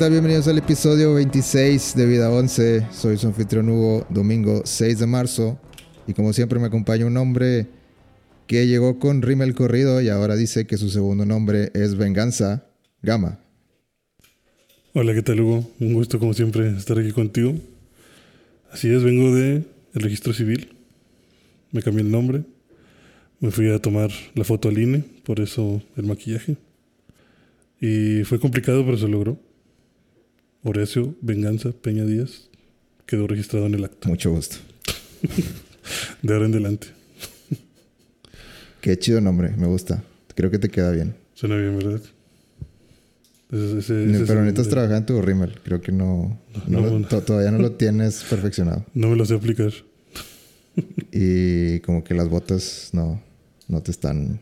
[0.00, 0.22] Hola, ¿qué tal?
[0.22, 2.86] Bienvenidos al episodio 26 de Vida 11.
[2.90, 5.60] Soy su anfitrión Hugo, domingo 6 de marzo.
[6.06, 7.66] Y como siempre me acompaña un hombre
[8.46, 12.66] que llegó con Rimmel Corrido y ahora dice que su segundo nombre es Venganza,
[13.02, 13.40] Gama.
[14.94, 15.70] Hola, ¿qué tal Hugo?
[15.80, 17.52] Un gusto como siempre estar aquí contigo.
[18.72, 20.78] Así es, vengo de registro civil.
[21.72, 22.44] Me cambié el nombre.
[23.38, 26.56] Me fui a tomar la foto al INE, por eso el maquillaje.
[27.82, 29.49] Y fue complicado, pero se logró.
[30.62, 32.48] Horacio Venganza Peña Díaz
[33.06, 34.08] quedó registrado en el acta.
[34.08, 34.56] Mucho gusto.
[36.22, 36.88] de ahora en adelante.
[38.80, 40.04] Qué chido nombre, me gusta.
[40.34, 41.14] Creo que te queda bien.
[41.34, 42.00] Suena bien, ¿verdad?
[43.48, 45.58] pero necesitas trabajar en tu rímel.
[45.64, 46.38] Creo que no,
[47.26, 48.86] todavía no lo tienes perfeccionado.
[48.94, 49.72] No me lo sé aplicar.
[51.12, 53.20] y como que las botas no,
[53.66, 54.40] no te están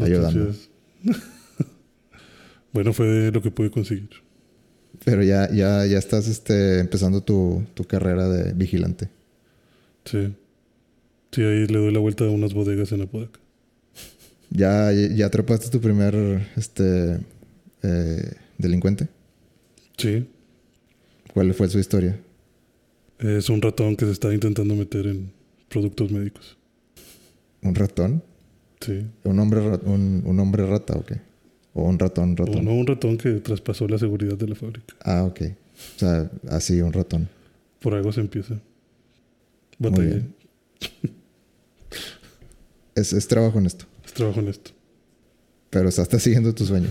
[0.00, 0.54] ayudando.
[2.72, 4.10] Bueno, fue lo que pude conseguir.
[5.04, 9.08] Pero ya, ya, ya estás este, empezando tu, carrera de vigilante.
[10.04, 10.34] Sí.
[11.32, 13.40] Sí, ahí le doy la vuelta a unas bodegas en Apodaca.
[14.50, 16.14] ¿Ya, ya atrapaste tu primer
[16.56, 17.18] este,
[17.82, 19.08] eh, delincuente?
[19.96, 20.26] Sí.
[21.32, 22.18] ¿Cuál fue su historia?
[23.18, 25.32] Es un ratón que se está intentando meter en
[25.68, 26.56] productos médicos.
[27.62, 28.22] ¿Un ratón?
[28.80, 29.06] Sí.
[29.24, 31.20] ¿Un hombre, un, un hombre rata o qué?
[31.78, 32.60] O un ratón, ratón.
[32.60, 34.94] O no, un ratón que traspasó la seguridad de la fábrica.
[35.02, 35.42] Ah, ok.
[35.42, 37.28] O sea, así, un ratón.
[37.80, 38.58] Por algo se empieza.
[39.78, 40.22] Batalla.
[42.94, 43.84] es, es trabajo en esto.
[44.06, 44.70] Es trabajo en esto.
[45.68, 46.90] Pero o sea, estás siguiendo tu sueño.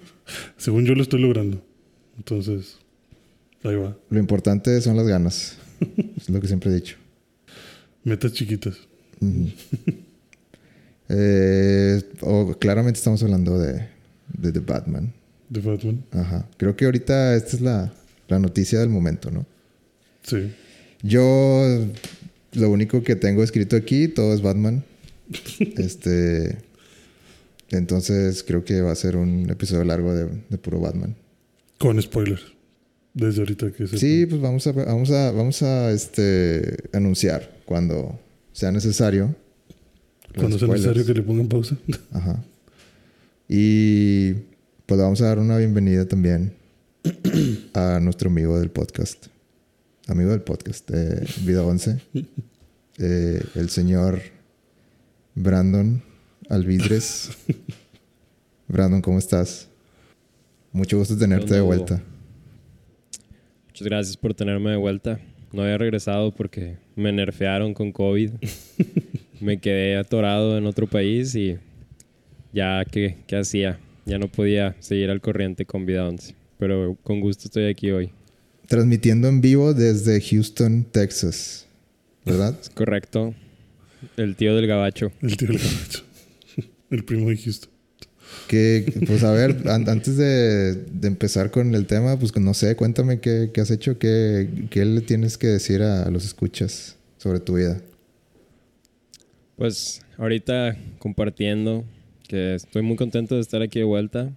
[0.56, 1.62] Según yo lo estoy logrando.
[2.16, 2.78] Entonces,
[3.62, 3.98] ahí va.
[4.08, 5.58] Lo importante son las ganas.
[6.16, 6.96] es lo que siempre he dicho.
[8.02, 8.78] Metas chiquitas.
[11.10, 13.91] eh, o claramente estamos hablando de
[14.42, 15.12] de The Batman.
[15.50, 16.04] The Batman.
[16.10, 16.46] Ajá.
[16.56, 17.92] Creo que ahorita esta es la,
[18.28, 19.46] la noticia del momento, ¿no?
[20.22, 20.52] Sí.
[21.02, 21.86] Yo
[22.52, 24.84] lo único que tengo escrito aquí, todo es Batman.
[25.78, 26.58] este.
[27.70, 31.14] Entonces creo que va a ser un episodio largo de, de puro Batman.
[31.78, 32.42] Con spoilers.
[33.14, 33.98] Desde ahorita que se.
[33.98, 38.18] Sí, pues vamos a, vamos a, vamos a este, anunciar cuando
[38.52, 39.34] sea necesario.
[40.36, 41.76] Cuando sea necesario que le pongan pausa.
[42.10, 42.42] Ajá.
[43.48, 44.34] Y
[44.86, 46.54] pues vamos a dar una bienvenida también
[47.74, 49.26] a nuestro amigo del podcast.
[50.06, 52.00] Amigo del podcast de Vida 11.
[52.98, 54.20] Eh, el señor
[55.34, 56.02] Brandon
[56.50, 57.30] Alvidres.
[58.68, 59.66] Brandon, ¿cómo estás?
[60.72, 62.02] Mucho gusto tenerte de vuelta.
[63.66, 65.18] Muchas gracias por tenerme de vuelta.
[65.52, 68.32] No había regresado porque me nerfearon con COVID.
[69.40, 71.58] me quedé atorado en otro país y
[72.52, 73.78] ya que, hacía.
[74.04, 76.34] Ya no podía seguir al corriente con Vida 11.
[76.58, 78.10] Pero con gusto estoy aquí hoy.
[78.66, 81.66] Transmitiendo en vivo desde Houston, Texas.
[82.24, 82.56] ¿Verdad?
[82.60, 83.34] Es correcto.
[84.16, 85.12] El tío del gabacho.
[85.20, 86.04] El tío del gabacho.
[86.90, 87.70] El primo de Houston.
[88.48, 93.50] Que, pues a ver, antes de, empezar con el tema, pues no sé, cuéntame qué,
[93.56, 97.80] has hecho, qué, qué, le tienes que decir a los escuchas sobre tu vida.
[99.56, 101.84] Pues ahorita compartiendo
[102.32, 104.32] estoy muy contento de estar aquí de vuelta.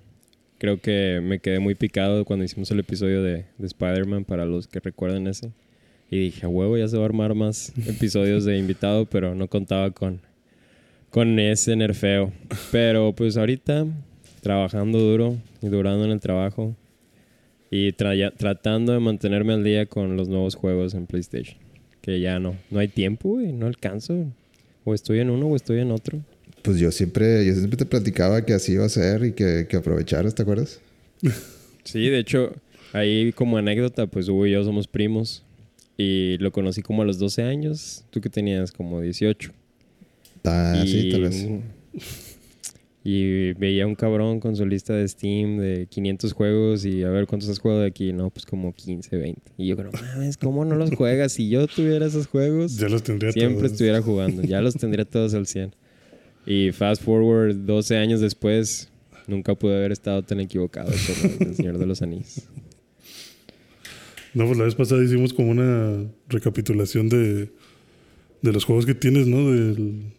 [0.57, 4.68] Creo que me quedé muy picado cuando hicimos el episodio de, de Spider-Man, para los
[4.68, 5.51] que recuerden ese.
[6.09, 9.92] Y dije, huevo, ya se va a armar más episodios de invitado, pero no contaba
[9.92, 10.21] con,
[11.09, 12.31] con ese nerfeo.
[12.71, 13.86] Pero pues ahorita,
[14.41, 16.75] trabajando duro y durando en el trabajo
[17.71, 21.57] y tratando de mantenerme al día con los nuevos juegos en PlayStation.
[22.01, 24.27] Que ya no, no hay tiempo, y no alcanzo.
[24.83, 26.19] O estoy en uno o estoy en otro.
[26.65, 29.77] Pues yo siempre, yo siempre te platicaba que así iba a ser y que, que
[29.77, 30.79] aprovecharas, ¿te acuerdas?
[31.85, 32.51] Sí, de hecho,
[32.94, 35.44] ahí como anécdota, pues Hugo y yo somos primos
[35.97, 38.03] y lo conocí como a los 12 años.
[38.09, 39.51] Tú que tenías como 18.
[40.45, 41.47] Ah, sí, tal vez.
[43.03, 47.27] Y veía un cabrón con su lista de Steam de 500 juegos y a ver
[47.27, 48.12] cuántos has jugado de aquí.
[48.13, 49.41] No, pues como 15, 20.
[49.59, 51.33] Y yo creo, mames, ¿cómo no los juegas?
[51.33, 54.41] Si yo tuviera esos juegos, ya los tendría siempre estuviera jugando.
[54.41, 55.75] Ya los tendría todos al 100.
[56.45, 58.89] Y fast forward 12 años después,
[59.27, 62.44] nunca pude haber estado tan equivocado con el Señor de los Anillos.
[64.33, 67.50] No, pues la vez pasada hicimos como una recapitulación de,
[68.42, 69.50] de los juegos que tienes, ¿no?
[69.50, 70.12] Del,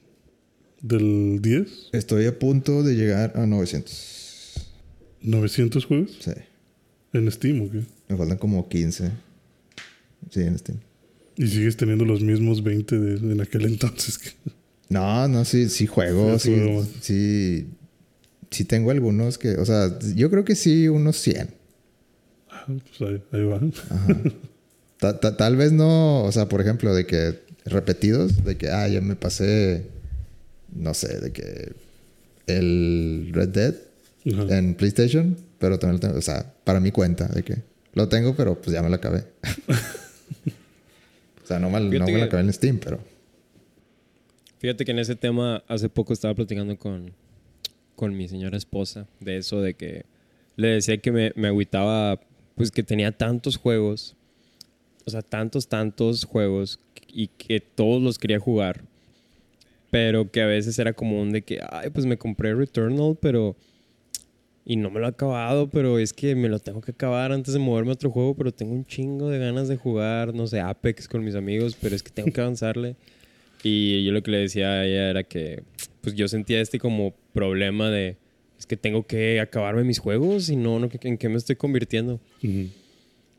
[0.80, 1.90] del 10.
[1.92, 4.70] Estoy a punto de llegar a 900.
[5.22, 6.16] ¿900 juegos?
[6.20, 6.32] Sí.
[7.12, 7.82] ¿En Steam o qué?
[8.08, 9.10] Me faltan como 15.
[10.30, 10.78] Sí, en Steam.
[11.36, 14.36] Y sigues teniendo los mismos 20 de, en aquel entonces.
[14.88, 16.54] No, no, sí, sí juego, sí,
[17.00, 17.66] sí,
[18.50, 21.48] sí, tengo algunos que, o sea, yo creo que sí, unos 100,
[22.66, 23.56] pues ahí, ahí va.
[23.90, 24.20] Ajá.
[24.98, 28.88] Ta- ta- tal vez no, o sea, por ejemplo, de que repetidos, de que, ah,
[28.88, 29.84] ya me pasé,
[30.74, 31.72] no sé, de que
[32.46, 33.74] el Red Dead
[34.32, 34.56] Ajá.
[34.56, 37.56] en PlayStation, pero también lo tengo, o sea, para mi cuenta, de que
[37.92, 39.24] lo tengo, pero pues ya me lo acabé.
[41.44, 42.98] o sea, no, me, no me lo acabé en Steam, pero...
[44.58, 47.12] Fíjate que en ese tema hace poco estaba platicando con,
[47.94, 50.04] con mi señora esposa de eso, de que
[50.56, 52.20] le decía que me, me agüitaba,
[52.54, 54.16] pues que tenía tantos juegos,
[55.04, 58.82] o sea, tantos, tantos juegos y que todos los quería jugar,
[59.90, 63.56] pero que a veces era como un de que, ay, pues me compré Returnal, pero...
[64.68, 67.54] Y no me lo he acabado, pero es que me lo tengo que acabar antes
[67.54, 70.58] de moverme a otro juego, pero tengo un chingo de ganas de jugar, no sé,
[70.58, 72.96] Apex con mis amigos, pero es que tengo que avanzarle.
[73.68, 75.64] Y yo lo que le decía a ella era que
[76.00, 78.16] pues yo sentía este como problema de
[78.56, 82.20] es que tengo que acabarme mis juegos y no, no ¿en qué me estoy convirtiendo?
[82.44, 82.68] Ujú.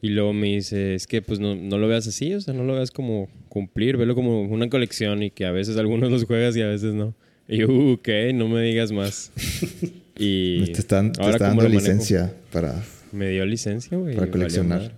[0.01, 2.65] Y luego me dice, es que pues no, no lo veas así, o sea, no
[2.65, 6.57] lo veas como cumplir, velo como una colección y que a veces algunos los juegas
[6.57, 7.15] y a veces no.
[7.47, 9.31] Y yo, "Uh, ok, no me digas más.
[10.17, 12.83] y te están, te ahora está cómo dando licencia para...
[13.13, 14.15] Me dio licencia, güey.
[14.15, 14.91] Para coleccionar.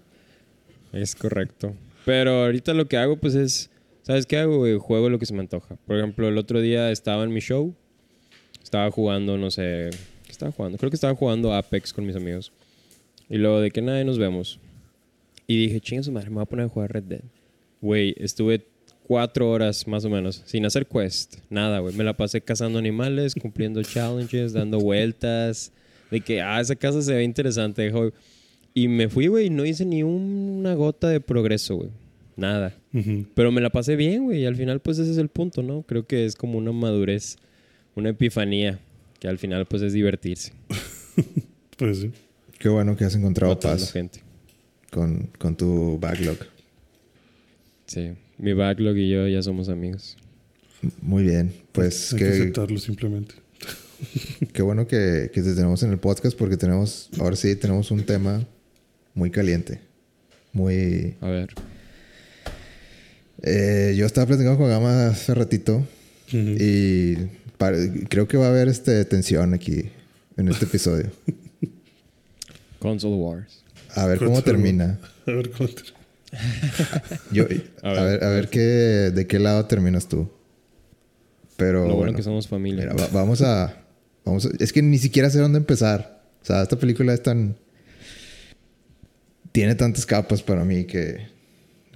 [0.91, 1.75] Es correcto.
[2.03, 3.69] Pero ahorita lo que hago, pues es.
[4.09, 4.75] ¿Sabes qué hago, güey?
[4.79, 5.75] Juego lo que se me antoja.
[5.85, 7.75] Por ejemplo, el otro día estaba en mi show.
[8.63, 9.91] Estaba jugando, no sé.
[10.25, 10.79] ¿Qué estaba jugando?
[10.79, 12.51] Creo que estaba jugando Apex con mis amigos.
[13.29, 14.59] Y luego de que nadie nos vemos.
[15.45, 17.21] Y dije, chinga su madre, me voy a poner a jugar Red Dead.
[17.81, 18.65] Güey, estuve
[19.03, 21.35] cuatro horas más o menos sin hacer quest.
[21.51, 21.94] Nada, güey.
[21.94, 25.71] Me la pasé cazando animales, cumpliendo challenges, dando vueltas.
[26.09, 27.94] De que, ah, esa casa se ve interesante.
[28.73, 31.89] Y me fui, güey, y no hice ni una gota de progreso, güey.
[32.39, 32.75] Nada.
[33.33, 34.41] Pero me la pasé bien, güey.
[34.41, 35.83] Y al final, pues ese es el punto, ¿no?
[35.83, 37.38] Creo que es como una madurez,
[37.95, 38.80] una epifanía.
[39.19, 40.53] Que al final, pues es divertirse.
[41.77, 42.12] Pues sí.
[42.59, 44.19] Qué bueno que has encontrado matando paz gente.
[44.91, 46.36] con, con tu backlog.
[47.86, 48.12] Sí.
[48.38, 50.18] Mi backlog y yo ya somos amigos.
[51.01, 53.35] Muy bien, pues Hay que qué, aceptarlo simplemente.
[54.53, 58.03] qué bueno que, que te tenemos en el podcast porque tenemos, ahora sí, tenemos un
[58.03, 58.45] tema
[59.13, 59.80] muy caliente.
[60.51, 61.15] Muy...
[61.21, 61.53] A ver.
[63.44, 65.86] Eh, yo estaba platicando con Gama hace ratito
[66.31, 67.15] y
[68.09, 69.89] creo que va a haber este, tensión aquí
[70.38, 71.09] en este episodio.
[72.80, 73.63] Console Wars.
[73.95, 74.99] A ver cómo termina.
[75.28, 75.81] A ver cómo te...
[77.31, 77.45] Yo,
[77.81, 80.30] A a ver, ver, a ver qué, de qué lado terminas tú.
[81.57, 82.83] Pero Lo bueno, bueno, que somos familia.
[82.92, 83.75] mira, va- vamos a,
[84.23, 86.21] vamos a- Es que ni siquiera sé dónde empezar.
[86.42, 87.56] O sea, esta película es tan...
[89.52, 91.28] Tiene tantas capas para mí que,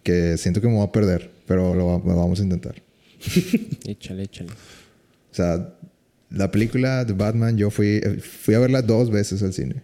[0.02, 1.30] que siento que me voy a perder.
[1.46, 2.82] Pero lo, va- lo vamos a intentar.
[3.88, 4.50] Échale, échale.
[4.52, 5.76] O sea,
[6.30, 9.84] la película de Batman yo fui, fui a verla dos veces al cine.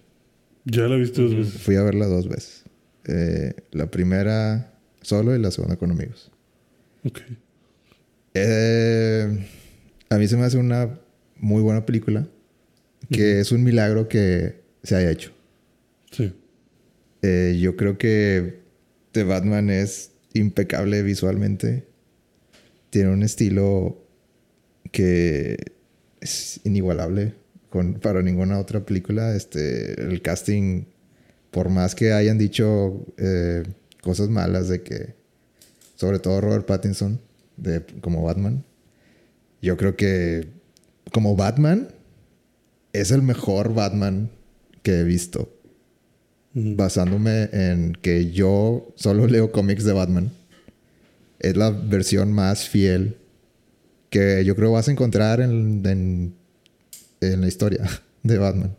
[0.66, 1.54] Ya la viste dos veces.
[1.62, 2.64] Fui a verla dos veces.
[3.06, 6.32] Eh, la primera solo y la segunda con amigos.
[7.06, 7.20] Ok.
[8.34, 9.46] Eh,
[10.10, 11.00] a mí se me hace una
[11.38, 12.28] muy buena película.
[13.10, 15.32] Que es un milagro que se haya hecho.
[16.12, 16.32] Sí.
[17.24, 18.60] Eh, yo creo que
[19.14, 21.88] The Batman es impecable visualmente.
[22.90, 24.04] Tiene un estilo
[24.92, 25.58] que
[26.22, 27.36] es inigualable
[28.02, 29.36] para ninguna otra película.
[29.36, 30.86] Este, el casting,
[31.52, 33.64] por más que hayan dicho eh,
[34.02, 35.16] cosas malas de que,
[35.96, 37.20] sobre todo Robert Pattinson,
[37.58, 38.64] de, como Batman,
[39.62, 40.48] yo creo que
[41.12, 41.90] como Batman
[42.94, 44.30] es el mejor Batman
[44.84, 45.59] que he visto.
[46.54, 50.32] Basándome en que yo solo leo cómics de Batman.
[51.40, 53.18] Es la versión más fiel
[54.10, 56.34] que yo creo vas a encontrar en,
[57.22, 57.84] en, la historia
[58.24, 58.76] de Batman.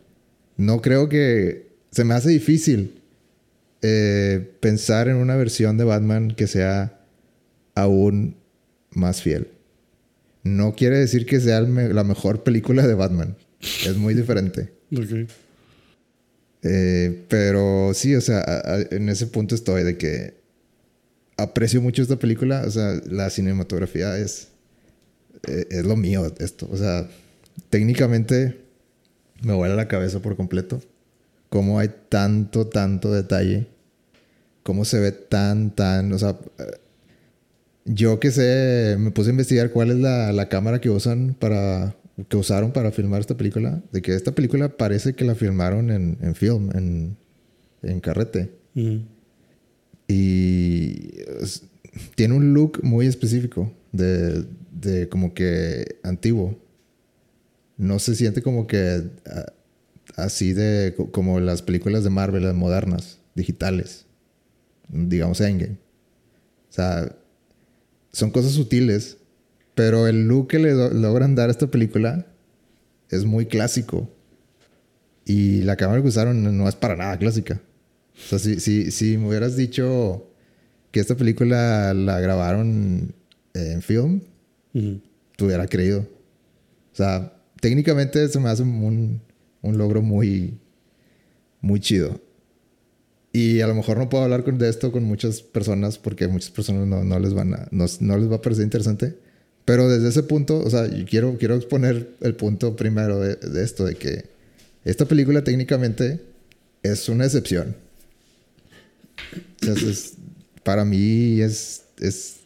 [0.57, 1.71] No creo que...
[1.91, 3.01] Se me hace difícil
[3.81, 7.01] eh, pensar en una versión de Batman que sea
[7.75, 8.37] aún
[8.91, 9.49] más fiel.
[10.43, 13.35] No quiere decir que sea la mejor película de Batman.
[13.59, 14.71] Es muy diferente.
[16.63, 20.35] Eh, pero sí, o sea, a- en ese punto estoy de que
[21.37, 22.63] aprecio mucho esta película.
[22.67, 24.49] O sea, la cinematografía es,
[25.47, 26.67] eh, es lo mío, esto.
[26.71, 27.07] O sea,
[27.69, 28.61] técnicamente
[29.43, 30.81] me vuela la cabeza por completo.
[31.49, 33.67] Cómo hay tanto, tanto detalle.
[34.63, 36.13] Cómo se ve tan, tan.
[36.13, 36.37] O sea,
[37.85, 41.95] yo que sé, me puse a investigar cuál es la, la cámara que usan para.
[42.29, 43.81] Que usaron para filmar esta película.
[43.91, 47.17] De que esta película parece que la filmaron en, en film, en,
[47.83, 48.51] en carrete.
[48.75, 49.01] Ujú.
[50.07, 51.09] Y
[51.41, 51.63] es-
[52.15, 56.57] tiene un look muy específico de, de como que antiguo.
[57.77, 59.03] No se siente como que
[60.15, 63.19] así de co- como las películas de Marvel, las modernas.
[63.35, 64.05] digitales.
[64.89, 65.77] Digamos Endgame.
[66.69, 67.15] O sea,
[68.11, 69.17] son cosas sutiles,
[69.81, 72.27] pero el look que le logran dar a esta película
[73.09, 74.07] es muy clásico.
[75.25, 77.59] Y la cámara que usaron no es para nada clásica.
[78.13, 80.29] O sea, si, si, si me hubieras dicho
[80.91, 83.15] que esta película la grabaron
[83.55, 84.21] en film,
[84.71, 86.01] te hubiera creído.
[86.01, 89.19] O sea, técnicamente se me hace un,
[89.63, 90.59] un logro muy,
[91.59, 92.21] muy chido.
[93.33, 96.85] Y a lo mejor no puedo hablar de esto con muchas personas porque muchas personas
[96.85, 99.30] no, no les van a, no, no, les va a parecer interesante.
[99.65, 103.95] Pero desde ese punto, o sea, quiero, quiero exponer el punto primero de, esto, de
[103.95, 104.25] que
[104.83, 106.21] esta película técnicamente
[106.83, 107.75] es una excepción.
[109.61, 110.13] Sea, es,
[110.63, 112.37] para mí es, es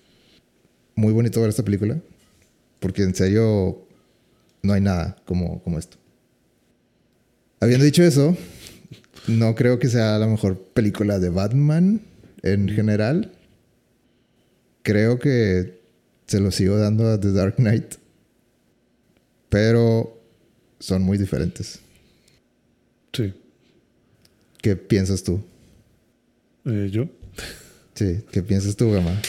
[0.96, 1.98] muy bonito ver esta película.
[2.80, 3.88] Porque en serio
[4.62, 5.98] no hay nada como, como esto.
[7.60, 8.36] Habiendo dicho eso,
[9.28, 12.02] no creo que sea la mejor película de Batman
[12.44, 13.32] en general.
[14.84, 15.80] Creo que
[16.28, 17.96] se lo sigo dando a The Dark Knight.
[19.50, 20.22] Pero
[20.80, 21.80] son muy diferentes.
[23.14, 23.34] Sí.
[24.62, 25.42] ¿Qué piensas tú?
[26.66, 27.08] Eh, ¿Yo?
[27.94, 29.22] Sí, ¿qué piensas tú, Gama?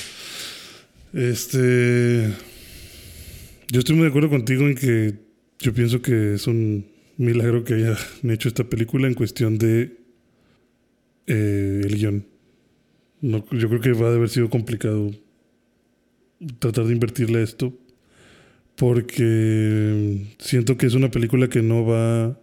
[1.12, 2.33] Este.
[3.69, 5.15] Yo estoy muy de acuerdo contigo en que
[5.59, 6.87] yo pienso que es un
[7.17, 7.97] milagro que hayan
[8.31, 9.97] hecho esta película en cuestión de
[11.26, 12.26] eh, el guion.
[13.21, 15.11] No, yo creo que va a haber sido complicado
[16.59, 17.73] tratar de invertirle esto
[18.76, 22.38] porque siento que es una película que no va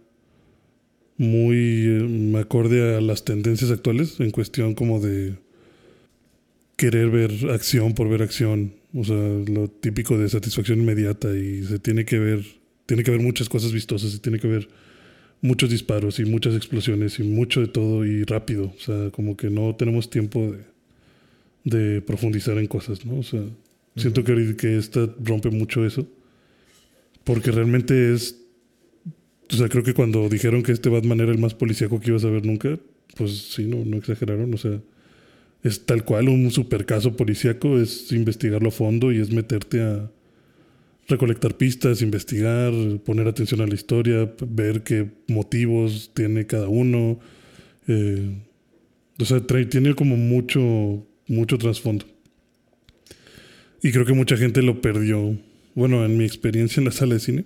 [1.16, 5.36] muy eh, acorde a las tendencias actuales en cuestión como de
[6.76, 11.78] querer ver acción por ver acción, o sea, lo típico de satisfacción inmediata y se
[11.78, 12.44] tiene que ver
[12.86, 14.68] tiene que haber muchas cosas vistosas y tiene que haber
[15.40, 18.72] muchos disparos y muchas explosiones y mucho de todo y rápido.
[18.76, 20.64] O sea, como que no tenemos tiempo de,
[21.64, 23.18] de profundizar en cosas, ¿no?
[23.18, 23.42] O sea,
[23.96, 26.06] siento que, que esta rompe mucho eso.
[27.24, 28.40] Porque realmente es.
[29.50, 32.24] O sea, creo que cuando dijeron que este Batman era el más policíaco que ibas
[32.24, 32.78] a ver nunca,
[33.16, 34.52] pues sí, no, no exageraron.
[34.52, 34.80] O sea,
[35.62, 40.10] es tal cual un super caso policíaco, es investigarlo a fondo y es meterte a
[41.08, 42.72] recolectar pistas, investigar,
[43.04, 47.18] poner atención a la historia, ver qué motivos tiene cada uno.
[47.86, 48.38] Eh,
[49.18, 52.06] o sea, tiene como mucho, mucho trasfondo.
[53.84, 55.36] Y creo que mucha gente lo perdió.
[55.74, 57.44] Bueno, en mi experiencia en la sala de cine,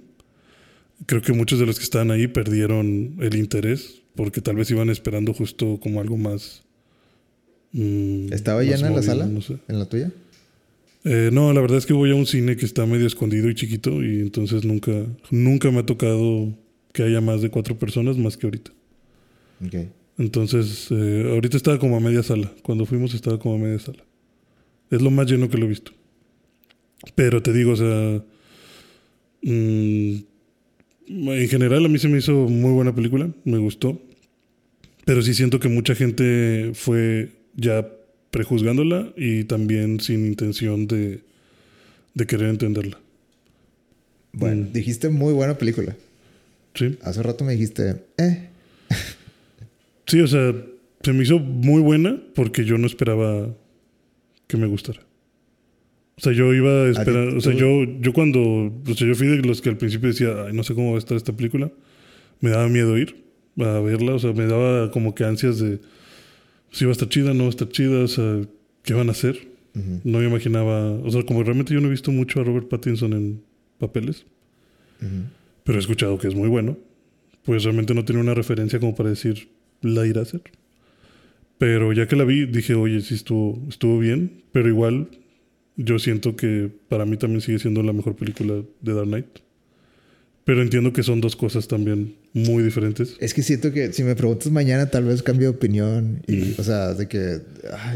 [1.05, 4.89] creo que muchos de los que estaban ahí perdieron el interés porque tal vez iban
[4.89, 6.63] esperando justo como algo más.
[7.73, 9.25] Mm, ¿Estaba llena en la sala?
[9.25, 10.13] ¿En la tuya?
[11.05, 13.57] Eh, no, la verdad es que voy a un cine que está medio escondido y
[13.57, 14.93] chiquito y entonces nunca,
[15.33, 16.57] nunca me ha tocado
[16.93, 18.71] que haya más de cuatro personas más que ahorita.
[19.67, 19.91] Okay.
[20.19, 22.53] Entonces, eh, ahorita estaba como a media sala.
[22.63, 24.05] Cuando fuimos estaba como a media sala.
[24.89, 25.98] Es lo más lleno que lo he visto.
[27.15, 28.23] Pero te digo, o sea,
[29.43, 30.15] mm,
[31.09, 34.01] en general a mí se me hizo muy buena película, me gustó.
[35.05, 37.89] Pero sí siento que mucha gente fue ya
[38.31, 41.23] prejuzgándola y también sin intención de,
[42.15, 42.99] de querer entenderla.
[44.33, 44.73] Bueno, mm.
[44.73, 45.97] dijiste muy buena película.
[46.75, 46.99] Sí.
[47.03, 48.49] Hace rato me dijiste, eh.
[50.07, 50.55] sí, o sea,
[51.03, 53.49] se me hizo muy buena porque yo no esperaba
[54.47, 55.08] que me gustara.
[56.19, 59.29] O sea, yo iba a esperar, o sea, yo, yo cuando, o sea, yo fui
[59.29, 61.71] de los que al principio decía, ay, no sé cómo va a estar esta película,
[62.41, 63.23] me daba miedo ir
[63.57, 65.79] a verla, o sea, me daba como que ansias de,
[66.73, 68.41] si va a estar chida, no va a estar chida, o sea,
[68.83, 69.47] ¿qué van a hacer?
[70.03, 73.13] No me imaginaba, o sea, como realmente yo no he visto mucho a Robert Pattinson
[73.13, 73.41] en
[73.79, 74.27] papeles,
[75.63, 76.77] pero he escuchado que es muy bueno,
[77.45, 79.51] pues realmente no tiene una referencia como para decir,
[79.83, 80.43] la irá a hacer.
[81.59, 85.09] Pero ya que la vi, dije, oye, sí estuvo, estuvo bien, pero igual
[85.79, 89.27] yo siento que para mí también sigue siendo la mejor película de Dark Knight.
[90.45, 93.17] Pero entiendo que son dos cosas también muy diferentes.
[93.21, 96.23] Es que siento que si me preguntas mañana, tal vez cambie de opinión.
[96.27, 97.43] Y, o sea, de que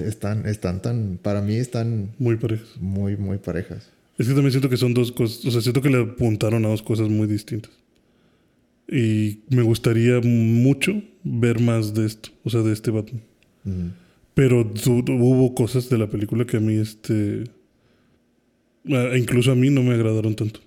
[0.07, 1.19] están, están tan.
[1.21, 2.11] Para mí están.
[2.19, 2.69] Muy parejas.
[2.79, 3.91] Muy, muy parejas.
[4.19, 5.45] Es que también siento que son dos cosas.
[5.47, 7.73] O sea, siento que le apuntaron a dos cosas muy distintas.
[8.87, 12.29] Y me gustaría mucho ver más de esto.
[12.45, 13.23] O sea, de este Batman.
[14.35, 17.45] Pero hubo cosas de la película que a mí, este.
[18.85, 20.61] Incluso a mí no me agradaron tanto.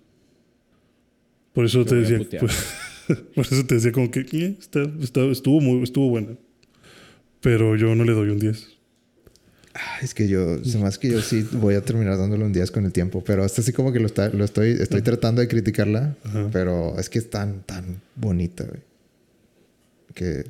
[1.54, 2.20] Por eso te decía.
[3.36, 4.58] por eso te decía como que eh,
[5.02, 6.36] estuvo, muy, estuvo buena.
[7.42, 8.76] Pero yo no le doy un 10.
[9.74, 12.86] Ah, es que yo, más que yo sí voy a terminar dándole un 10 con
[12.86, 16.16] el tiempo, pero hasta así como que lo, está, lo estoy, estoy tratando de criticarla,
[16.54, 18.80] pero es que es tan, tan bonita, güey.
[20.14, 20.46] Que...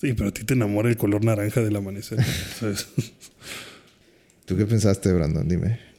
[0.00, 2.18] Sí, pero a ti te enamora el color naranja del amanecer.
[2.58, 2.88] ¿sabes?
[4.44, 5.48] ¿Tú qué pensaste, Brandon?
[5.48, 5.91] Dime.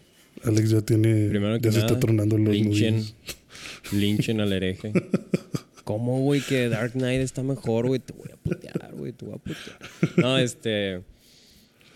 [0.45, 1.29] Alex ya tiene.
[1.29, 3.03] Primero que ya se nada, está tornando los linchen,
[3.91, 4.91] linchen al hereje.
[5.83, 7.99] ¿Cómo, güey, que Dark Knight está mejor, güey?
[7.99, 9.77] Te voy a putear, güey, te voy a putear.
[10.17, 11.01] No, este...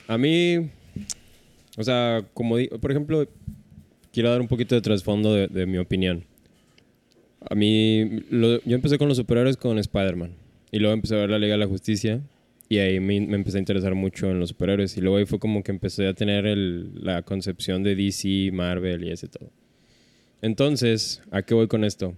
[0.08, 0.70] A mí...
[1.78, 3.28] O sea, como di- por ejemplo,
[4.12, 6.26] quiero dar un poquito de trasfondo de, de mi opinión.
[7.50, 10.32] A mí, lo- yo empecé con los superhéroes con Spider-Man.
[10.72, 12.20] Y luego empecé a ver la Liga de la Justicia.
[12.70, 14.98] Y ahí me, me empecé a interesar mucho en los superhéroes.
[14.98, 19.04] Y luego ahí fue como que empecé a tener el- la concepción de DC, Marvel
[19.06, 19.52] y ese todo.
[20.42, 22.16] Entonces, ¿a qué voy con esto?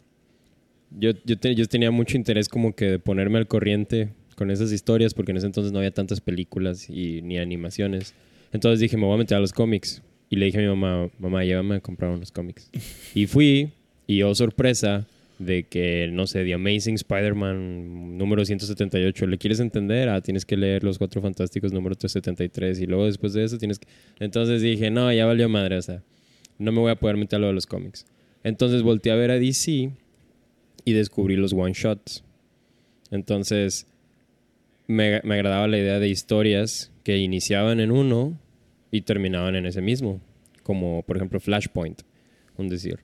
[0.92, 4.72] Yo, yo, te- yo tenía mucho interés como que de ponerme al corriente con esas
[4.72, 8.14] historias porque en ese entonces no había tantas películas y ni animaciones.
[8.52, 10.02] Entonces dije, me voy a meter a los cómics.
[10.32, 12.70] Y le dije a mi mamá, mamá, llévame a comprar unos cómics.
[13.16, 13.72] Y fui,
[14.08, 15.08] y oh sorpresa,
[15.40, 20.10] de que, no sé, The Amazing Spider-Man número 178, ¿le quieres entender?
[20.10, 23.80] Ah, tienes que leer Los Cuatro Fantásticos número 373 y luego después de eso tienes
[23.80, 23.88] que...
[24.20, 26.04] Entonces dije, no, ya valió madre, o sea,
[26.58, 28.06] no me voy a poder meter a lo de los cómics.
[28.44, 29.92] Entonces volteé a ver a DC
[30.84, 32.26] y descubrí los one-shots.
[33.10, 33.88] Entonces
[34.88, 38.38] me, me agradaba la idea de historias que iniciaban en uno
[38.92, 40.20] y terminaban en ese mismo,
[40.64, 42.02] como por ejemplo Flashpoint,
[42.58, 43.00] un decir.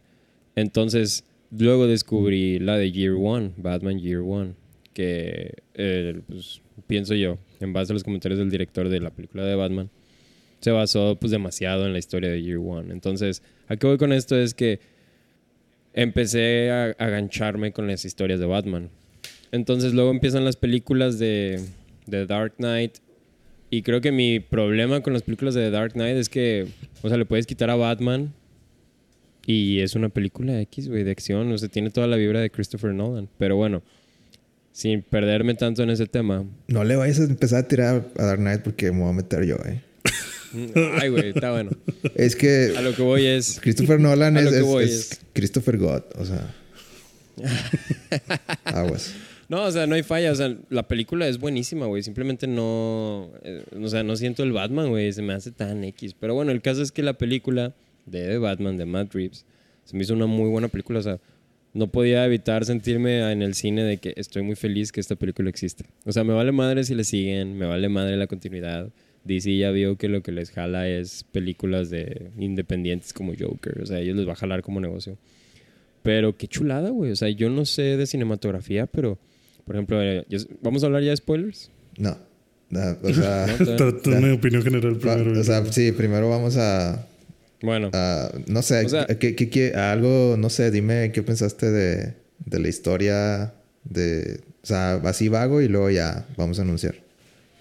[0.55, 4.53] Entonces, luego descubrí la de Year One, Batman Year One,
[4.93, 9.43] que eh, pues, pienso yo, en base a los comentarios del director de la película
[9.45, 9.89] de Batman,
[10.59, 12.91] se basó pues demasiado en la historia de Year One.
[12.91, 14.35] Entonces, ¿a qué voy con esto?
[14.35, 14.79] Es que
[15.93, 18.89] empecé a, a gancharme con las historias de Batman.
[19.51, 21.61] Entonces luego empiezan las películas de,
[22.07, 22.97] de Dark Knight.
[23.69, 26.67] Y creo que mi problema con las películas de Dark Knight es que,
[27.01, 28.33] o sea, le puedes quitar a Batman
[29.45, 31.51] y es una película X, güey, de acción.
[31.51, 33.29] O sea, tiene toda la vibra de Christopher Nolan.
[33.37, 33.83] Pero bueno,
[34.71, 36.45] sin perderme tanto en ese tema.
[36.67, 39.45] No le vayas a empezar a tirar a Dark Knight porque me voy a meter
[39.45, 39.81] yo, eh.
[41.01, 41.71] Ay, güey, está bueno.
[42.15, 43.59] Es que A lo que voy es...
[43.61, 46.53] Christopher Nolan es, es es- Christopher God, o sea.
[48.65, 49.13] Aguas.
[49.49, 50.31] No, o sea, no hay falla.
[50.31, 52.01] O sea, la película es buenísima, güey.
[52.03, 53.31] Simplemente no.
[53.43, 55.11] eh, o sea, no siento el Batman, güey.
[55.13, 56.15] Se me hace tan X.
[56.19, 59.45] Pero bueno, el caso es que la película de Batman, de Matt Reeves,
[59.83, 60.99] se me hizo una muy buena película.
[60.99, 61.19] O sea,
[61.73, 65.49] no podía evitar sentirme en el cine de que estoy muy feliz que esta película
[65.49, 65.85] existe.
[66.05, 68.89] O sea, me vale madre si le siguen, me vale madre la continuidad.
[69.25, 73.81] DC ya vio que lo que les jala es películas de independientes como Joker.
[73.81, 75.17] O sea, ellos les va a jalar como negocio.
[76.03, 77.11] Pero qué chulada, güey.
[77.11, 79.17] O sea, yo no sé de cinematografía, pero,
[79.65, 80.25] por ejemplo, eh,
[80.61, 81.71] ¿vamos a hablar ya de spoilers?
[81.97, 82.15] No.
[82.69, 83.47] No, o sea,
[84.05, 85.39] No, una opinión general primero.
[85.39, 87.07] o sea, sí, primero vamos a,
[87.61, 91.71] Bueno, a- no sé, O sea- ¿qué, qué- qué- algo, no sé, dime qué pensaste
[91.71, 92.13] de,
[92.45, 96.95] de la historia de, o sea, así vago y luego ya vamos a anunciar.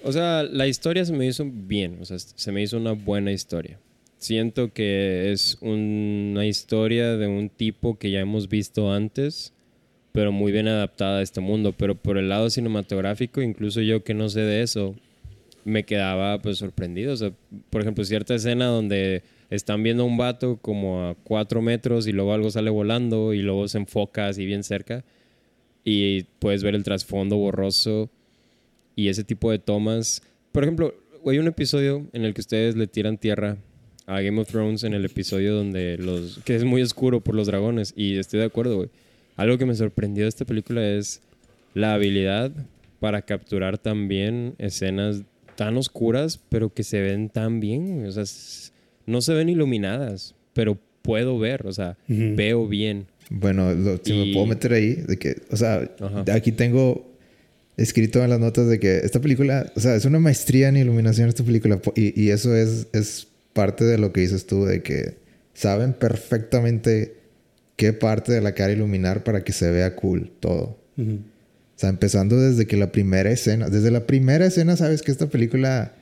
[0.03, 1.99] o sea, la historia se me hizo bien.
[2.01, 3.79] O sea, se me hizo una buena historia.
[4.19, 9.53] Siento que es una historia de un tipo que ya hemos visto antes,
[10.13, 11.73] pero muy bien adaptada a este mundo.
[11.77, 14.95] Pero por el lado cinematográfico, incluso yo que no sé de eso,
[15.65, 17.13] me quedaba pues sorprendido.
[17.13, 17.33] O sea,
[17.71, 19.23] por ejemplo, cierta escena donde
[19.55, 23.43] están viendo a un vato como a cuatro metros y luego algo sale volando y
[23.43, 25.05] luego se enfoca así bien cerca
[25.85, 28.11] y puedes ver el trasfondo borroso
[28.97, 30.23] y ese tipo de tomas.
[30.53, 30.95] Por ejemplo,
[31.27, 33.57] hay un episodio en el que ustedes le tiran tierra
[34.07, 37.47] a Game of Thrones en el episodio donde los que es muy oscuro por los
[37.47, 38.89] dragones y estoy de acuerdo, güey.
[39.37, 41.21] Algo que me sorprendió de esta película es
[41.75, 42.53] la habilidad
[43.01, 45.23] para capturar también escenas
[45.57, 48.73] tan oscuras, pero que se ven tan bien, o sea, s-
[49.07, 53.07] no se ven iluminadas, pero puedo ver, o sea, veo bien.
[53.31, 56.25] Bueno, lo- si me Y- puedo meter ahí, de que, o sea, Ajá.
[56.33, 57.11] aquí tengo
[57.77, 61.29] escrito en las notas de que esta película, o sea, es una maestría en iluminación
[61.29, 65.15] esta película y, y eso es, es parte de lo que dices tú, de que
[65.55, 67.15] saben perfectamente
[67.77, 70.79] qué parte de la cara iluminar para que se vea cool todo.
[70.97, 75.27] O sea, empezando desde que la primera escena, desde la primera escena sabes que esta
[75.29, 75.95] película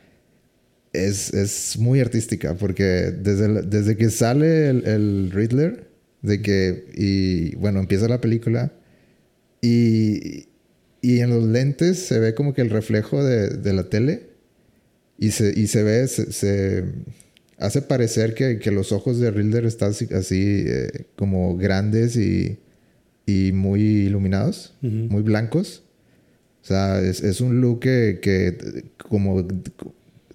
[0.93, 5.89] es, es muy artística, porque desde, desde que sale el, el Riddler,
[6.23, 8.73] de que, y bueno, empieza la película,
[9.61, 10.47] y,
[11.01, 14.29] y en los lentes se ve como que el reflejo de, de la tele,
[15.19, 16.85] y se, y se ve, se, se
[17.59, 22.59] hace parecer que, que los ojos de Riddler están así, así, eh, como grandes y,
[23.25, 25.85] y muy iluminados, muy blancos.
[26.63, 29.47] O sea, es, es un look que, que como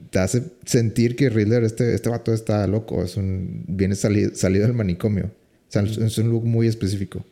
[0.09, 3.03] te hace sentir que Riddler, este, este vato está loco.
[3.03, 5.25] Es un, viene sali- salido del manicomio.
[5.25, 7.25] O sea, es- es un look muy específico.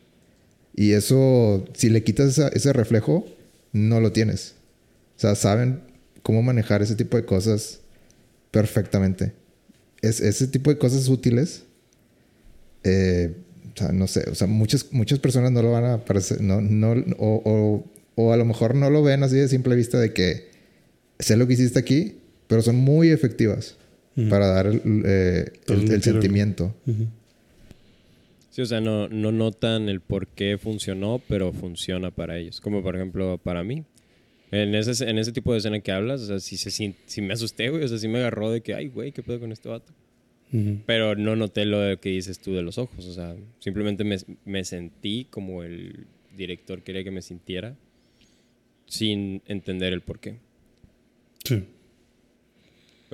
[0.74, 3.26] Y eso, si le quitas esa- ese reflejo,
[3.72, 4.54] no lo tienes.
[5.16, 5.80] O sea, saben
[6.22, 7.80] cómo manejar ese tipo de cosas
[8.50, 9.32] perfectamente.
[10.02, 11.64] Es, ese tipo de cosas útiles,
[12.84, 13.34] eh,
[13.74, 16.60] o sea, no sé, o sea, muchas, muchas personas no lo van a parecer, no,
[16.60, 17.84] no, o, o,
[18.14, 20.48] o a lo mejor no lo ven así de simple vista de que
[21.18, 23.76] sé lo que hiciste aquí, pero son muy efectivas
[24.30, 26.74] para dar el, eh, el- el sentimiento.
[28.50, 32.60] Sí, o sea, no, no notan el por qué funcionó, pero funciona para ellos.
[32.60, 33.84] Como por ejemplo para mí.
[34.52, 37.20] En ese, en ese tipo de escena que hablas, o sea, sí, se sien- sí
[37.20, 37.82] me asusté, güey.
[37.84, 39.92] O sea, sí me agarró de que, ay, güey, ¿qué pedo con este vato?
[40.86, 43.04] Pero no noté lo que dices tú de los ojos.
[43.04, 46.06] O sea, simplemente me, me sentí como el
[46.36, 47.74] director quería que me sintiera
[48.86, 50.36] sin entender el por qué.
[51.44, 51.64] Sí.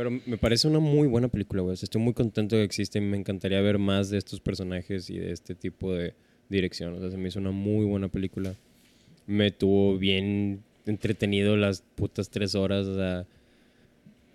[0.03, 1.75] Pero me parece una muy buena película, güey.
[1.75, 3.01] O sea, estoy muy contento de que existe.
[3.01, 6.15] Me encantaría ver más de estos personajes y de este tipo de
[6.49, 6.95] dirección.
[6.95, 8.53] O sea, se me hizo una muy buena película.
[9.29, 12.89] Me tuvo bien entretenido las putas tres horas.
[12.89, 13.27] O sea,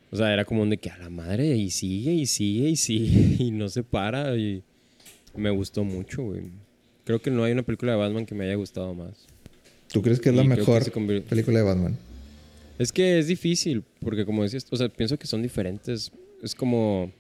[0.10, 2.78] o sea era como un de que a la madre y sigue y sigue y
[2.78, 4.38] sigue y no se para.
[4.38, 4.64] Y
[5.36, 6.44] me gustó mucho, güey.
[7.04, 9.28] Creo que no hay una película de Batman que me haya gustado más.
[9.92, 10.90] ¿Tú crees que es la Y mejor
[11.28, 11.98] película de Batman?
[12.78, 16.12] Es que es difícil, porque como decías, o sea, pienso que son diferentes.
[16.44, 17.12] Es como,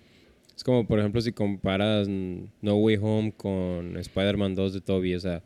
[0.55, 5.19] es como por ejemplo, si comparas No Way Home con Spider-Man 2 de Toby, o
[5.19, 5.41] sea,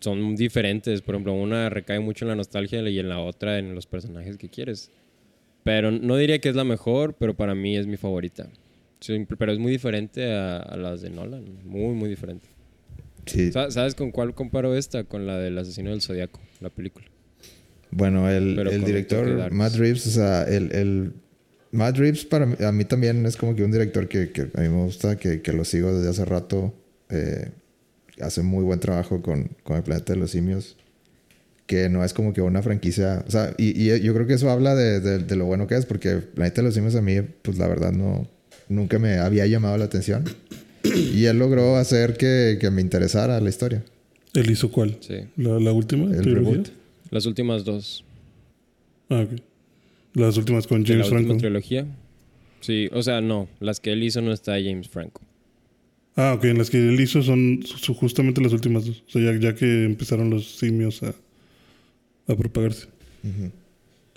[0.00, 1.00] son diferentes.
[1.02, 4.36] Por ejemplo, una recae mucho en la nostalgia y en la otra en los personajes
[4.36, 4.90] que quieres.
[5.64, 8.48] Pero no diría que es la mejor, pero para mí es mi favorita.
[9.00, 12.48] Sí, pero es muy diferente a, a las de Nolan, muy, muy diferente.
[13.26, 13.50] Sí.
[13.52, 15.04] Sa- ¿Sabes con cuál comparo esta?
[15.04, 17.06] Con la del asesino del Zodiaco, la película.
[17.96, 19.50] Bueno, el, director.
[19.52, 21.12] Matt Reeves, o sea, el, el
[21.72, 24.60] Matt Reeves para mí, a mí también es como que un director que, que a
[24.60, 26.74] mí me gusta, que, que lo sigo desde hace rato.
[27.10, 27.50] eh,
[28.20, 30.76] hace muy buen trabajo con, con el planeta de los simios.
[31.66, 33.24] Que no es como que una franquicia.
[33.26, 35.74] O sea, y, y yo creo que eso habla de, de- de lo bueno que
[35.76, 38.28] es, porque Planeta de los Simios a mí, pues la verdad, no.
[38.68, 40.24] Nunca me había llamado la atención.
[40.84, 43.82] Y él logró hacer que, que me interesara la historia.
[44.34, 44.96] ¿Él hizo cuál?
[45.00, 45.14] Sí.
[45.36, 46.04] ¿La, la última?
[46.14, 46.50] El trilogía?
[46.52, 46.68] reboot.
[47.10, 48.04] Las últimas dos.
[49.08, 49.40] Ah, ok.
[50.14, 51.40] Las últimas con de la James última Franco.
[51.40, 51.86] trilogía.
[52.60, 53.48] Sí, o sea, no.
[53.60, 55.20] Las que él hizo no está James Franco.
[56.16, 56.44] Ah, ok.
[56.44, 57.60] En las que él hizo son
[57.98, 59.04] justamente las últimas dos.
[59.06, 61.14] O sea, ya, ya que empezaron los simios a,
[62.26, 62.88] a propagarse.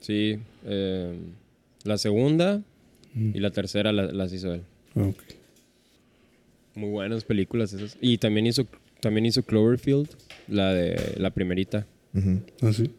[0.02, 0.38] Sí.
[0.66, 1.18] eh,
[1.84, 2.62] la segunda
[3.16, 4.62] y la tercera la- las hizo él.
[4.96, 5.18] Ah, ok.
[6.76, 7.98] Muy buenas películas esas.
[8.02, 8.66] Y también hizo,
[9.02, 10.08] también hizo Cloverfield,
[10.48, 11.86] la de la primerita.
[12.62, 12.92] Ah, sí.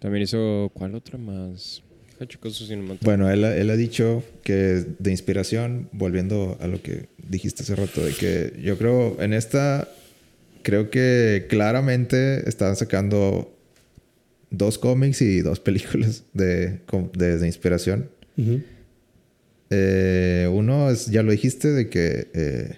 [0.00, 1.82] También hizo, ¿cuál otra más?
[3.04, 8.04] Bueno, él, él ha dicho que de inspiración, volviendo a lo que dijiste hace rato,
[8.04, 9.88] de que yo creo en esta,
[10.62, 13.52] creo que claramente están sacando
[14.50, 18.08] dos cómics y dos películas de, com- de, de inspiración.
[19.70, 22.76] Eh, uno es, ya lo dijiste, de que eh,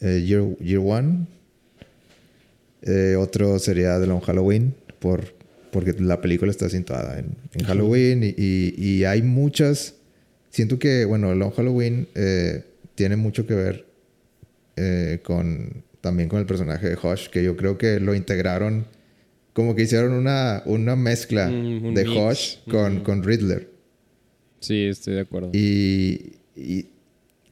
[0.00, 1.26] eh, Year, Year One.
[2.82, 5.34] Eh, otro sería The Long Halloween, por,
[5.72, 9.94] porque la película está situada en, en Halloween y, y- y hay muchas.
[10.50, 12.64] Siento que, bueno, Long Halloween eh,
[12.94, 13.86] tiene mucho que ver
[14.76, 18.86] eh, con también con el personaje de Hush, que yo creo que lo integraron,
[19.52, 22.16] como que hicieron una, una mezcla Mm, un de mix.
[22.16, 23.68] Hush con, con Riddler.
[24.60, 25.50] Sí, estoy de acuerdo.
[25.52, 26.86] Y, y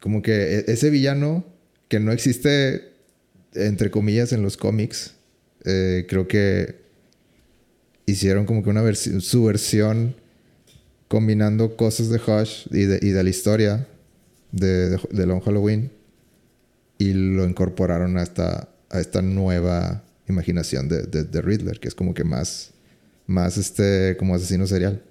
[0.00, 1.44] como que e- ese villano
[1.88, 2.82] que no existe,
[3.54, 5.14] entre comillas, en los cómics,
[5.66, 6.76] eh, creo que
[8.07, 10.14] hicieron como que una versi- su versión
[11.09, 13.87] combinando cosas de Hush y de, y de la historia
[14.52, 15.90] de, de, de Long Halloween
[16.98, 21.94] y lo incorporaron a esta, a esta nueva imaginación de, de, de Riddler, que es
[21.94, 22.72] como que más,
[23.26, 25.02] más este, como asesino serial.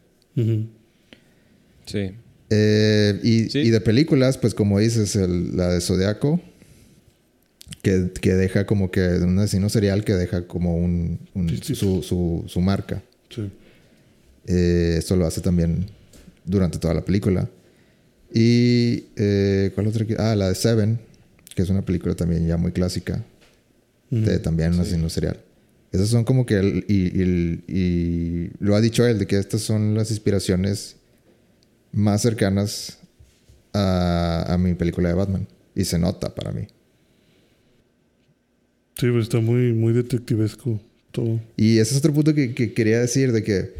[1.86, 2.12] Sí.
[2.50, 3.60] Eh, y, Sí.
[3.60, 6.41] y de películas, pues como dices, el- la de Zodiaco,
[7.82, 11.75] que, que deja como que un asesino serial que deja como un, un- Sí, sí.
[11.75, 13.01] Su, su, su marca.
[13.30, 13.49] Sí.
[14.47, 15.88] Eh, esto lo hace también
[16.45, 17.49] durante toda la película.
[18.34, 20.06] Y eh, ¿cuál otra?
[20.19, 20.99] Ah, la de Seven,
[21.56, 23.23] que es una película también ya muy clásica,
[24.10, 25.39] de también un asesino serial.
[25.91, 29.62] Esas son como que, el- y, y- y lo ha dicho él, de que estas
[29.62, 30.97] son las inspiraciones
[31.93, 32.97] más cercanas
[33.73, 35.47] a, a mi película de Batman.
[35.75, 36.67] Y se nota para mí.
[38.97, 40.79] Sí, pues está muy, muy detectivesco
[41.12, 41.39] todo.
[41.58, 43.73] Y ese es otro punto que, que quería decir, de que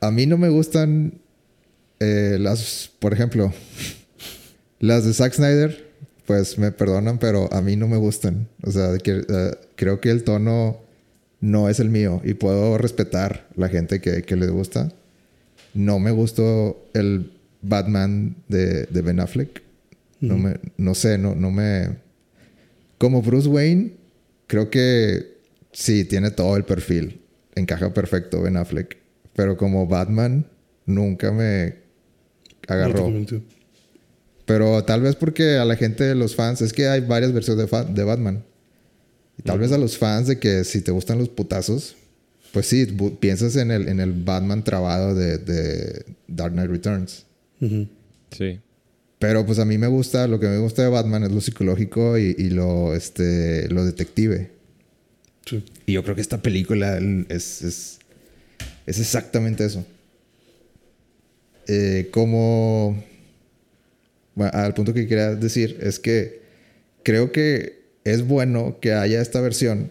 [0.00, 1.14] a mí no me gustan
[2.00, 3.52] eh, las, por ejemplo,
[4.80, 5.88] las de Zack Snyder,
[6.26, 8.48] pues me perdonan, pero a mí no me gustan.
[8.62, 10.78] O sea, de que, eh, creo que el tono
[11.40, 14.92] no es el mío y puedo respetar la gente que, que le gusta.
[15.74, 17.32] no me gustó el
[17.62, 19.62] Batman de, de Ben Affleck.
[20.20, 22.07] No, me, no sé, no, no me...
[22.98, 23.92] Como Bruce Wayne,
[24.46, 25.38] creo que
[25.72, 27.20] sí, tiene todo el perfil.
[27.54, 28.98] Encaja perfecto Ben Affleck.
[29.34, 30.46] Pero como Batman,
[30.84, 31.76] nunca me
[32.66, 33.12] agarró.
[34.44, 37.84] Pero tal vez porque a la gente, los fans, es que hay varias versiones de,
[37.84, 38.44] de Batman.
[39.38, 41.94] Y tal vez a los fans de que si te gustan los putazos,
[42.52, 42.86] pues sí,
[43.20, 47.26] piensas en el, en el Batman trabado de, de Dark Knight Returns.
[48.30, 48.60] Sí.
[49.18, 52.16] Pero pues a mí me gusta, lo que me gusta de Batman es lo psicológico
[52.18, 54.50] y, y lo, este, lo detective.
[55.44, 55.64] Sí.
[55.86, 57.98] Y yo creo que esta película es, es,
[58.86, 59.84] es exactamente eso.
[61.66, 63.02] Eh, como...
[64.34, 66.42] Bueno, al punto que quería decir es que
[67.02, 69.90] creo que es bueno que haya esta versión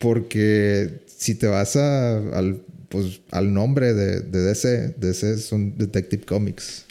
[0.00, 6.24] porque si te vas a- al, pues, al nombre de, de DC, DC son Detective
[6.24, 6.84] Comics.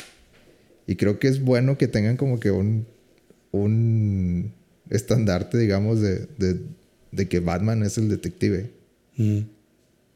[0.88, 2.88] Y creo que es bueno que tengan como que un,
[3.52, 4.54] un
[4.90, 6.62] estandarte, digamos, de, de,
[7.12, 8.72] de que Batman es el detective.
[9.18, 9.44] Ujú.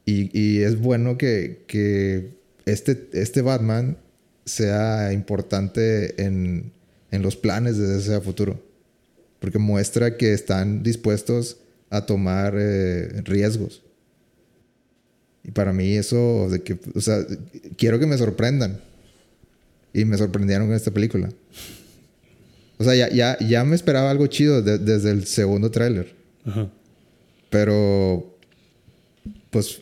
[0.05, 2.31] Y, y es bueno que, que
[2.65, 3.97] este, este Batman
[4.45, 6.71] sea importante en,
[7.11, 8.63] en los planes de a futuro.
[9.39, 11.57] Porque muestra que están dispuestos
[11.89, 13.83] a tomar eh, riesgos.
[15.43, 17.25] Y para mí eso de que, o sea,
[17.75, 18.79] quiero que me sorprendan.
[19.93, 21.29] Y me sorprendieron con esta película.
[22.77, 26.15] O sea, ya, ya, ya me esperaba algo chido de- desde el segundo tráiler.
[27.49, 28.37] Pero,
[29.49, 29.81] pues,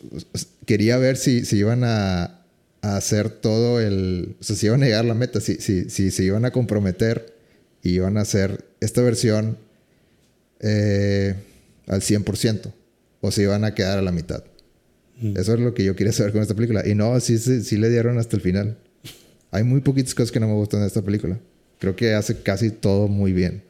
[0.66, 2.42] quería ver si, si iban a,
[2.82, 4.36] a hacer todo el...
[4.40, 6.50] O sea, si iban a llegar a la meta, si, si, si se iban a
[6.50, 7.34] comprometer
[7.82, 9.56] y iban a hacer esta versión
[10.60, 11.34] eh,
[11.86, 12.72] al 100%.
[13.22, 14.42] O si iban a quedar a la mitad.
[15.20, 15.36] Mm.
[15.36, 16.86] Eso es lo que yo quería saber con esta película.
[16.86, 18.78] Y no, sí, sí, sí le dieron hasta el final.
[19.50, 21.38] Hay muy poquitas cosas que no me gustan de esta película.
[21.78, 23.62] Creo que hace casi todo muy bien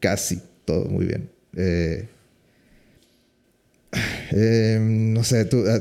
[0.00, 1.30] casi todo muy bien.
[1.56, 2.08] Eh,
[4.32, 5.80] eh, no sé, tú, ah,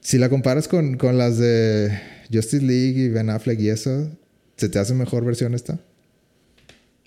[0.00, 1.98] si la comparas con, con las de
[2.32, 4.10] Justice League y Ben Affleck y eso,
[4.56, 5.80] ¿se te hace mejor versión esta?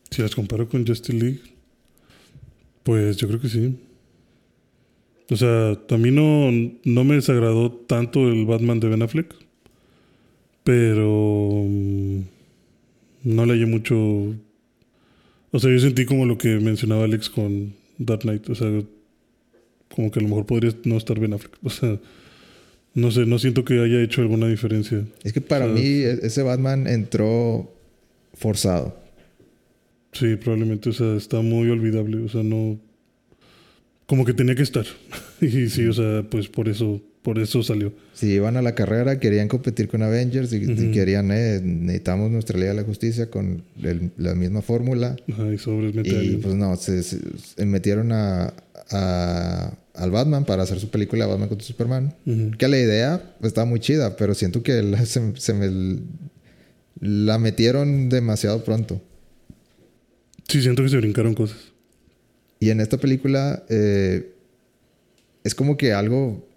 [0.10, 1.41] Si las comparo con Justice League,
[2.84, 3.80] pues yo creo que sí.
[5.30, 6.52] O sea, a mí no,
[6.84, 9.34] no me desagradó tanto el Batman de Ben Affleck,
[10.63, 12.19] pero mm,
[13.24, 13.95] no le hallé mucho.
[15.52, 18.67] O sea, yo sentí como lo que mencionaba Alex con Dark Knight, o sea,
[19.93, 21.58] como que a lo mejor podría no estar Ben Affleck.
[21.63, 22.00] O sea,
[22.93, 25.06] no sé, no siento que haya hecho alguna diferencia.
[25.24, 27.74] Es que para mí e- ese Batman entró
[28.34, 28.97] forzado.
[30.13, 32.80] Sí, probablemente, o sea, está muy olvidable, o sea, no...
[34.08, 34.86] Como que tenía que estar.
[35.41, 37.93] y sí, o sea, pues por eso, por eso salió.
[38.13, 42.69] Si iban a la carrera, querían competir con Avengers y, querían, eh, necesitamos nuestra Liga
[42.69, 45.15] de la Justicia con el- la misma fórmula.
[45.31, 47.19] Ajá, y sobres Y pues no, se, se-
[47.55, 48.53] se metieron a,
[48.89, 52.13] a- al Batman para hacer su película Batman contra Superman.
[52.25, 52.51] Ujú.
[52.57, 55.99] Que la idea estaba muy chida, pero siento que la- se, se me
[56.99, 59.01] la metieron demasiado pronto.
[60.47, 61.57] Sí, siento que se brincaron cosas.
[62.60, 64.31] Y en esta película eh,
[65.43, 66.47] es como que algo...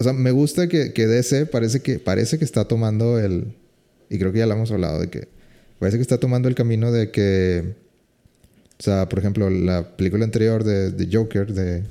[0.00, 3.52] O sea, me gusta que, que DC parece que, parece que está tomando el...
[4.08, 5.28] Y creo que ya lo hemos hablado de que...
[5.78, 7.74] Parece que está tomando el camino de que...
[8.78, 11.82] O sea, por ejemplo, la película anterior de, de Joker, de,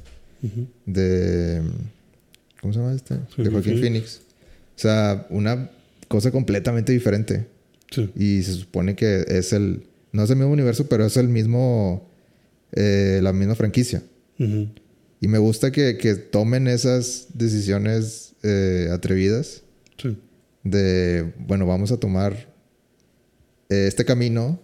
[0.88, 1.62] de...
[2.62, 3.14] ¿Cómo se llama este?
[3.38, 4.22] De Joaquin Phoenix.
[4.76, 5.70] O sea, una
[6.08, 7.46] cosa completamente diferente.
[7.92, 8.10] Sí.
[8.16, 9.84] Y se supone que es el...
[10.12, 12.10] No es el mismo universo, pero es el mismo...
[12.72, 14.02] eh, la misma franquicia.
[14.40, 14.68] Ujú.
[15.22, 19.64] Y me gusta que, que tomen esas decisiones eh, atrevidas
[19.98, 20.18] Sí.
[20.64, 22.48] de, bueno, vamos a tomar
[23.70, 24.60] eh, este camino.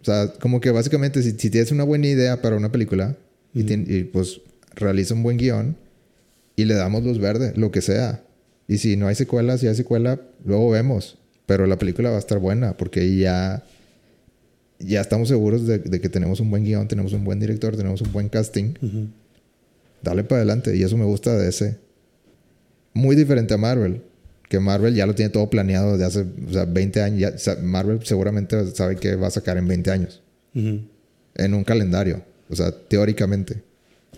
[0.00, 3.16] O sea, como que básicamente si, si tienes una buena idea para una película
[3.54, 3.68] y, Ujú.
[3.68, 4.40] tien- y, pues
[4.74, 5.76] realiza un buen guion
[6.56, 8.22] y le damos luz verde, lo que sea.
[8.68, 11.18] Y si no hay secuela, si hay secuela, luego vemos.
[11.46, 13.64] Pero la película va a estar buena porque ya,
[14.80, 18.00] ya estamos seguros de, de que tenemos un buen guion, tenemos un buen director, tenemos
[18.00, 19.08] un buen casting Ujú.
[20.02, 20.76] Dale para adelante.
[20.76, 21.78] Y eso me gusta de ese.
[22.94, 24.02] Muy diferente a Marvel.
[24.48, 27.20] Que Marvel ya lo tiene todo planeado desde hace o sea, 20 años.
[27.20, 30.22] Ya, o sea, Marvel seguramente sabe que va a sacar en 20 años.
[30.54, 32.22] En un calendario.
[32.48, 33.62] O sea, teóricamente.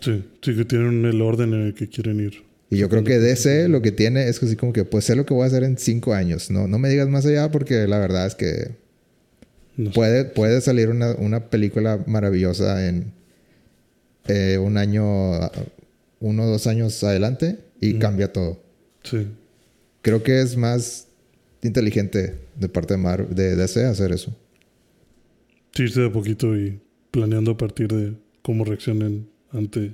[0.01, 2.45] Sí, sí que tienen el orden en el que quieren ir.
[2.71, 5.17] Y yo creo que DC lo que tiene es que así como que pues sé
[5.17, 6.51] lo que voy a hacer en 5 años.
[6.51, 8.77] No, no me digas más allá porque la verdad es que
[9.77, 9.95] No sé.
[9.95, 13.13] puede, puede salir una, una película maravillosa en
[14.29, 15.05] eh, un año,
[16.21, 18.61] uno o dos años adelante y cambia todo.
[19.05, 19.27] Sí.
[20.03, 21.07] creo que es más
[21.63, 24.35] inteligente de parte de, Mar de DC hacer eso.
[25.75, 29.93] Sí, irse de poquito y planeando a partir de cómo reaccionen ante.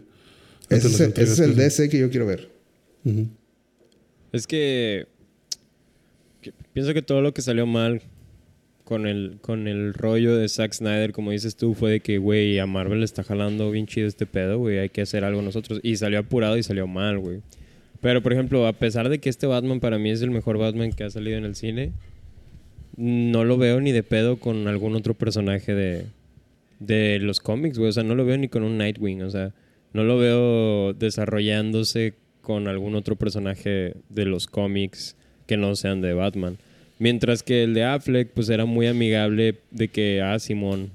[0.70, 1.56] ante Ese, las es el- ese es.
[1.56, 2.50] DC que yo quiero ver.
[4.32, 5.06] Es que,
[6.40, 8.02] que pienso que todo lo que salió mal
[8.84, 12.58] con el, con el rollo de Zack Snyder, como dices tú, fue de que, güey,
[12.58, 15.80] a Marvel le está jalando bien chido este pedo, güey, hay que hacer algo nosotros.
[15.82, 17.40] Y salió apurado y salió mal, güey.
[18.00, 20.92] Pero, por ejemplo, a pesar de que este Batman para mí es el mejor Batman
[20.92, 21.92] que ha salido en el cine,
[22.96, 26.04] no lo veo ni de pedo con algún otro personaje de,
[26.78, 27.88] de los cómics, güey.
[27.88, 29.54] O sea, no lo veo ni con un Nightwing, o sea,
[29.94, 35.16] no lo veo desarrollándose con algún otro personaje de los cómics
[35.46, 36.58] que no sean de Batman.
[36.98, 40.90] Mientras que el de Affleck, pues era muy amigable de que, ah, Simón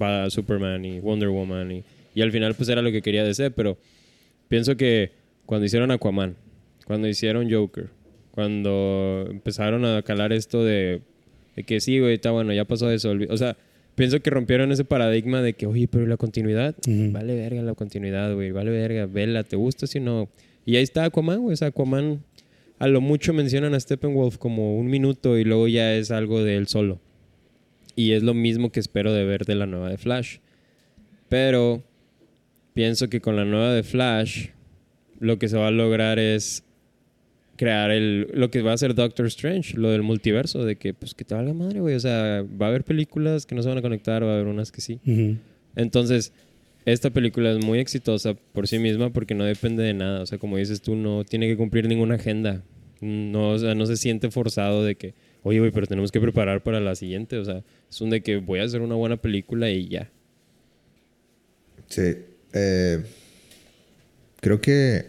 [0.00, 1.84] va a Superman y Wonder Woman y,
[2.14, 3.76] y al final pues era lo que quería DC, pero
[4.48, 5.10] pienso que
[5.46, 6.36] cuando hicieron Aquaman,
[6.86, 7.88] cuando hicieron Joker,
[8.30, 11.02] cuando empezaron a calar esto de,
[11.56, 13.12] de que sí, güey, está bueno, ya pasó eso.
[13.28, 13.56] O sea,
[13.96, 16.74] pienso que rompieron ese paradigma de que, oye, pero ¿y la continuidad?
[16.86, 17.12] Ujú.
[17.12, 18.50] Vale verga la continuidad, güey.
[18.52, 20.28] Vale verga, vela, ¿te gusta si no?
[20.64, 21.54] Y ahí está Aquaman, güey.
[21.54, 22.22] O sea, Aquaman,
[22.80, 26.56] a lo mucho mencionan a Steppenwolf como un minuto y luego ya es algo de
[26.56, 26.98] él solo.
[27.94, 30.38] Y es lo mismo que espero de ver de la nueva de Flash.
[31.28, 31.84] Pero
[32.72, 34.48] pienso que con la nueva de Flash,
[35.18, 36.64] lo que se va a lograr es
[37.56, 41.12] crear el, lo que va a hacer Doctor Strange, lo del multiverso, de que pues
[41.12, 41.96] que te valga madre, güey.
[41.96, 44.46] O sea, va a haber películas que no se van a conectar, va a haber
[44.46, 45.00] unas que sí.
[45.76, 46.32] Entonces,
[46.92, 50.22] esta película es muy exitosa por sí misma porque no depende de nada.
[50.22, 52.62] O sea, como dices tú, no tiene que cumplir ninguna agenda.
[53.00, 56.62] No, o sea, no se siente forzado de que, oye, güey, pero tenemos que preparar
[56.62, 57.38] para la siguiente.
[57.38, 60.10] O sea, es un de que voy a hacer una buena película y ya.
[61.88, 62.16] Sí.
[62.52, 63.02] Eh,
[64.40, 65.06] creo que.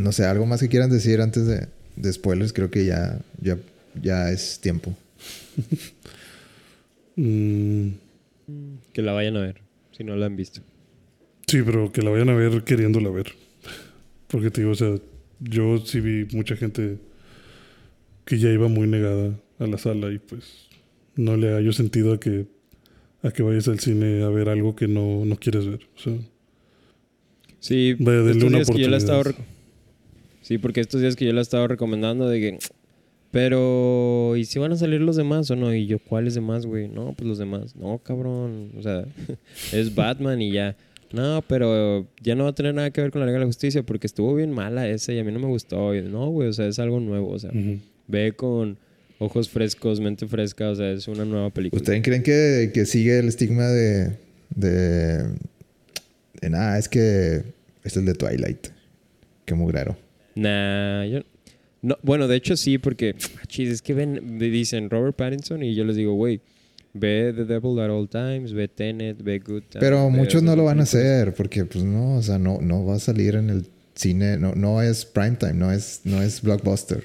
[0.00, 2.52] No sé, algo más que quieran decir antes de, de spoilers.
[2.52, 3.58] Creo que ya, ya,
[4.02, 4.94] ya es tiempo.
[7.16, 7.90] Mm,
[8.92, 9.60] Que la vayan a ver,
[9.96, 10.60] si no la han visto.
[11.46, 13.32] sí, pero que la vayan a ver queriéndola ver.
[14.28, 14.94] Porque te digo, o sea,
[15.40, 16.98] yo sí vi mucha gente
[18.24, 20.68] que ya iba muy negada a la sala y pues
[21.16, 22.46] no le hallo sentido a que,
[23.22, 25.80] a que vayas al cine a ver algo que no, no quieres ver.
[25.96, 26.14] O sea,
[27.60, 29.46] Sí, Vaya, denle una días que yo la he estado oportunidad.
[29.48, 29.54] rec-
[30.42, 32.58] Sí, porque estos días que yo la he estado recomendando de que...
[33.34, 35.74] Pero, ¿y si van a salir los demás o no?
[35.74, 36.86] Y yo, ¿cuáles demás, güey?
[36.86, 37.74] No, pues los demás.
[37.74, 38.70] No, cabrón.
[38.78, 39.06] O sea,
[39.72, 40.76] es Batman y ya.
[41.10, 43.46] No, pero ya no va a tener nada que ver con la Liga de la
[43.46, 45.96] Justicia porque estuvo bien mala esa y a mí no me gustó.
[45.96, 47.30] Y, no, güey, o sea, es algo nuevo.
[47.30, 47.50] O sea,
[48.06, 48.78] ve con
[49.18, 50.70] ojos frescos, mente fresca.
[50.70, 51.80] O sea, es una nueva película.
[51.80, 54.16] ¿Ustedes creen que, que sigue el estigma de,
[54.54, 55.24] de.
[56.40, 57.42] de nada, es que.
[57.82, 58.68] Este es el de Twilight.
[59.44, 59.96] Qué mugrero.
[60.36, 61.20] Nah, yo...
[61.84, 63.14] No, bueno, de hecho sí, porque...
[63.38, 66.40] ah, Chis, es que ven, me dicen Robert Pattinson y yo les digo, güey,
[66.94, 69.80] ve The Devil at All Times, ve Tenet, ve Good Time.
[69.80, 72.94] Pero muchos no lo van a hacer porque, pues no, o sea, no, no va
[72.94, 74.38] a salir en el cine.
[74.38, 77.04] No, no es primetime, no es, no es blockbuster.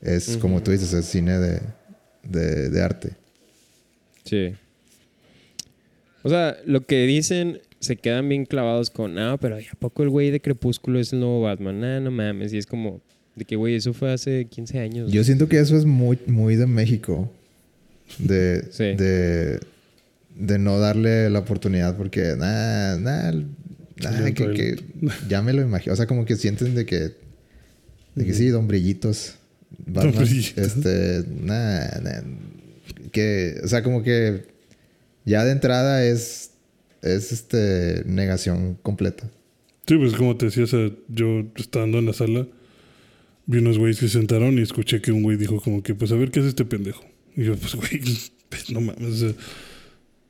[0.00, 1.60] Es como tú dices, es cine de,
[2.22, 3.16] de, de arte.
[4.22, 4.54] Sí.
[6.22, 10.04] O sea, lo que dicen se quedan bien clavados con, no, pero ¿y ¿a poco
[10.04, 11.80] el güey de Crepúsculo es el nuevo Batman?
[11.80, 12.52] Nah, no mames.
[12.52, 13.00] Y es como,
[13.38, 15.12] de que, güey, eso fue hace 15 años.
[15.12, 17.32] Yo siento que eso es muy, muy de México.
[18.18, 18.84] De, Sí.
[18.84, 19.60] de,
[20.34, 24.76] de no darle la oportunidad porque, nah, nah, nah, que, que
[25.28, 25.92] ya me lo imagino.
[25.92, 27.14] O sea, como que sienten de que,
[28.14, 29.34] de que sí, don Brillitos.
[29.86, 30.76] Batman, Don Brillitos.
[30.76, 32.22] Este, nah, nah,
[33.12, 34.44] que, o sea, como que
[35.24, 36.52] ya de entrada es,
[37.02, 39.30] es este, negación completa.
[39.86, 42.46] Sí, pues como te decía, o sea, yo estando en la sala,
[43.48, 46.12] vi unos güeyes que se sentaron y escuché que un güey dijo como que, pues
[46.12, 47.02] a ver qué hace este pendejo.
[47.34, 48.00] Y yo, pues güey,
[48.48, 49.32] pues, no mames, o sea,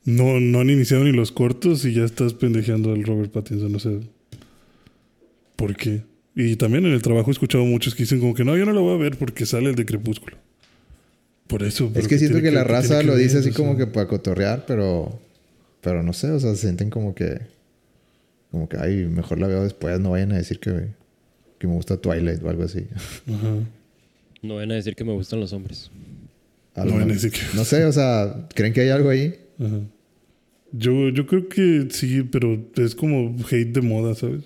[0.04, 3.78] no, no han iniciado ni los cortos y ya estás pendejeando al Robert Pattinson, o
[3.78, 3.92] sea,
[5.56, 6.04] ¿por qué?
[6.36, 8.72] Y también en el trabajo he escuchado muchos que dicen como que no, yo no
[8.72, 10.36] lo voy a ver porque sale el de Crepúsculo.
[11.48, 11.90] Por eso.
[11.94, 13.22] Es que ¿qué siento que la raza que lo ver?
[13.22, 15.20] dice así O como que para cotorrear, pero,
[15.80, 17.40] pero no sé, o sea, se sienten como que,
[18.52, 20.88] como que, ay, mejor la veo después, no vayan a decir que,
[21.58, 22.86] que me gusta Twilight o algo así.
[23.28, 23.54] Ajá.
[24.42, 25.90] No van a decir que me gustan los hombres.
[26.74, 29.34] A No van a decir que- no sé, o sea, ¿creen que hay algo ahí?
[29.58, 29.80] Ajá.
[30.72, 34.42] Yo, yo creo que sí, pero es como hate de moda, ¿sabes?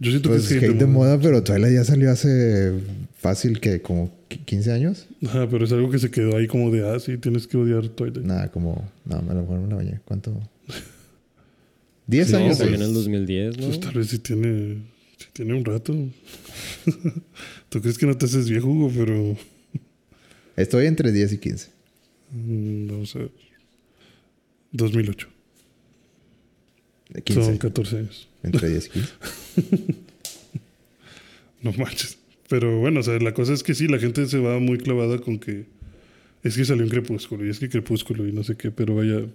[0.00, 2.72] Yo siento Pues que es hate de moda, pero Twilight ya salió hace
[3.16, 5.06] fácil que como qui- 15 años.
[5.24, 7.88] Ajá, pero es algo que se quedó ahí como de, ah, sí, tienes que odiar
[7.88, 8.24] Twilight.
[8.26, 10.00] Nada, como, no, a lo mejor me la bañé.
[10.04, 10.38] ¿Cuánto?
[12.06, 12.58] 10 Sí, años.
[12.58, 12.88] Salió en pues.
[12.88, 13.66] el 2010, ¿no?
[13.66, 14.76] Pues tal vez sí tiene,
[15.18, 15.94] sí tiene un rato.
[17.68, 19.36] Tú crees que no te haces viejo, Hugo, pero
[20.58, 21.68] Estoy entre 10 y 15.
[22.32, 23.30] Mm, Vamos a ver.
[24.72, 25.28] 2008.
[27.10, 27.44] De 15.
[27.44, 28.28] Son 14 años.
[28.42, 29.12] Entre 10 y 15.
[31.60, 32.18] No manches.
[32.48, 35.18] Pero bueno, o sea, la cosa es que sí, la gente se va muy clavada
[35.18, 35.66] con que
[36.44, 39.26] es que salió en Crepúsculo y es que Crepúsculo y no sé qué, pero vaya.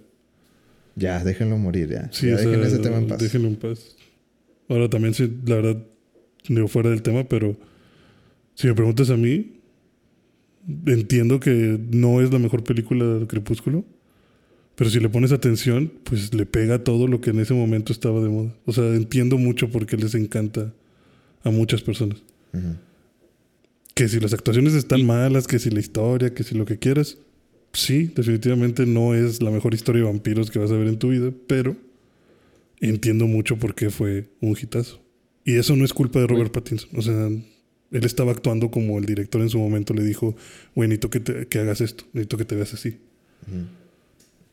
[0.96, 2.10] Ya, déjenlo morir ya.
[2.12, 3.18] Sí, ya o sea, dejen ese tema en paz.
[3.20, 3.94] Déjenlo en paz.
[4.68, 5.82] Ahora también, sí, la verdad,
[6.48, 7.56] digo fuera del tema, pero
[8.54, 9.60] si me preguntas a mí,
[10.86, 13.84] entiendo que no es la mejor película de Crepúsculo,
[14.76, 18.20] pero si le pones atención, pues le pega todo lo que en ese momento estaba
[18.20, 18.54] de moda.
[18.64, 20.72] O sea, entiendo mucho por qué les encanta
[21.44, 22.22] a muchas personas.
[23.94, 27.18] Que si las actuaciones están malas, que si la historia, que si lo que quieras,
[27.72, 31.10] sí, definitivamente no es la mejor historia de vampiros que vas a ver en tu
[31.10, 31.76] vida, pero
[32.88, 35.00] entiendo mucho por qué fue un hitazo.
[35.44, 36.90] Y eso no es culpa de Robert Pattinson.
[36.96, 40.34] O sea, él estaba actuando como el director en su momento le dijo,
[40.74, 42.96] güey, necesito que, te- que hagas esto, necesito que te veas así.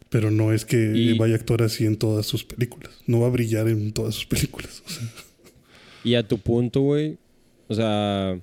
[0.09, 2.91] Pero no es que Y- vaya a actuar así en todas sus películas.
[3.07, 4.83] No va a brillar en todas sus películas.
[4.85, 5.07] O sea,
[6.03, 7.17] Y a tu punto, güey,
[7.67, 8.37] o sea,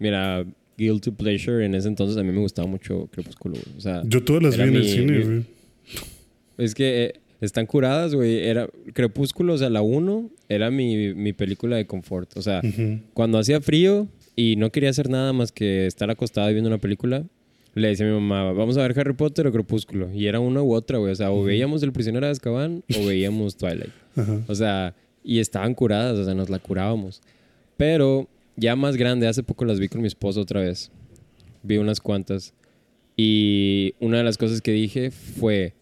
[0.00, 0.44] mira,
[0.76, 3.76] Guilty Pleasure en ese entonces a mí me gustaba mucho Crepúsculo, güey.
[3.76, 5.44] O sea, yo todas las vi en el cine, güey.
[6.58, 7.12] es que eh,
[7.44, 8.38] están curadas, güey.
[8.46, 12.36] Era Crepúsculo, o sea, la 1 era mi, mi película de confort.
[12.36, 13.00] O sea, Ujú.
[13.14, 16.78] cuando hacía frío y no quería hacer nada más que estar acostado y viendo una
[16.78, 17.24] película,
[17.74, 20.12] le decía a mi mamá, vamos a ver Harry Potter o Crepúsculo.
[20.12, 21.12] Y era una u otra, güey.
[21.12, 23.92] O sea, o veíamos El prisionero de Azkaban o veíamos Twilight.
[24.16, 24.40] Ajá.
[24.46, 27.22] O sea, y estaban curadas, o sea, nos la curábamos.
[27.76, 30.90] Pero ya más grande, hace poco las vi con mi esposo otra vez.
[31.62, 32.52] Vi unas cuantas.
[33.16, 35.74] Y una de las cosas que dije fue,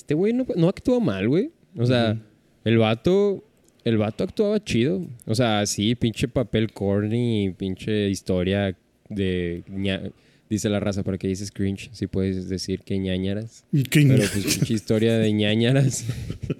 [0.00, 1.50] este güey no, no actúa mal, güey.
[1.76, 2.18] O sea,
[2.64, 3.44] el vato,
[3.84, 5.06] el vato actuaba chido.
[5.26, 8.76] O sea, sí, pinche papel corny, pinche historia
[9.08, 9.62] de...
[9.68, 10.10] ña-
[10.48, 11.90] Dice la raza, ¿para qué dices cringe?
[11.92, 13.64] Si puedes decir que ñañaras.
[13.72, 16.04] Qué Pero pues pinche historia de ñañaras.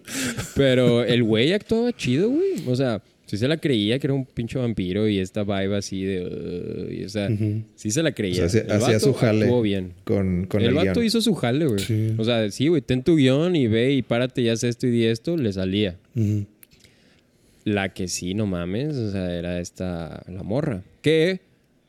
[0.55, 2.69] Pero el güey actuaba chido, güey.
[2.69, 6.03] O sea, sí se la creía que era un pinche vampiro y esta vibe así
[6.03, 6.25] de...
[6.25, 7.29] uh, y, o sea,
[7.77, 8.47] sí se la creía.
[8.47, 9.45] O sea, hacía- su jale.
[9.45, 9.93] actuó bien.
[10.03, 11.07] Con, con el, el, vato guion.
[11.07, 11.79] hizo su jale, güey.
[11.79, 12.13] Sí.
[12.19, 14.91] O sea, sí, güey, ten tu guion y ve y párate y haz esto y
[14.91, 15.97] di esto, le salía.
[17.63, 20.83] La que sí, no mames, o sea, era esta, la morra.
[21.01, 21.39] Que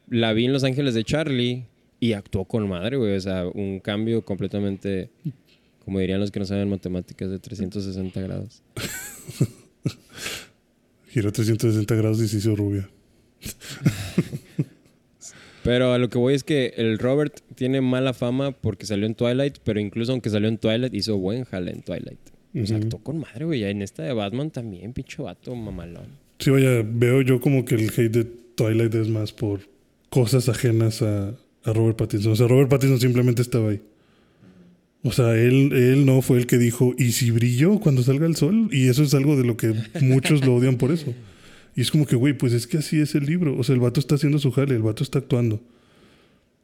[0.10, 1.64] la vi en Los Ángeles de Charlie
[2.00, 3.16] y actuó con madre, güey.
[3.16, 5.10] O sea, un cambio completamente,
[5.84, 8.62] como dirían los que no saben matemáticas, de 360 grados.
[11.12, 12.90] Giró 360 grados y se hizo rubia.
[15.64, 19.14] Pero a lo que voy es que el Robert tiene mala fama porque salió en
[19.14, 22.20] Twilight, pero incluso aunque salió en Twilight, hizo buen jale en Twilight.
[22.60, 23.64] O sea, actuó con madre, güey.
[23.64, 26.08] En esta de Batman también, pinche vato mamalón.
[26.40, 28.24] Sí, vaya, veo yo como que el hate de
[28.56, 29.62] Twilight es más por
[30.10, 32.32] cosas ajenas a, a Robert Pattinson.
[32.32, 33.82] O sea, Robert Pattinson simplemente estaba ahí.
[35.04, 38.36] O sea, él, él no fue el que dijo, ¿y si brilló cuando salga el
[38.36, 38.70] sol?
[38.72, 41.14] Y eso es algo de lo que muchos lo odian por eso.
[41.76, 43.58] Y es como que, güey, pues es que así es el libro.
[43.58, 45.60] O sea, el vato está haciendo su jale, el vato está actuando.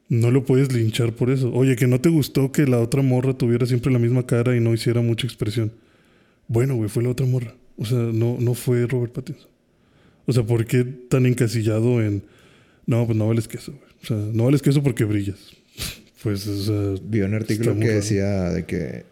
[0.10, 1.52] No lo puedes linchar por eso.
[1.52, 4.60] Oye, que no te gustó que la otra morra tuviera siempre la misma cara y
[4.60, 5.72] no hiciera mucha expresión.
[6.48, 7.56] Bueno, güey, fue la otra morra.
[7.78, 9.50] O sea, no, no fue Robert Pattinson.
[10.26, 12.24] O sea, ¿por qué tan encasillado en...
[12.86, 13.92] No, pues no vales queso, güey.
[14.04, 15.38] O sea, no vales queso porque brillas.
[16.24, 16.96] Pues, sea...
[17.04, 17.94] Vi un artículo que raro.
[17.94, 19.06] decía de que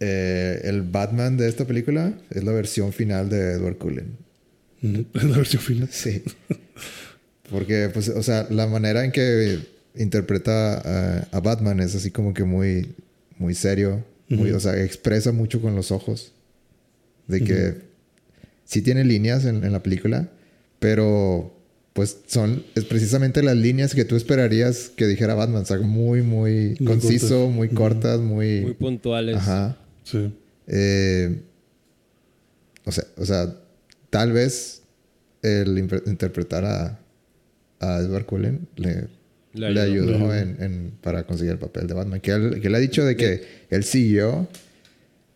[0.00, 4.16] eh, el Batman de esta película es la versión final de Edward Cullen.
[4.82, 5.88] Es la versión final.
[5.90, 6.22] Sí.
[7.50, 9.58] Porque, pues, o sea, la manera en que
[9.96, 12.94] interpreta a Batman es así como que muy,
[13.38, 14.04] muy serio.
[14.28, 14.52] Muy.
[14.52, 16.32] O sea, expresa mucho con los ojos.
[17.26, 17.74] De que
[18.64, 20.30] sí tiene líneas en, en la película,
[20.78, 21.57] pero
[21.98, 25.62] pues son es precisamente las líneas que tú esperarías que dijera Batman.
[25.62, 27.56] O sea, muy, muy Muy conciso, cortas.
[27.56, 28.60] muy cortas, muy...
[28.60, 29.34] Muy puntuales.
[29.34, 29.76] Ajá.
[30.04, 30.32] Sí.
[30.68, 31.40] Eh,
[32.84, 33.52] o, sea, o sea,
[34.10, 34.82] tal vez
[35.42, 35.76] el
[36.06, 37.00] interpretar a,
[37.80, 39.08] a Edward Cullen le,
[39.54, 40.32] Le le ayudó.
[40.36, 42.20] en- para conseguir el papel de Batman.
[42.20, 44.46] Que él, que él ha dicho de que él siguió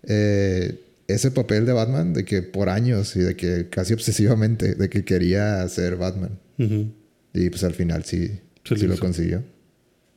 [0.05, 4.89] eh, ese papel de Batman de que por años y de que casi obsesivamente de
[4.89, 6.39] que quería ser Batman.
[6.59, 8.29] Y pues al final sí,
[8.65, 9.43] sí lo consiguió.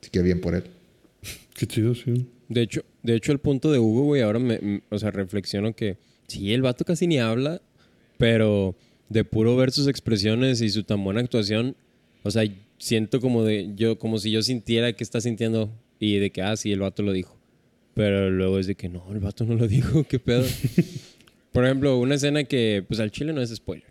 [0.02, 0.64] Así que bien por él.
[1.56, 2.28] Qué chido, sí.
[2.50, 5.74] De hecho, de hecho, el punto de Hugo, güey, ahora me, m- o sea, reflexiono
[5.76, 7.62] que sí, el vato casi ni habla,
[8.18, 8.76] pero
[9.10, 11.76] de puro ver sus expresiones y su tan buena actuación,
[12.24, 12.44] o sea,
[12.78, 16.56] siento como de yo, como si yo sintiera que está sintiendo y de que, ah,
[16.58, 17.36] sí, el vato lo dijo.
[17.96, 20.46] Pero luego es de que no, el vato no lo dijo, qué pedo.
[21.52, 23.88] Por ejemplo, una escena que, pues al chile no es spoiler,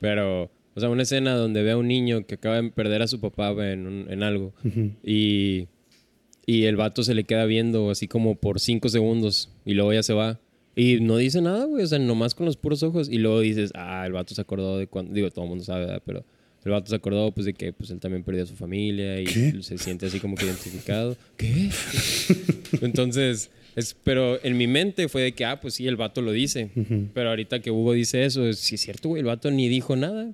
[0.00, 3.06] pero O sea, una escena donde ve a un niño que acaba de perder a
[3.06, 4.52] su papá en, un- en algo
[5.04, 5.68] y,
[6.46, 10.02] y el vato se le queda viendo así como por cinco segundos y luego ya
[10.02, 10.40] se va.
[10.76, 13.08] Y no dice nada, güey, o sea, nomás con los puros ojos.
[13.08, 15.86] Y luego dices, ah, el vato se acordó de cuando, digo, todo el mundo sabe,
[15.86, 16.02] ¿verdad?
[16.04, 16.24] pero
[16.64, 19.24] el vato se acordó pues de que pues él también perdió a su familia y
[19.26, 19.52] ¿Qué?
[19.62, 21.16] se siente así como que identificado.
[21.36, 21.68] ¿Qué?
[22.80, 26.32] Entonces, es, pero en mi mente fue de que, ah, pues sí, el vato lo
[26.32, 26.70] dice.
[26.74, 27.08] Ujú.
[27.14, 29.96] Pero ahorita que Hugo dice eso, es, sí es cierto, güey, el vato ni dijo
[29.96, 30.32] nada.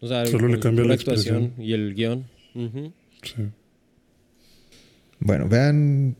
[0.00, 1.52] O sea, Solo le cambia la expresión.
[1.58, 2.24] y el guion.
[3.22, 3.34] Sí.
[5.20, 6.16] Bueno, vean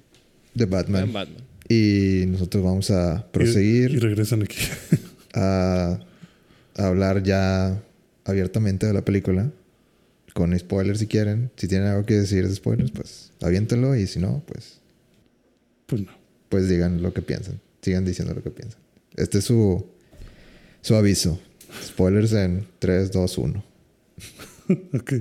[0.57, 1.03] The Batman.
[1.03, 1.43] Vean Batman.
[1.69, 4.57] Y nosotros vamos a Y, proseguir y regresan aquí.
[5.35, 6.01] a,
[6.77, 7.83] a hablar ya
[8.25, 9.51] abiertamente de la película.
[10.35, 11.51] Con spoilers si quieren.
[11.57, 13.95] Si tienen algo que decir de spoilers, pues aviéntenlo.
[13.97, 14.81] Y si no, pues,
[15.87, 16.13] pues no.
[16.49, 17.61] pues digan lo que piensan.
[17.83, 18.81] Sigan diciendo lo que piensan.
[19.17, 19.85] Este es su,
[20.81, 21.41] su aviso.
[21.85, 23.65] Spoilers en 3, 2, 1.
[24.95, 25.15] Ok.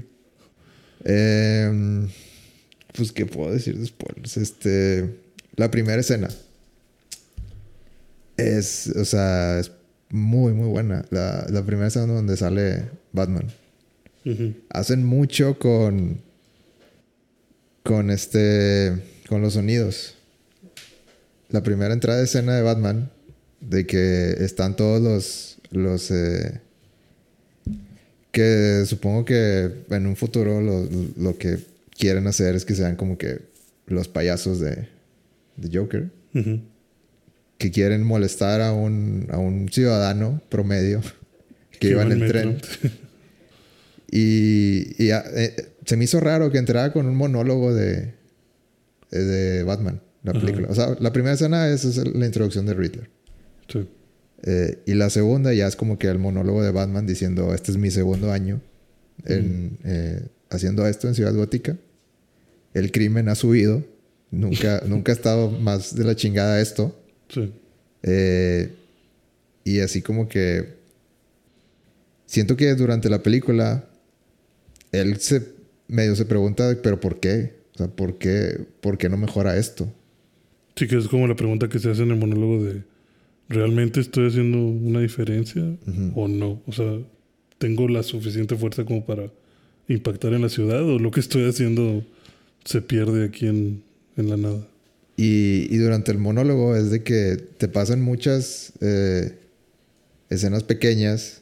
[1.05, 2.07] Eh,
[2.93, 4.37] pues, ¿qué puedo decir de spoilers?
[4.37, 5.19] Este,
[5.55, 6.27] la primera escena
[8.35, 9.71] es, o sea, es
[10.09, 11.05] muy, muy buena.
[11.09, 13.47] La, la primera escena donde sale Batman.
[14.69, 16.21] Hacen mucho con,
[17.83, 18.93] con este,
[19.29, 20.15] con los sonidos.
[21.47, 23.09] La primera entrada de escena de Batman,
[23.61, 26.59] de que están todos los, los, eh,
[28.37, 31.57] que supongo que en un futuro lo, lo que
[31.97, 33.39] quieren hacer es que sean como que
[33.87, 34.87] los payasos de,
[35.55, 36.11] de Joker,
[37.57, 41.01] que quieren molestar a un, a un ciudadano promedio
[41.79, 42.57] que, iba en el tren.
[44.09, 45.53] Y, y, ah, eh,
[45.85, 48.13] se me hizo raro que entrara con un monólogo de,
[49.11, 50.69] de Batman, la película.
[50.69, 53.09] O sea, la primera escena es, es la introducción de Riddler.
[53.67, 53.85] Sí.
[54.43, 57.77] Eh, y la segunda ya es como que el monólogo de Batman diciendo, este es
[57.77, 58.61] mi segundo año
[59.25, 61.77] en, eh, haciendo esto en Ciudad Gótica.
[62.73, 63.83] El crimen ha subido.
[64.29, 66.97] Nunca, nunca ha estado más de la chingada esto.
[67.29, 67.51] Sí.
[68.03, 68.71] Eh,
[69.63, 70.75] y así como que
[72.25, 73.85] siento que durante la película
[74.91, 75.57] él se
[75.87, 77.55] medio se pregunta, pero ¿por qué?
[77.73, 79.91] O sea, ¿por qué, por qué no mejora esto?
[80.75, 82.83] Sí, que es como la pregunta que se hace en el monólogo de
[83.49, 85.63] ¿realmente estoy haciendo una diferencia
[86.15, 86.61] o no?
[86.67, 86.99] O sea,
[87.57, 89.31] ¿tengo la suficiente fuerza como para
[89.87, 92.03] impactar en la ciudad o lo que estoy haciendo
[92.65, 93.83] se pierde aquí en,
[94.17, 94.67] en la nada?
[95.15, 99.33] Y, y durante el monólogo es de que te pasan muchas eh,
[100.29, 101.41] escenas pequeñas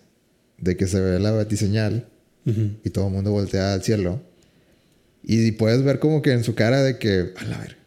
[0.60, 2.08] de que se ve la batiseñal
[2.46, 2.70] Ujú.
[2.84, 4.22] y todo el mundo voltea al cielo.
[5.24, 7.78] Y puedes ver como que en su cara de que, a la ver,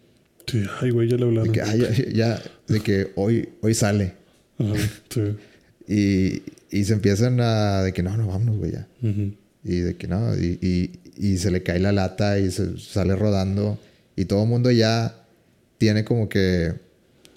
[0.51, 1.53] Sí, ay, güey, ya le de hablaron.
[1.53, 4.15] que, "Ay, ya, ya", de que hoy, hoy sale.
[4.59, 4.75] Ajá,
[5.11, 5.23] sí.
[5.87, 6.43] Y,
[6.77, 8.87] y se empiezan a, de que no, no, vámonos, güey, ya.
[9.03, 9.35] Ujú.
[9.65, 13.15] Y de que no, y, y, y se le cae la lata y se sale
[13.17, 13.79] rodando.
[14.17, 15.15] Y todo el mundo ya
[15.79, 16.73] tiene como que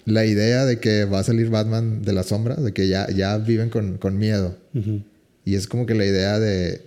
[0.04, 3.38] la idea de que va a salir Batman de la sombra, de que ya, ya
[3.38, 4.56] viven con, con miedo.
[4.74, 5.02] Ujú.
[5.44, 6.80] Y es como que la idea de,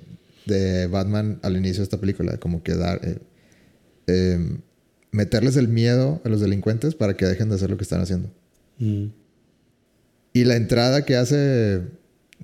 [0.46, 3.18] de Batman al inicio de esta película, como que dar, eh,
[4.08, 4.60] em,
[5.16, 8.30] meterles el miedo a los delincuentes para que dejen de hacer lo que están haciendo.
[8.80, 9.11] Ujú.
[10.34, 11.82] Y la entrada que hace,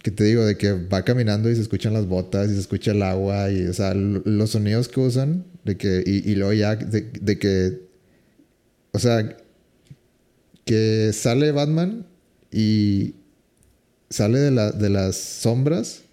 [0.02, 2.92] que te digo, de que va caminando y se escuchan las botas y se escucha
[2.92, 6.78] el agua y, o sea, los sonidos que usan, de que, y, y luego ya,
[6.78, 7.82] de, de que,
[8.94, 9.38] o sea,
[10.64, 12.08] que sale Batman
[12.52, 13.16] y
[14.10, 16.04] sale de, la, de las sombras.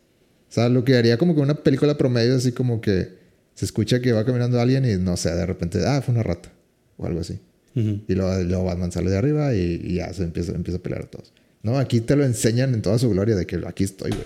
[0.51, 3.18] O sea, lo que haría como que una película promedio, así como que
[3.59, 6.53] se escucha que va caminando alguien y no sé, de repente, ah, fue una rata
[6.97, 7.41] o algo así.
[7.75, 11.03] Y luego, luego Batman sale de arriba y, y ya se empieza, empieza a pelear
[11.03, 11.33] a todos.
[11.65, 14.23] No, aquí te lo enseñan en toda su gloria de que aquí estoy, güey.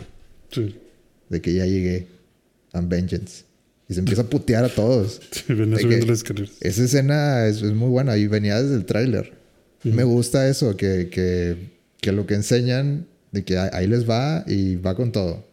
[0.51, 0.77] Sí.
[1.31, 2.07] De que ya llegué.
[2.75, 3.45] I'm vengeance.
[3.89, 5.21] Y se empieza a putear a todos.
[5.33, 6.51] Sí, venía subiendo las escaleras.
[6.61, 9.33] Esa escena es, es muy buena y venía desde el tráiler.
[9.83, 11.57] Me gusta eso, que, que,
[12.01, 15.45] que lo que enseñan, de que ahí- les va y va con todo.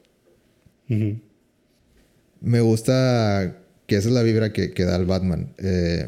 [2.42, 3.58] Me gusta
[3.90, 5.52] que esa es la vibra que, que da el Batman.
[5.58, 6.08] Eh,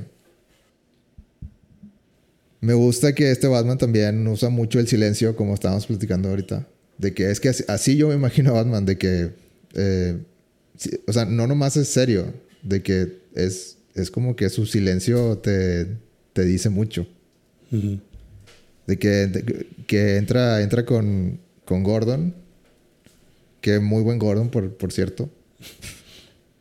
[2.61, 6.67] me gusta que este Batman también usa mucho el silencio, como estábamos platicando ahorita.
[6.97, 9.31] De que es que así, así yo me imagino a Batman, de que...
[9.73, 10.17] eh,
[10.77, 15.39] sí, o sea, no nomás es serio, de que es, es como que su silencio
[15.39, 15.87] te,
[16.33, 17.07] te dice mucho.
[18.85, 22.35] De que, de- que entra, entra con, con Gordon.
[23.61, 25.29] Que muy buen Gordon, por, por cierto.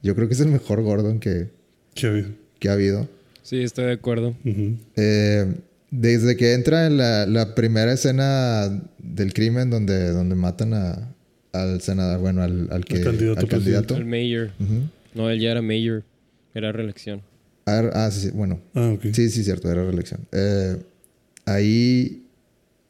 [0.03, 1.49] Yo creo que es el mejor Gordon que,
[1.95, 2.29] ¿Qué ha habido?
[2.59, 3.09] que ha habido.
[3.43, 4.35] Sí, estoy de acuerdo.
[4.97, 5.55] Eh,
[5.91, 11.13] desde que entra en la, la primera escena del crimen donde, donde matan a,
[11.53, 12.97] al senador, bueno, al, al que...
[12.99, 13.97] Al candidato al candidato.
[13.97, 14.51] El mayor.
[15.15, 16.05] No, él ya era mayor.
[16.55, 17.23] Era reelección.
[17.67, 18.61] Ah, ah, sí, sí, bueno.
[18.75, 19.07] Ah, ok.
[19.13, 20.21] Sí, sí, cierto, era reelección.
[20.33, 20.77] Eh,
[21.45, 22.25] ahí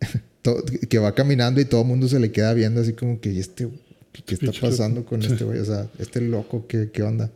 [0.43, 3.33] to- que va caminando y todo el mundo se le queda viendo así como que,
[3.33, 3.69] ¿y este,
[4.27, 5.59] ¿qué está pasando con este güey?
[5.61, 7.31] O sea, este loco, ¿qué, qué onda?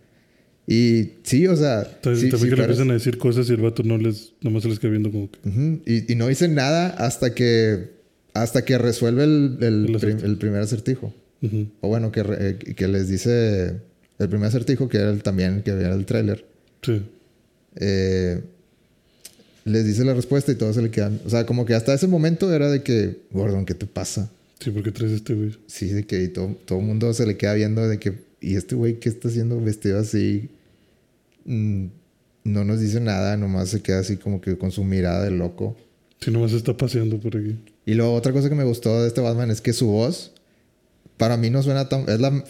[0.67, 3.53] Y sí, o sea, También, sí, también sí, que le empiezan a decir cosas y
[3.53, 5.39] el vato no les, nomás se les queda viendo como que.
[5.85, 7.91] Y, y no dice nada hasta que,
[8.33, 10.27] hasta que resuelve el, el, El prim- acertijo.
[10.27, 11.15] el primer acertijo.
[11.83, 13.79] O bueno, que, eh, que les dice
[14.19, 16.47] el primer acertijo, que era el, también que había en el tráiler.
[16.81, 17.03] Sí.
[17.77, 18.41] eh,
[19.67, 21.21] les dice la respuesta y todos se le quedan.
[21.27, 24.31] O sea, como que hasta ese momento era de que, Gordon, ¿qué te pasa?
[24.65, 25.55] Sí, porque traes este güey.
[25.67, 28.75] Sí, de que todo, todo el mundo se le queda viendo de que, ¿y este
[28.75, 30.49] güey qué está haciendo vestido así?
[31.45, 31.89] Mm,
[32.45, 35.77] no nos dice nada, nomás se queda así como que con su mirada de loco.
[36.19, 37.59] Si nomás está paseando por aquí.
[37.85, 40.33] Y luego otra cosa que me gustó de este Batman es que su voz,
[41.19, 42.09] para mí no suena tan...
[42.09, 42.43] Es la,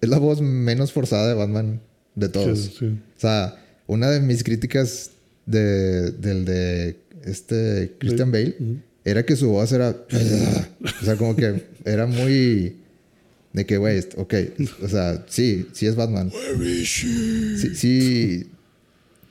[0.00, 1.82] es la voz menos forzada de Batman
[2.14, 2.58] de todos.
[2.58, 2.86] Sí, sí.
[2.86, 5.10] O sea, una de mis críticas
[5.44, 6.96] de, del de
[7.26, 8.78] este Christian Bale Ujú.
[9.08, 9.90] Era que su voz era...
[9.90, 12.76] o sea, como que era muy...
[13.52, 14.34] De que, güey, ok,
[14.82, 16.30] o sea, sí, sí es Batman.
[16.84, 18.46] Sí, sí,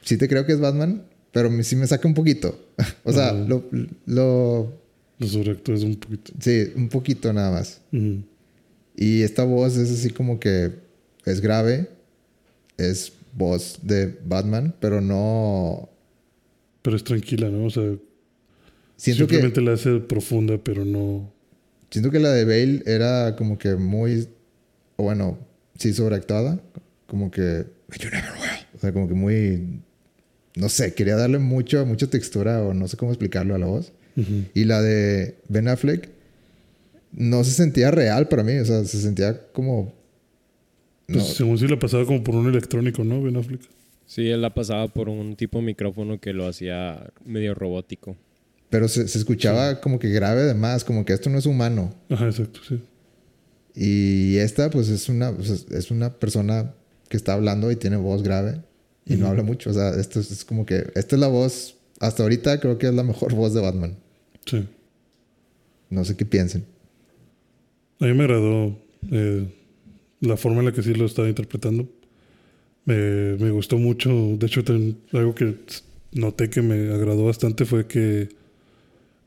[0.01, 2.59] sí te creo que es Batman, pero sí me saca un poquito.
[3.03, 3.63] o sea, lo,
[4.05, 4.73] lo...
[5.19, 6.34] Lo sobreactúas un poquito.
[6.39, 7.82] Sí, un poquito nada más.
[7.91, 8.23] Ujú.
[8.95, 10.71] Y esta voz es así como que
[11.25, 11.89] es grave,
[12.78, 15.89] es voz de Batman, pero no...
[16.82, 17.65] Pero es tranquila, ¿no?
[17.65, 17.95] O sea,
[18.97, 21.31] Siento que, simplemente la hace profunda, pero no.
[21.91, 24.27] siento que la de Bale era como que muy...
[24.97, 25.37] Bueno,
[25.77, 26.59] sí sobreactuada.
[27.05, 27.65] Como que...
[27.99, 28.67] "You never will".
[28.75, 29.81] O sea, como que muy...
[30.55, 33.93] No sé, quería darle mucho, mucha textura o no sé cómo explicarlo a la voz.
[34.55, 36.09] Y la de Ben Affleck
[37.11, 38.57] no se sentía real para mí.
[38.57, 39.93] O sea, se sentía como...
[41.05, 43.21] Pues No, según si la pasaba como por un electrónico, ¿no?
[43.21, 43.61] Ben Affleck.
[44.07, 48.17] Sí, él la pasaba por un tipo de micrófono que lo hacía medio robótico.
[48.70, 51.93] Pero se, se escuchaba como que grave de más, como que esto no es humano.
[52.09, 52.82] Ajá, exacto, sí.
[53.76, 56.74] Y esta, pues, es una, pues, es- una persona
[57.09, 58.61] que está hablando y tiene voz grave
[59.05, 59.70] y no habla mucho.
[59.70, 60.91] O sea, esto es, es como que...
[60.95, 61.76] Esta es la voz...
[61.99, 63.95] Hasta ahorita creo que es la mejor voz de Batman.
[64.45, 64.68] Sí.
[65.89, 66.65] No sé qué piensen.
[67.99, 68.78] A mí me agradó
[69.11, 69.47] eh,
[70.22, 71.88] la forma en la que sí lo estaba interpretando.
[72.86, 74.09] Me, me gustó mucho.
[74.38, 74.63] De hecho,
[75.13, 75.55] algo que
[76.11, 78.30] noté que me agradó bastante fue que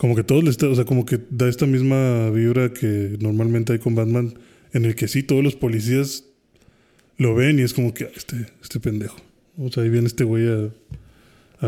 [0.01, 3.75] como que todos le está, o sea, como que da esta misma vibra que normalmente
[3.75, 4.33] hay con Batman,
[4.73, 6.25] en el que sí todos los policías
[7.19, 9.19] lo ven y es como que "Ah, este, este pendejo.
[9.59, 10.71] O sea, ahí viene este güey a,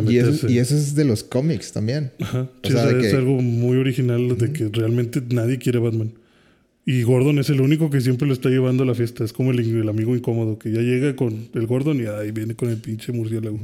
[0.09, 2.11] Y eso, y eso es de los cómics también.
[2.21, 2.49] Ajá.
[2.63, 6.13] O Sí, sea, es que- algo muy original de que realmente nadie quiere Batman.
[6.87, 9.25] Y Gordon es el único que siempre lo está llevando a la fiesta.
[9.25, 12.55] Es como el, el amigo incómodo que ya llega con el Gordon y ahí viene
[12.57, 13.61] con el pinche murciélago.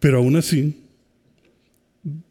[0.00, 0.74] Pero aún así,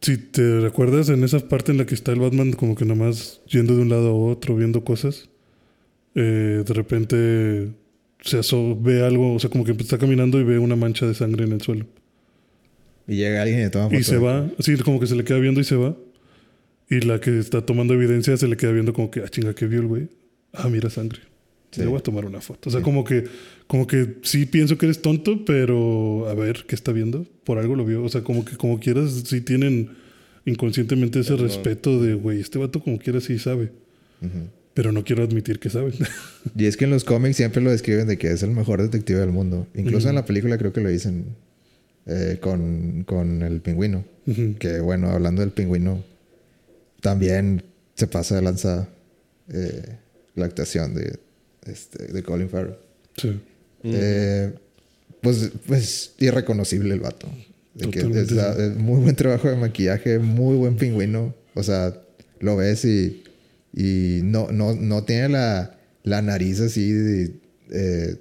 [0.00, 2.98] si te recuerdas en esa parte en la que está el Batman como que nada
[3.04, 5.28] más yendo de un lado a otro, viendo cosas,
[6.14, 7.68] eh, de repente
[8.20, 11.14] se aso- ve algo, o sea, como que está caminando y ve una mancha de
[11.14, 11.86] sangre en el suelo.
[13.06, 14.04] Y llega alguien y le toma Y foto.
[14.04, 15.96] se va, así como que se le queda viendo y se va.
[16.90, 19.66] Y la que está tomando evidencia se le queda viendo como que, ah, chinga, ¿qué
[19.66, 20.08] vio el güey?
[20.52, 21.20] Ah, mira sangre.
[21.70, 21.80] Sí.
[21.82, 22.68] Le voy a tomar una foto.
[22.68, 22.84] O sea, Sí.
[22.84, 23.24] como que,
[23.66, 27.26] como que sí pienso que eres tonto, pero a ver, ¿qué está viendo?
[27.44, 28.02] Por algo lo vio.
[28.04, 29.90] O sea, como que como quieras, sí tienen
[30.46, 33.70] inconscientemente ese Pero respeto de, güey, este vato como quiera sí sabe.
[34.74, 35.92] Pero no quiero admitir que sabe.
[36.56, 39.18] Y es que en los cómics siempre lo describen de que es el mejor detective
[39.20, 39.66] del mundo.
[39.74, 41.26] Incluso en la película creo que lo dicen
[42.06, 44.04] eh, con, con el pingüino.
[44.58, 46.02] Que bueno, hablando del pingüino,
[47.00, 47.62] también
[47.94, 48.88] se pasa de lanza
[49.52, 49.96] eh,
[50.34, 51.18] la actuación de,
[51.70, 52.76] este, de Colin Farrell.
[53.16, 53.38] sí.
[53.84, 54.52] Eh,
[55.20, 57.28] pues, pues irreconocible el vato.
[57.74, 61.34] De que es, es muy buen trabajo de maquillaje, muy buen pingüino.
[61.54, 61.96] O sea,
[62.40, 63.22] lo ves y,
[63.72, 67.32] y no, no, no tiene la, la nariz así de,
[67.70, 68.16] eh,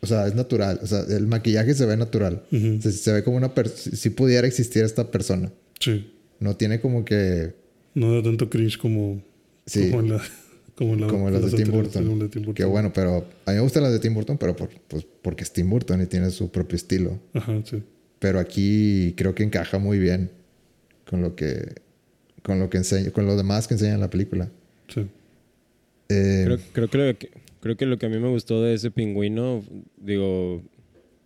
[0.00, 0.78] o sea, es natural.
[0.82, 2.44] O sea, el maquillaje se ve natural.
[2.50, 3.80] Se, se ve como una persona.
[3.80, 5.52] Si, si pudiera existir esta persona.
[5.80, 6.12] Sí.
[6.38, 7.54] No tiene como que.
[7.94, 9.22] No da tanto cringe como,
[9.66, 9.90] Sí.
[9.90, 10.22] como en la...
[10.76, 12.28] Como, la- Como las de Tim Burton.
[12.30, 12.70] Tim Que Burton.
[12.70, 15.52] bueno, pero a mí me gustan las de Tim Burton, pero por, pues, porque es
[15.52, 17.18] Tim Burton y tiene su propio estilo.
[17.32, 17.82] Ajá, sí.
[18.18, 20.30] Pero aquí creo que encaja muy bien
[21.08, 21.74] con lo que
[22.42, 24.48] con lo que enseña, con lo demás que enseña en la película.
[24.88, 25.06] Sí.
[26.08, 28.74] Eh, Creo, creo, que lo que, creo que lo que a mí me gustó de
[28.74, 29.64] ese pingüino,
[29.96, 30.62] digo,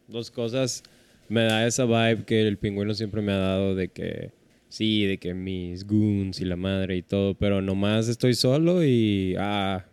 [0.08, 0.82] dos cosas.
[1.28, 4.30] Me da esa vibe que el pingüino siempre me ha dado de que,
[4.70, 9.36] sí, de que mis goons y la madre y todo, pero nomás estoy solo y,
[9.38, 9.84] ah,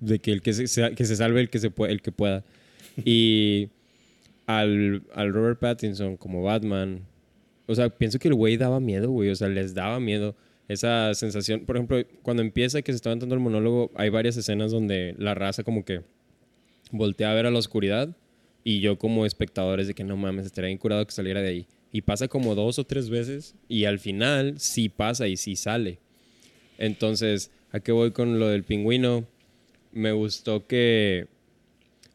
[0.00, 2.44] de que el que se, que se salve el que, se puede, el que pueda.
[3.04, 3.70] Y
[4.46, 7.06] al, al Robert Pattinson como Batman,
[7.66, 10.36] o sea, pienso que el güey daba miedo, güey, o sea, les daba miedo
[10.68, 11.64] esa sensación.
[11.64, 15.34] Por ejemplo, cuando empieza que se está dando el monólogo, hay varias escenas donde la
[15.34, 16.02] raza como que
[16.90, 18.14] voltea a ver a la oscuridad
[18.64, 21.66] y yo como espectador es de que no mames, estaría bien que saliera de ahí.
[21.92, 25.98] Y pasa como dos o tres veces y al final sí pasa y sí sale.
[26.76, 29.26] Entonces, ¿a qué voy con lo del pingüino?
[29.92, 31.26] Me gustó que...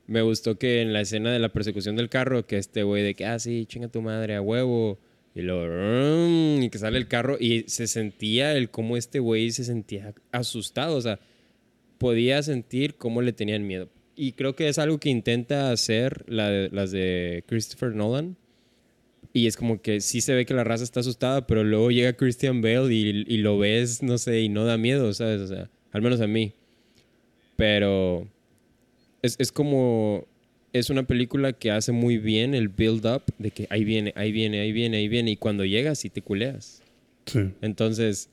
[0.06, 3.16] Me gustó que en la escena de la persecución del carro, que este güey de
[3.16, 5.00] que, ah, sí, chinga tu madre a huevo.
[5.34, 9.64] Y luego, y que sale el carro y se sentía el cómo este güey se
[9.64, 10.96] sentía asustado.
[10.96, 11.20] O sea,
[11.98, 13.90] podía sentir cómo le tenían miedo.
[14.16, 18.38] Y creo que es algo que intenta hacer las de Christopher Nolan.
[19.32, 22.14] Y es como que sí se ve que la raza está asustada, pero luego llega
[22.14, 25.42] Christian Bale y, y lo ves, no sé, y no da miedo, ¿sabes?
[25.42, 26.54] O sea, al menos a mí.
[27.56, 28.28] Pero
[29.22, 30.28] es, es como
[30.74, 34.60] es una película que hace muy bien el build-up de que ahí viene, ahí viene,
[34.60, 35.32] ahí viene, ahí viene.
[35.32, 36.82] Y cuando llegas, sí te culeas.
[37.28, 37.52] Sí.
[37.62, 38.30] Entonces.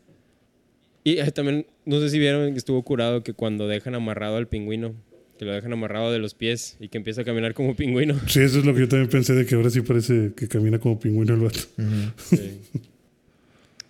[1.04, 4.94] Y también, no sé si vieron que estuvo curado que cuando dejan amarrado al pingüino,
[5.40, 8.14] que lo dejan amarrado de los pies y que empieza a caminar como pingüino.
[8.28, 10.78] Sí, eso es lo que yo también pensé de que ahora sí parece que camina
[10.78, 11.60] como pingüino el vato.
[12.18, 12.60] Sí.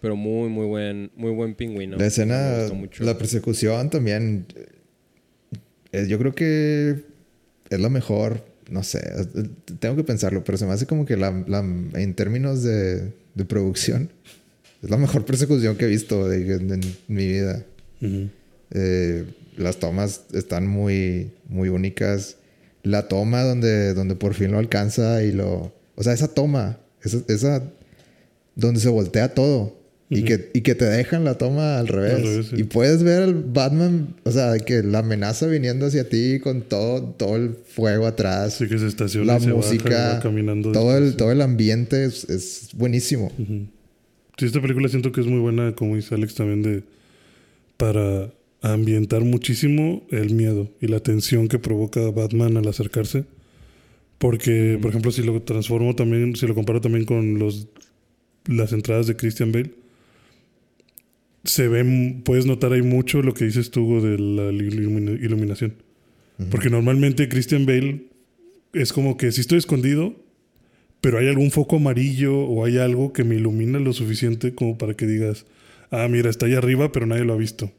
[0.00, 1.96] Pero muy, muy buen, muy buen pingüino.
[1.96, 2.68] La escena,
[3.00, 4.46] la persecución también.
[5.90, 7.00] eh, yo creo que
[7.68, 8.44] es la mejor.
[8.70, 9.48] No sé, eh,
[9.80, 13.44] tengo que pensarlo, pero se me hace como que la, la- en términos de, de
[13.44, 14.08] producción,
[14.82, 17.64] es la mejor persecución que he visto de- en, en mi vida.
[18.00, 18.28] Ujú.
[18.70, 19.24] Eh,
[19.62, 22.36] las tomas están muy, muy únicas.
[22.82, 25.72] La toma donde, donde por fin lo alcanza y lo...
[25.96, 27.62] O sea, esa toma, esa, esa
[28.54, 32.14] donde se voltea todo y, que, y que te dejan la toma al revés.
[32.14, 32.56] Al revés, sí.
[32.58, 37.02] Y puedes ver al Batman, o sea, que la amenaza viniendo hacia ti con todo,
[37.02, 38.56] todo el fuego atrás.
[38.56, 40.72] Así que se estaciona la y se baja y música, va caminando.
[40.72, 43.30] todo el, todo el ambiente es, es buenísimo.
[44.36, 46.82] Sí, esta película siento que es muy buena, como dice Alex, también de
[47.76, 48.30] para
[48.62, 53.24] ambientar muchísimo el miedo y la tensión que provoca Batman al acercarse.
[54.18, 57.68] Porque, por ejemplo, si lo transformo también, si lo comparo también con los
[58.46, 59.70] las entradas de Christian Bale,
[61.44, 65.74] se ven, puedes notar ahí mucho lo que dices tú de la ilumina- iluminación.
[66.50, 68.04] Porque normalmente Christian Bale
[68.72, 70.14] es como que si estoy escondido,
[71.02, 74.94] pero hay algún foco amarillo o hay algo que me ilumina lo suficiente como para
[74.94, 75.44] que digas,
[75.90, 77.70] ah, mira, está ahí arriba, pero nadie lo ha visto.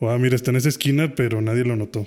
[0.00, 2.06] O ah, mira, está en esa esquina, pero nadie lo notó.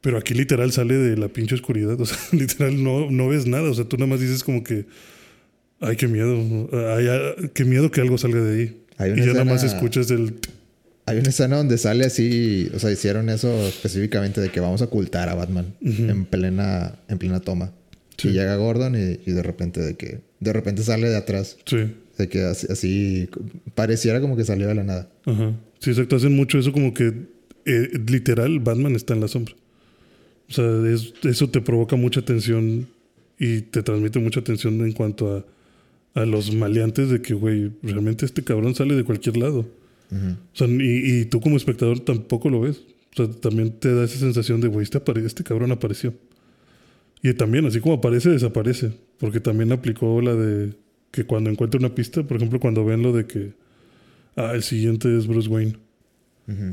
[0.00, 2.00] Pero aquí literal sale de la pinche oscuridad.
[2.00, 3.70] O sea, literal no, no ves nada.
[3.70, 4.86] O sea, tú nada más dices como que,
[5.80, 6.36] ay, qué miedo.
[6.96, 8.82] Ay, ah, qué miedo que algo salga de ahí.
[8.98, 10.34] Hay Y una ya nada más escena- escuchas el...
[11.06, 14.84] Hay una escena donde sale así, o sea, hicieron eso específicamente de que vamos a
[14.84, 17.72] ocultar a Batman en plena en plena toma.
[18.16, 18.28] Sí.
[18.28, 21.94] Y llega Gordon y, y de repente de que de repente sale de atrás, Sí.
[22.16, 23.28] de que así, así
[23.74, 25.08] pareciera como que salió de la nada.
[25.24, 25.52] Ajá.
[25.80, 26.16] Sí, exacto.
[26.16, 27.12] Hacen mucho eso como que
[27.66, 29.54] eh, literal Batman está en la sombra.
[30.48, 32.86] O sea, es- eso te provoca mucha tensión
[33.38, 35.36] y te transmite mucha tensión en cuanto
[36.14, 39.68] a, a los maleantes de que, güey, realmente este cabrón sale de cualquier lado.
[40.12, 42.82] O sea, y, y tú como espectador tampoco lo ves.
[43.12, 46.14] O sea, también te da esa sensación de, güey, este, este cabrón apareció.
[47.22, 48.92] Y también, así como aparece, desaparece.
[49.18, 50.72] Porque también aplicó la de
[51.12, 53.52] que cuando encuentra una pista, por ejemplo, cuando ven lo de que,
[54.48, 55.76] ah, el siguiente es Bruce Wayne.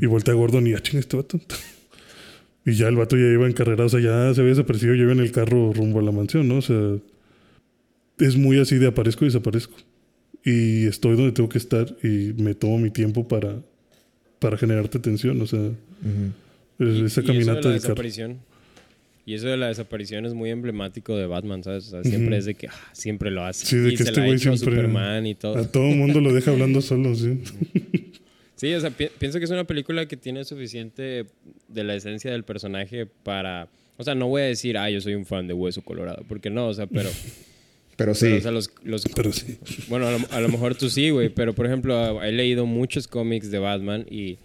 [0.00, 1.40] Y voltea a Gordon y, ah, chinga, este vato.
[2.66, 5.12] y ya el vato ya iba encarrerado, o sea, ya se había desaparecido, ya iba
[5.12, 6.56] en el carro rumbo a la mansión, ¿no?
[6.56, 6.96] O sea,
[8.18, 9.76] es muy así de aparezco y desaparezco.
[10.44, 13.56] Y estoy donde tengo que estar y me tomo mi tiempo para,
[14.40, 15.60] para generarte tensión, o sea,
[16.80, 17.94] es- esa Y eso de caminata la carro.
[19.28, 21.88] Y eso de la desaparición es muy emblemático de Batman, ¿sabes?
[21.88, 23.66] O sea, siempre es de que ah, siempre lo hace.
[23.66, 25.58] Sí, de y que se este güey siempre- Superman y todo.
[25.58, 27.38] A todo el mundo lo deja hablando solo, sí.
[28.56, 31.26] Sí, o sea, pi- pienso que es una película que tiene suficiente
[31.68, 33.68] de la esencia del personaje para...
[33.98, 36.48] O sea, no voy a decir, ah, yo soy un fan de Hueso Colorado, porque
[36.50, 37.10] no, o sea, pero...
[37.96, 39.58] Pero sí, pero, o sea, los, los- Pero sí.
[39.88, 43.08] Bueno, a lo, a lo mejor tú sí, güey, pero por ejemplo, he leído muchos
[43.08, 44.38] cómics de Batman y,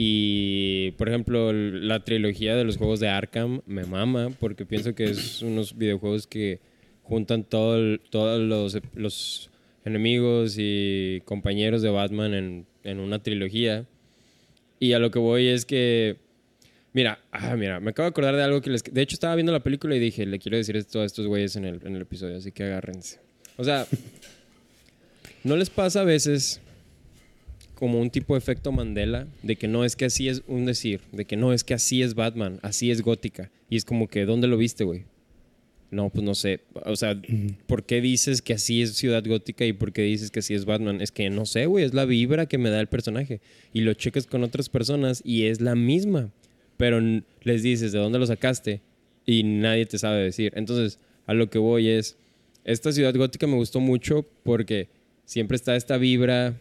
[0.00, 5.06] y por ejemplo, la trilogía de los juegos de Arkham me mama porque pienso que
[5.10, 6.60] es unos videojuegos que
[7.02, 9.50] juntan todos los, los
[9.84, 13.86] enemigos y compañeros de Batman en, en una trilogía.
[14.78, 16.16] Y a lo que voy es que
[16.92, 18.84] Mira, ah, mira, me acabo de acordar de algo que les...
[18.84, 21.56] De hecho, estaba viendo la película y dije, le quiero decir esto a estos güeyes
[21.56, 23.20] en el, en el episodio, así que agárrense.
[23.56, 23.86] O sea,
[25.44, 26.60] ¿no les pasa a veces
[27.78, 31.00] como un tipo de efecto Mandela, de que no es que así es un decir,
[31.12, 33.52] de que no es que así es Batman, así es Gótica.
[33.70, 35.04] Y es como que, ¿dónde lo viste, güey?
[35.92, 36.62] No, pues no sé.
[36.86, 37.22] O sea,
[37.68, 40.64] ¿por qué dices que así es Ciudad Gótica y por qué dices que así es
[40.64, 41.00] Batman?
[41.00, 43.40] Es que no sé, güey, es la vibra que me da el personaje.
[43.72, 46.32] Y lo checas con otras personas y es la misma.
[46.78, 47.00] Pero
[47.42, 48.80] les dices, ¿de dónde lo sacaste?
[49.24, 50.52] Y nadie te sabe decir.
[50.56, 52.16] Entonces, a lo que voy es,
[52.64, 54.88] esta Ciudad Gótica me gustó mucho porque
[55.24, 56.56] siempre está esta vibra,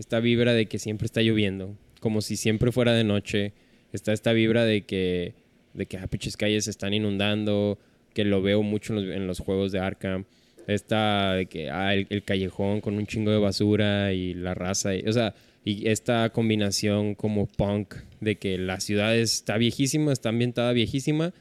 [0.00, 3.52] esta vibra de que siempre está lloviendo, como si siempre fuera de noche.
[3.92, 5.34] Está esta vibra de que,
[5.74, 7.78] de que ah, calles se están inundando,
[8.14, 10.24] que lo veo mucho en los, en los juegos de Arkham.
[10.66, 14.94] Esta de que ah, el, el callejón con un chingo de basura y la raza.
[14.94, 15.34] y- o sea,
[15.66, 21.34] y esta combinación como punk de que la ciudad está viejísima, está ambientada viejísima,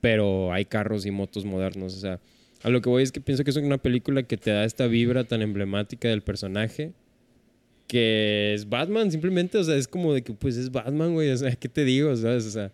[0.00, 1.96] pero hay carros y motos modernos.
[1.96, 2.20] O sea,
[2.62, 4.86] a lo que voy es que pienso que es una película que te da esta
[4.86, 6.92] vibra tan emblemática del personaje
[7.88, 11.36] que es Batman simplemente, o sea, es como de que pues es Batman, güey, o
[11.36, 12.14] sea, ¿qué te digo?
[12.16, 12.44] ¿Sabes?
[12.46, 12.70] O sea,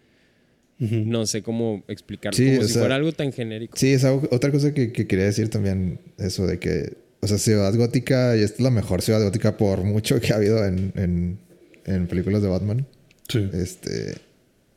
[0.79, 3.77] no sé cómo explicarlo, Sí, como si sea, fuera algo tan genérico.
[3.77, 7.39] Sí, es algo- otra cosa que, que quería decir también, eso de que, o sea,
[7.39, 10.93] Ciudad Gótica, y esta es la mejor Ciudad Gótica por mucho que ha habido en,
[10.97, 11.39] en,
[11.87, 12.87] en películas de Batman.
[13.29, 13.49] Sí.
[13.55, 14.15] Este,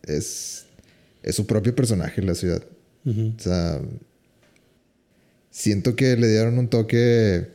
[0.04, 0.66] es,
[1.24, 2.64] es su propio personaje la ciudad.
[3.06, 3.82] O sea,
[5.50, 7.48] siento que le dieron un toque.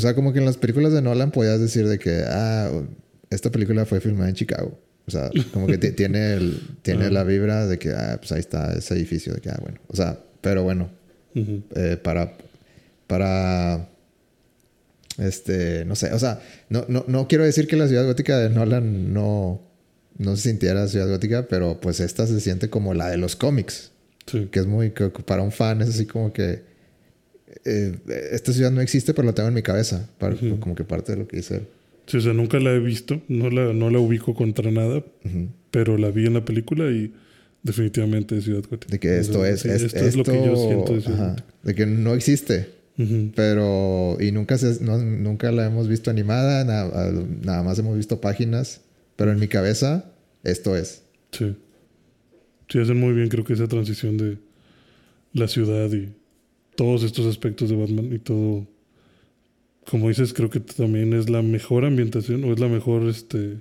[0.00, 2.70] O sea, como que en las películas de Nolan podías decir de que, ah,
[3.28, 4.80] esta película fue filmada en Chicago.
[5.06, 7.10] O sea, como que ti- tiene, el, tiene Ah.
[7.10, 9.34] la vibra de que, ah, pues ahí está ese edificio.
[9.34, 9.78] De que, ah, bueno.
[9.88, 10.90] O sea, pero bueno,
[11.34, 12.32] eh, para,
[13.06, 13.90] para,
[15.18, 16.40] este, no sé, o sea,
[16.70, 19.60] no, no, no quiero decir que la ciudad gótica de Nolan no,
[20.16, 23.90] no se sintiera ciudad gótica, pero pues esta se siente como la de los cómics,
[24.26, 24.48] Sí.
[24.50, 26.62] que es muy, que para un fan es así como que,
[27.64, 27.96] eh,
[28.32, 30.58] esta ciudad no existe, pero la tengo en mi cabeza, para- Ujú.
[30.60, 31.66] como que parte de lo que dice él.
[32.06, 35.48] Sí, o sea, nunca la he visto, no la, no la ubico contra nada, Ujú.
[35.70, 37.12] pero la vi en la película y
[37.62, 38.90] definitivamente es Ciudad Gótica.
[38.90, 41.00] De que esto O sea, es, sí, es- esto es lo que yo siento de
[41.02, 42.68] Ciudad ajá, de que no existe.
[42.98, 43.30] Ujú.
[43.34, 48.20] Pero, y nunca, se, no- nunca la hemos visto animada, na- nada más hemos visto
[48.20, 48.80] páginas,
[49.16, 50.04] pero en mi cabeza
[50.44, 51.02] esto es.
[51.32, 51.56] Sí.
[52.68, 54.38] Sí, hacen muy bien, creo que esa transición de
[55.32, 56.08] la ciudad y
[56.80, 58.66] todos estos aspectos de Batman y todo.
[59.90, 63.58] Como dices, creo que también es la mejor ambientación o es la mejor este,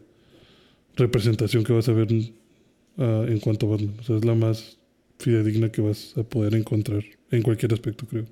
[0.95, 2.07] representación que vas a ver
[2.97, 3.95] ah, en cuanto a Batman.
[3.99, 4.77] O sea, es la más
[5.17, 8.23] fidedigna que vas a poder encontrar en cualquier aspecto, creo.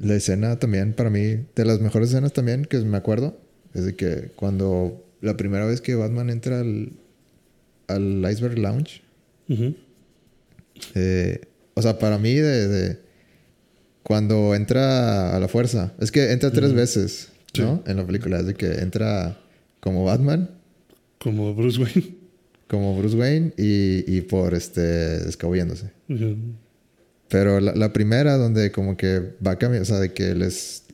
[0.00, 3.38] La escena también, para mí, de las mejores escenas también que me acuerdo,
[3.72, 6.90] es de que cuando la primera vez que Batman entra al,
[7.86, 9.00] al Iceberg Lounge,
[10.96, 11.40] eh,
[11.74, 13.01] o sea, para mí, de, de
[14.02, 17.28] cuando entra a la fuerza, es que entra tres veces,
[17.58, 17.82] ¿no?
[17.86, 19.38] En la película, es de que entra
[19.80, 20.50] como Batman,
[21.18, 22.16] Como Bruce Wayne.
[22.68, 25.90] como Bruce Wayne y, y por este, escabulléndose.
[27.28, 30.84] Pero la, la primera donde como que va a cambiar, o sea, de que les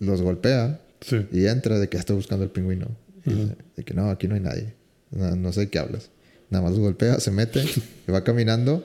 [0.00, 1.26] los golpea Sí.
[1.30, 2.88] y entra de que está buscando el pingüino.
[3.24, 4.74] Y de que no, aquí no hay nadie.
[5.10, 6.10] No, no sé de qué hablas.
[6.50, 7.64] Nada más los golpea, se mete
[8.08, 8.84] y va caminando.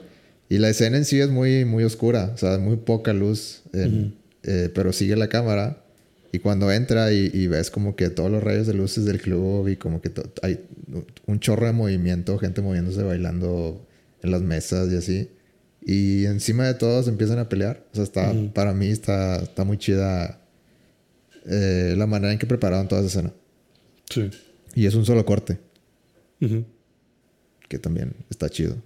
[0.52, 4.04] Y la escena en sí es muy, muy oscura, o sea, muy poca luz, en-
[4.04, 4.12] Ujú.
[4.42, 5.82] eh, pero sigue la cámara.
[6.30, 9.68] Y cuando entra y, y ves como que todos los rayos de luces del club
[9.68, 10.10] y como que
[10.42, 10.60] hay
[11.26, 13.86] un chorro de movimiento, gente moviéndose, bailando
[14.22, 15.30] en las mesas y así.
[15.84, 17.84] Y encima de todos empiezan a pelear.
[17.92, 18.52] O sea, está, Ujú.
[18.52, 20.38] para mí está, está muy chida
[21.46, 23.32] eh, la manera en que prepararon toda esa escena.
[24.10, 24.30] Sí.
[24.74, 25.58] Y es un solo corte,
[26.42, 26.64] Ujú.
[27.68, 28.76] que también está chido.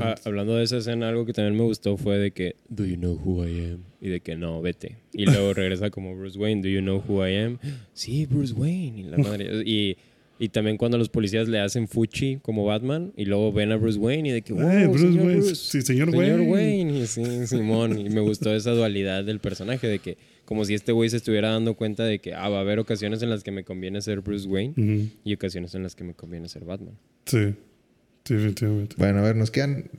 [0.00, 2.96] Ah, hablando de esa escena, algo que también me gustó fue de que, ¿Do you
[2.96, 3.84] know who I am?
[4.00, 4.96] Y de que no, vete.
[5.12, 7.58] Y luego regresa como Bruce Wayne, ¿Do you know who I am?
[7.92, 9.00] Sí, Bruce Wayne.
[9.00, 9.96] Y, la madre, y,
[10.38, 13.98] y también cuando los policías le hacen fuchi como Batman y luego ven a Bruce
[13.98, 15.36] Wayne y de que, wow, Bruce señor Wayne.
[15.40, 16.50] Bruce, Sí, señor, señor Wayne.
[16.50, 16.98] Wayne.
[17.00, 17.98] Y sí, Simón.
[17.98, 21.50] Y me gustó esa dualidad del personaje de que, como si este güey se estuviera
[21.50, 24.22] dando cuenta de que, ah, va a haber ocasiones en las que me conviene ser
[24.22, 25.08] Bruce Wayne Ujú.
[25.24, 26.94] y ocasiones en las que me conviene ser Batman.
[27.26, 27.54] Sí.
[28.24, 28.96] Sí, definitivamente.
[28.98, 29.90] Bueno, a ver, nos quedan.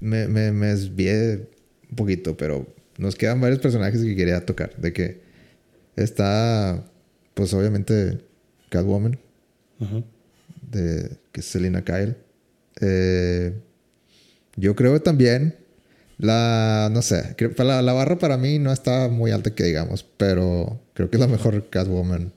[0.00, 1.48] Me, me, me desvié
[1.90, 2.66] un poquito, pero
[2.98, 4.74] nos quedan varios personajes que quería tocar.
[4.76, 5.20] De que
[5.96, 6.84] está,
[7.34, 8.18] pues obviamente,
[8.70, 9.18] Catwoman,
[9.80, 10.02] Ajá.
[10.70, 12.16] de, que es Selina Kyle.
[12.80, 13.54] Eh,
[14.56, 15.56] yo creo también
[16.18, 20.02] la, no sé, creo- la, la barra para mí no está muy alta que digamos,
[20.16, 22.32] pero creo que es la mejor Catwoman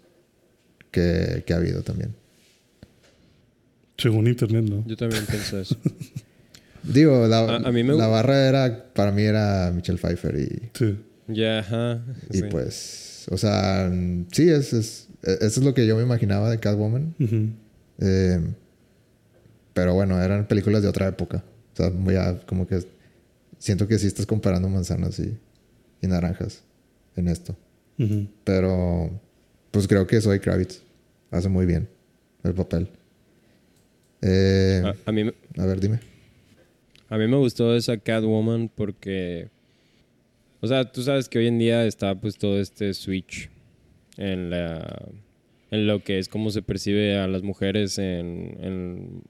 [0.92, 2.16] que, que ha habido también.
[3.98, 4.84] Según internet, ¿no?
[4.88, 5.76] Yo también pienso eso.
[6.84, 10.70] Digo, la, A- a mí me la barra era, para mí era Michelle Pfeiffer y,
[10.78, 10.98] Sí.
[11.28, 12.04] Ya, ajá.
[12.32, 12.44] y sí.
[12.52, 13.26] pues.
[13.32, 13.92] O sea,
[14.32, 17.16] sí, es, es, eso es lo que yo me imaginaba de Catwoman.
[18.00, 18.40] Eh,
[19.74, 21.44] pero bueno, eran películas de otra época.
[21.74, 22.80] O sea, muy a- como que
[23.58, 25.36] siento que sí estás comparando manzanas y,
[26.02, 26.62] y naranjas
[27.16, 27.56] en esto.
[28.44, 29.10] Pero
[29.72, 30.82] pues creo que Zoe Kravitz
[31.32, 31.88] hace muy bien
[32.44, 32.90] el papel.
[34.28, 36.00] Eh, A, a mí, me- a ver, dime.
[37.10, 39.50] a mí me gustó esa Catwoman porque...
[40.62, 43.50] O sea, tú sabes que hoy en día está pues todo este switch
[44.18, 45.10] en la...
[45.72, 49.22] En lo que es cómo se percibe a las mujeres en, en,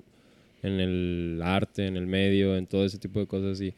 [0.64, 3.60] en el arte, en el medio, en todo ese tipo de cosas.
[3.62, 3.74] Y,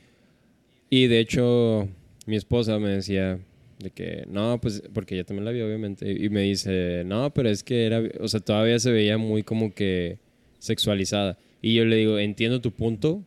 [0.89, 1.87] y de hecho,
[2.25, 3.39] mi esposa me decía
[3.79, 7.47] de que, no, pues, porque ella también la vio, obviamente, y me dice, no, pero
[7.49, 10.17] es que era, o sea, todavía se veía muy como que
[10.59, 11.37] sexualizada.
[11.61, 13.23] Y yo le digo, entiendo tu punto,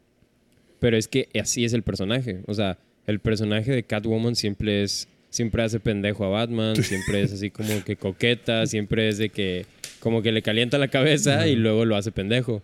[0.78, 2.40] pero es que así es el personaje.
[2.46, 7.32] O sea, el personaje de Catwoman siempre es, siempre hace pendejo a Batman, siempre es
[7.32, 9.66] así como que coqueta, siempre es de que,
[10.00, 12.62] como que le calienta la cabeza y luego lo hace pendejo.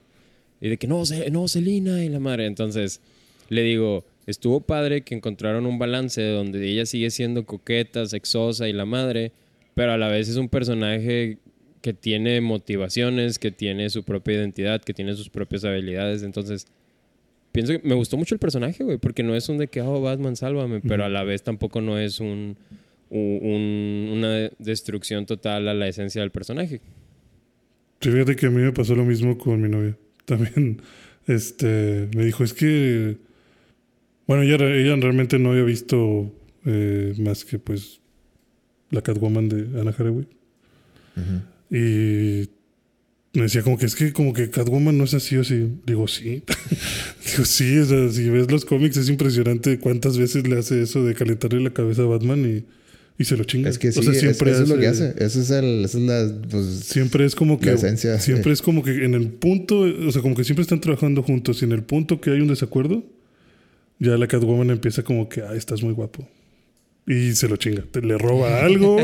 [0.61, 2.47] Y de que no, no, Selina y la madre.
[2.47, 3.01] Entonces,
[3.49, 8.73] le digo, estuvo padre que encontraron un balance donde ella sigue siendo coqueta, sexosa y
[8.73, 9.33] la madre,
[9.75, 11.39] pero a la vez es un personaje
[11.87, 16.25] que tiene motivaciones, que tiene su propia identidad, que tiene sus propias habilidades.
[16.25, 16.67] Entonces,
[17.53, 20.01] pienso que me gustó mucho el personaje, güey, porque no es un de que, oh,
[20.01, 22.57] Batman, sálvame, pero a la vez tampoco no es un,
[23.09, 26.81] una destrucción total a la esencia del personaje.
[28.01, 29.97] Sí, fíjate que a mí me pasó lo mismo con mi novia.
[30.25, 30.83] También
[31.29, 33.17] este, me dijo, es que...
[34.27, 36.35] Bueno, ella, ella realmente no había visto
[36.65, 38.01] eh, más que pues
[38.91, 40.27] la Catwoman de Anna Hathaway.
[41.17, 41.56] Ujú.
[41.71, 42.49] Y
[43.35, 45.69] me decía como que es que como que Catwoman no es así o así.
[45.87, 46.43] Digo, sí.
[47.33, 51.05] Digo, sí, o sea, si ves los cómics es impresionante cuántas veces le hace eso
[51.05, 52.65] de calentarle la cabeza a Batman y,
[53.21, 53.69] y se lo chinga.
[53.69, 55.15] Es que sí, O sea, es- eso es lo que hace-.
[55.19, 57.67] Eso es el, esa es la, pues, Siempre es como que.
[57.67, 58.55] La esencia, Siempre sí.
[58.55, 59.81] es como que en el punto.
[59.81, 61.61] O sea, como que siempre están trabajando juntos.
[61.63, 63.05] Y en el punto que hay un desacuerdo,
[63.99, 66.29] ya la Catwoman empieza como que, ah, estás muy guapo.
[67.07, 67.85] Y se lo chinga.
[68.03, 68.97] Le roba algo,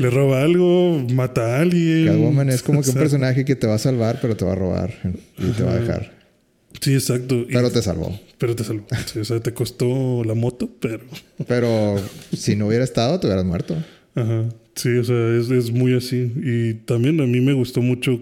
[0.00, 2.06] le roba algo, mata a alguien.
[2.06, 4.56] Catwoman es como que un personaje que te va a salvar, pero te va a
[4.56, 4.94] robar
[5.38, 6.22] y te va a dejar.
[6.80, 7.34] Sí, exacto.
[7.40, 8.18] Y- Pero te salvó.
[8.38, 8.86] pero te salvó.
[9.06, 11.04] Sí, o sea, te costó la moto, pero.
[11.46, 11.96] Pero
[12.32, 13.76] si no hubiera estado, te hubieras muerto.
[14.14, 14.48] Ajá.
[14.74, 16.32] Sí, o sea, es, es muy así.
[16.42, 18.20] Y también a mí me gustó mucho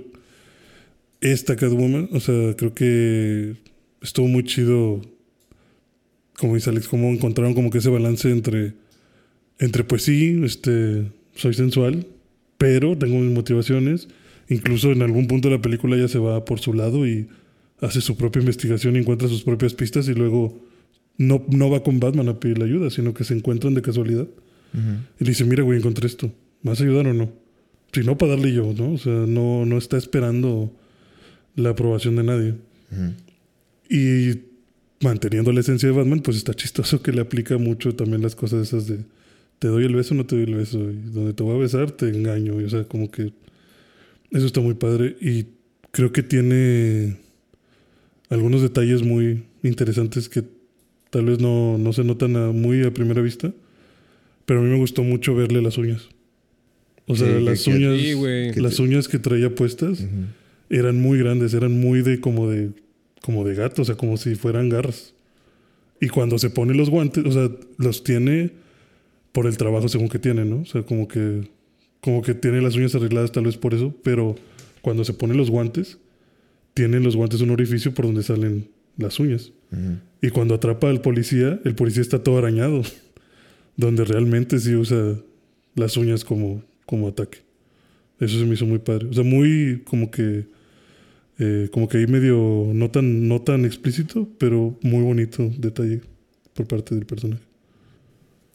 [1.21, 2.09] esta Catwoman.
[2.12, 3.55] O sea, creo que
[4.03, 5.01] estuvo muy chido.
[6.39, 8.73] Como dice Alex, cómo encontraron como que ese balance entre.
[9.61, 11.13] Entre, pues sí, este.
[11.37, 12.07] Soy sensual,
[12.59, 14.09] pero tengo mis motivaciones.
[14.49, 17.29] Incluso en algún punto de la película ella se va por su lado y
[17.81, 20.61] hace su propia investigación y encuentra sus propias pistas y luego
[21.17, 24.27] no, no va con Batman a pedirle ayuda, sino que se encuentran de casualidad.
[24.73, 26.33] Y le dice, mira, güey, encontré esto.
[26.63, 27.33] ¿Me vas a ayudar o no?
[27.93, 28.93] Si no, para darle yo, ¿no?
[28.93, 30.73] O sea, no, no está esperando
[31.57, 32.55] la aprobación de nadie.
[33.89, 34.41] Y
[35.01, 38.69] manteniendo la esencia de Batman, pues está chistoso que le aplica mucho también las cosas
[38.69, 39.05] esas de
[39.61, 40.79] te doy el beso o no te doy el beso.
[40.91, 42.61] Y donde te voy a besar, te engaño.
[42.61, 43.33] Y, o sea, como que
[44.33, 45.17] eso está muy padre.
[45.21, 45.47] Y
[45.93, 47.17] creo que tiene
[48.29, 50.43] algunos detalles muy interesantes que
[51.11, 53.53] tal vez no, no se notan a- muy a primera vista.
[54.47, 56.09] Pero a mí me gustó mucho verle las uñas.
[57.07, 58.01] O sea, Sí, las que- uñas.
[58.01, 60.05] Sí, que Las te- uñas que traía puestas
[60.69, 62.71] eran muy grandes, eran muy de como de
[63.21, 65.13] como de gato, o sea, como si fueran garras.
[66.01, 68.53] Y cuando se pone los guantes, o sea, los tiene
[69.33, 70.61] por el trabajo según que tiene, ¿no?
[70.61, 71.49] O sea, como que
[72.01, 74.35] como que tiene las uñas arregladas tal vez por eso, pero
[74.81, 75.99] cuando se pone los guantes,
[76.74, 79.53] tiene en los guantes un orificio por donde salen las uñas.
[80.20, 82.83] Y cuando atrapa al policía, el policía está todo arañado,
[83.76, 85.16] donde realmente sí usa
[85.74, 87.39] las uñas como, como ataque.
[88.18, 89.07] Eso se me hizo muy padre.
[89.07, 90.47] O sea, muy como que,
[91.39, 96.01] eh, como que ahí medio no tan, no tan explícito, pero muy bonito detalle
[96.55, 97.49] por parte del personaje.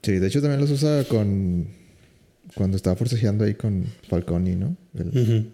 [0.06, 1.68] Sí, de hecho también los usa con...
[2.54, 4.78] Cuando estaba forcejeando ahí con Falconi, ¿no?
[4.94, 5.52] El-.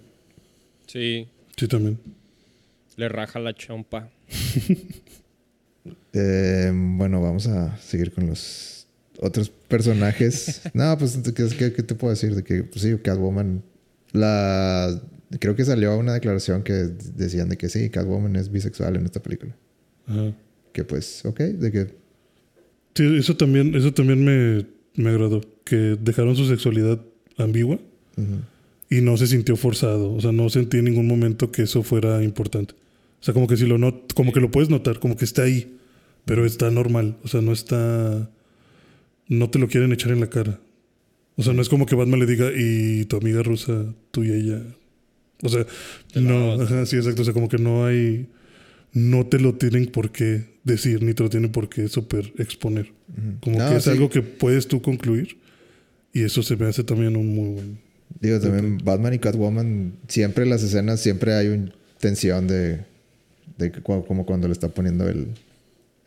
[0.88, 1.28] Sí,
[1.58, 1.98] Sí, también.
[2.98, 4.10] le raja la chompa.
[6.14, 8.86] Eh, bueno, vamos a seguir con los
[9.20, 10.62] otros personajes.
[10.74, 12.36] no, pues, ¿qué, qué, qué te puedo decir?
[12.36, 13.64] De que, pues, sí, Catwoman.
[14.12, 15.02] La.
[15.40, 19.22] Creo que salió una declaración que decían de que sí, Catwoman es bisexual en esta
[19.24, 19.56] película.
[20.06, 20.34] Ajá.
[20.74, 21.96] Que pues, ok, de que.
[22.96, 24.66] Sí, eso también, eso también me,
[24.96, 25.42] me agradó.
[25.64, 27.00] Que dejaron su sexualidad
[27.38, 27.80] ambigua.
[28.90, 30.14] y no se sintió forzado.
[30.14, 32.74] O sea, no sentí en ningún momento que eso fuera importante.
[33.22, 35.44] O sea, como que si lo not como que lo puedes notar, como que está
[35.44, 35.78] ahí,
[36.26, 37.18] pero está normal.
[37.24, 38.30] O sea, no está.
[39.28, 40.60] No te lo quieren echar en la cara.
[41.38, 44.32] O sea, no es como que Batman le diga, y tu amiga rusa, tú y
[44.32, 44.62] ella.
[45.42, 45.66] O sea,
[46.16, 47.22] no, ajá, sí, exacto.
[47.22, 48.28] O sea, como que no hay.
[48.94, 52.92] No te lo tienen por qué decir, ni te lo tienen por qué super exponer.
[53.42, 53.90] Como No, que es sí.
[53.90, 55.38] algo que puedes tú concluir.
[56.14, 57.78] Y eso se me hace también un muy buen.
[58.20, 62.80] Digo, también Batman y Catwoman, siempre las escenas, siempre hay una tensión de,
[63.58, 65.28] de como cuando le está poniendo el,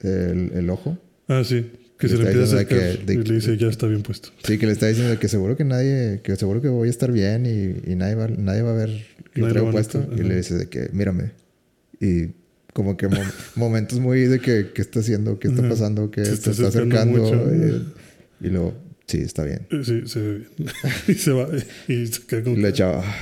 [0.00, 0.98] el, el ojo.
[1.28, 1.70] Ah, sí.
[1.98, 4.28] Que se le empieza a acercar que- de- y le dice, ya está bien puesto.
[4.44, 7.10] Sí, que le está diciendo que seguro que nadie, que seguro que voy a estar
[7.10, 10.06] bien y, y nadie, va, nadie va a ver lo traigo puesto.
[10.14, 11.30] Y le dice de que, mírame.
[12.00, 12.32] Y
[12.74, 13.16] como que mo-
[13.56, 15.38] momentos muy de que, ¿qué está haciendo?
[15.38, 16.10] ¿Qué está pasando?
[16.10, 17.36] ¿Qué Se está está acercando mucho.
[17.54, 18.74] Y, y luego,
[19.06, 19.66] sí, está bien.
[19.82, 20.48] Sí, se ve bien.
[21.08, 21.48] y se va.
[21.88, 22.56] Y se queda como.
[22.56, 23.02] Y le que- echaba,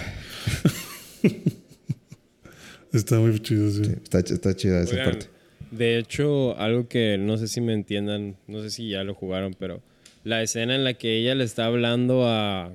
[2.92, 3.84] Está muy chido, sí.
[3.84, 5.26] sí, está, está chida esa Oigan, parte.
[5.70, 9.54] de hecho, algo que no sé si me entiendan, no sé si ya lo jugaron,
[9.58, 9.82] pero
[10.24, 12.74] la escena en la que ella le está hablando a,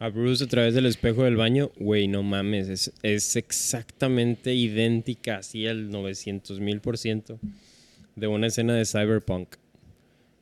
[0.00, 5.36] a Bruce a través del espejo del baño, güey, no mames, es, es exactamente idéntica,
[5.36, 7.38] así al 900 mil por ciento
[8.16, 9.56] de una escena de Cyberpunk.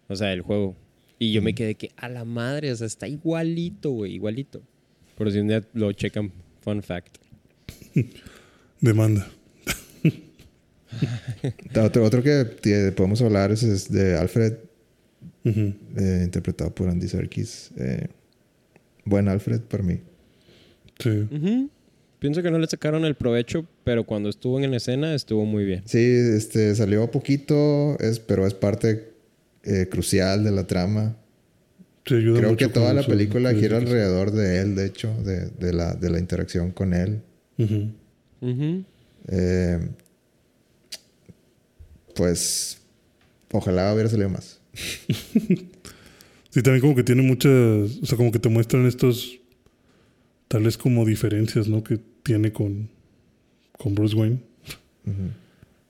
[0.08, 0.76] O sea, el juego.
[1.18, 4.62] Y yo me quedé que a la madre, o sea, está igualito, güey, igualito.
[5.16, 7.16] Por si un día lo checan, fun fact.
[8.80, 9.28] Demanda.
[11.76, 12.46] Otro, otro que
[12.96, 14.54] podemos hablar es, es de Alfred,
[15.44, 17.72] eh, interpretado por Andy Serkis.
[17.76, 18.08] Eh,
[19.08, 20.00] buen Alfred para mí.
[20.98, 21.28] Sí.
[22.18, 25.64] Pienso que no le sacaron el provecho, pero cuando estuvo en la escena estuvo muy
[25.64, 25.82] bien.
[25.86, 29.12] Sí, este, salió poquito, es, pero es parte
[29.62, 31.16] eh, crucial de la trama.
[32.04, 35.50] Sí, ayuda Creo mucho que toda la película gira alrededor de él, de hecho, de,
[35.50, 37.22] de la, de la interacción con él.
[37.58, 38.84] Ujú.
[39.28, 39.78] Eh,
[42.14, 42.78] pues,
[43.52, 44.60] ojalá hubiera salido más.
[46.58, 49.38] Sí, también como que tiene muchas, o sea, como que te muestran estos,
[50.48, 51.84] tal vez como diferencias, ¿no?
[51.84, 52.88] Que tiene con,
[53.78, 54.40] con Bruce Wayne.
[55.06, 55.22] Ujú.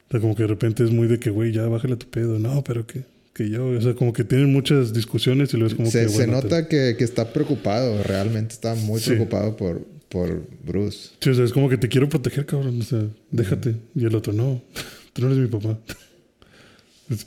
[0.08, 2.38] O sea, como que de repente es muy de que, güey, ya bájale tu pedo.
[2.38, 5.74] No, pero que, que yo, o sea, como que tienen muchas discusiones y luego es
[5.74, 9.10] como Se, que, se bueno, te- nota que, que está preocupado, realmente está muy Sí.
[9.12, 11.10] preocupado por, por Bruce.
[11.20, 12.78] Sí, o sea, es como que te quiero proteger, cabrón.
[12.80, 13.74] O sea, déjate.
[13.94, 14.60] Y el otro, no,
[15.14, 15.78] tú no eres mi papá.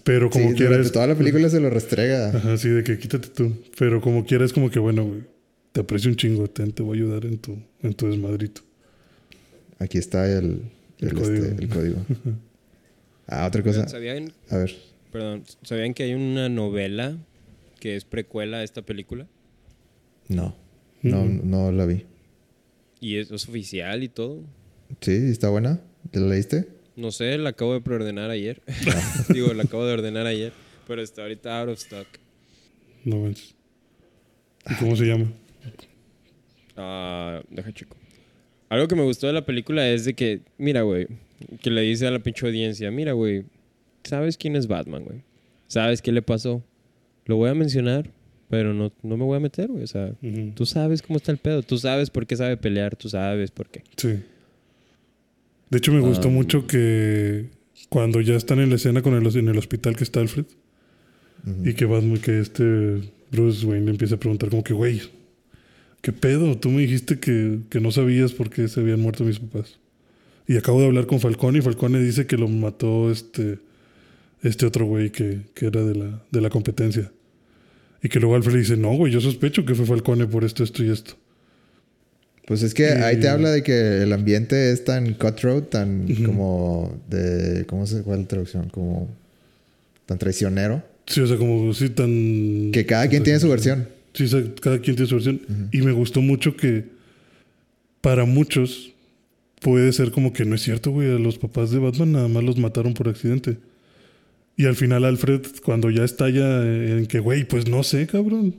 [0.04, 0.74] Pero como sí, quieras.
[0.78, 2.30] durante toda la película se lo restrega.
[2.30, 3.54] Ajá, sí, de que quítate tú.
[3.78, 5.22] Pero como quieras, como que bueno, güey.
[5.72, 8.62] Te aprecio un chingo, ten, te voy a ayudar en tu, en tu desmadrito.
[9.80, 10.62] Aquí está el,
[11.00, 11.46] El el, código.
[11.46, 11.96] este, el código.
[13.28, 13.88] Ah, otra cosa.
[13.88, 14.76] ¿Sabían, A ver.
[15.10, 17.18] perdón, ¿sabían que hay una novela
[17.80, 19.26] que es precuela a esta película?
[20.28, 20.54] No.
[21.02, 21.50] No, Mm.
[21.50, 22.06] no la vi.
[23.00, 24.44] Y es, es oficial y todo.
[25.00, 25.80] Sí, está buena.
[26.12, 26.68] ¿Te la leíste?
[27.02, 28.62] No sé, la acabo de preordenar ayer.
[29.34, 30.54] Digo, la acabo de ordenar ayer.
[30.88, 32.08] Pero está ahorita out of stock.
[33.04, 33.56] No ves.
[34.70, 35.32] ¿Y cómo se llama?
[36.78, 37.98] Ah, deja chico.
[38.70, 41.08] Algo que me gustó de la película es de que, mira, güey,
[41.62, 43.46] que le dice a la pinche audiencia, mira, güey,
[44.04, 45.24] ¿sabes quién es Batman, güey?
[45.66, 46.64] ¿Sabes qué le pasó?
[47.26, 48.12] Lo voy a mencionar,
[48.48, 49.86] pero no, no me voy a meter, güey.
[49.86, 50.14] O sea,
[50.54, 53.70] tú sabes cómo está el pedo, tú sabes por qué sabe pelear, tú sabes por
[53.70, 53.82] qué.
[53.98, 54.20] Sí.
[55.72, 56.32] De hecho, me gustó Ah.
[56.32, 57.50] mucho que
[57.90, 60.46] cuando ya están en la escena con el, en el hospital que está Alfred
[61.66, 65.02] y que Batman, que este Bruce Wayne le empieza a preguntar como que, güey,
[66.02, 66.58] ¿qué pedo?
[66.58, 69.80] Tú me dijiste que, que no sabías por qué se habían muerto mis papás.
[70.48, 73.60] Y acabo de hablar con Falcone y Falcone dice que lo mató este,
[74.44, 77.12] este otro güey que, que era de la, de la competencia.
[78.04, 80.64] Y que luego Alfred le dice, no, güey, yo sospecho que fue Falcone por esto,
[80.64, 81.14] esto y esto.
[82.52, 87.02] Pues es que ahí te habla de que el ambiente es tan cutthroat, tan como
[87.10, 87.66] de...
[87.66, 88.68] ¿Cómo se cuál es la traducción?
[88.68, 89.08] Como
[90.06, 90.84] tan traicionero.
[91.06, 92.72] Sí, o sea, como sí, tan...
[92.74, 93.88] Que cada quien tiene su versión.
[94.14, 95.40] Sí, o sea, cada quien tiene su versión.
[95.72, 96.84] Y me gustó mucho que
[98.02, 98.92] para muchos
[99.62, 101.10] puede ser como que no es cierto, güey.
[101.10, 103.60] A los papás de Batman nada más los mataron por accidente.
[104.58, 108.56] Y al final Alfred, cuando ya estalla en que, güey, pues no sé, cabrón.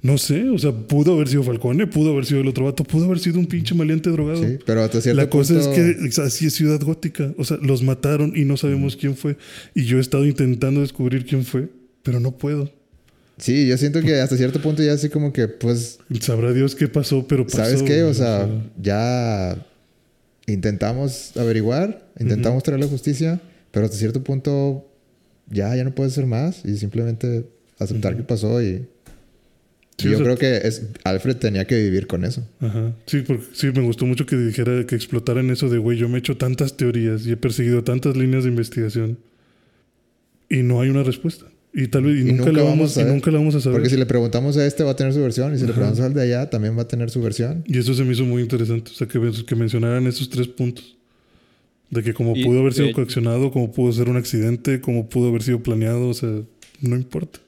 [0.00, 3.06] No sé, o sea, pudo haber sido Falcone, pudo haber sido el otro vato, pudo
[3.06, 4.42] haber sido un pinche maleante drogado.
[4.42, 5.72] Sí, pero hasta cierto La cosa punto...
[5.72, 7.34] es que así es Ciudad Gótica.
[7.36, 9.36] O sea, los mataron y no sabemos quién fue.
[9.74, 11.68] Y yo he estado intentando descubrir quién fue,
[12.04, 12.72] pero no puedo.
[13.38, 16.88] Sí, yo siento que hasta cierto punto ya así como que, pues, Sabrá Dios qué
[16.88, 17.58] pasó, pero pasó.
[17.58, 18.02] ¿sabes qué?
[18.04, 18.48] O sea,
[18.80, 19.66] ya
[20.46, 24.88] intentamos averiguar, intentamos traer la justicia, pero hasta cierto punto
[25.50, 27.46] ya, ya no puedes hacer más y simplemente
[27.78, 28.86] aceptar que pasó y...
[29.98, 32.46] Sí, y yo o sea, creo que es, Alfred tenía que vivir con eso.
[32.60, 32.92] Ajá.
[33.06, 36.16] Sí, porque sí, me gustó mucho que dijera que explotaran eso de, güey, yo me
[36.16, 39.18] he hecho tantas teorías y he perseguido tantas líneas de investigación
[40.48, 41.46] y no hay una respuesta.
[41.74, 43.12] Y tal vez y Y nunca, nunca la vamos vamos, a y ver.
[43.12, 43.76] nunca la vamos a saber.
[43.78, 46.00] Porque si le preguntamos a este va a tener su versión y si le preguntamos
[46.00, 47.62] al de allá también va a tener su versión.
[47.66, 48.90] Y eso se me hizo muy interesante.
[48.90, 50.96] O sea, que, que mencionaran esos tres puntos.
[51.90, 55.28] De que como Y pudo haber sido coaccionado, como pudo ser un accidente, como pudo
[55.28, 56.30] haber sido planeado, o sea,
[56.80, 57.40] no importa.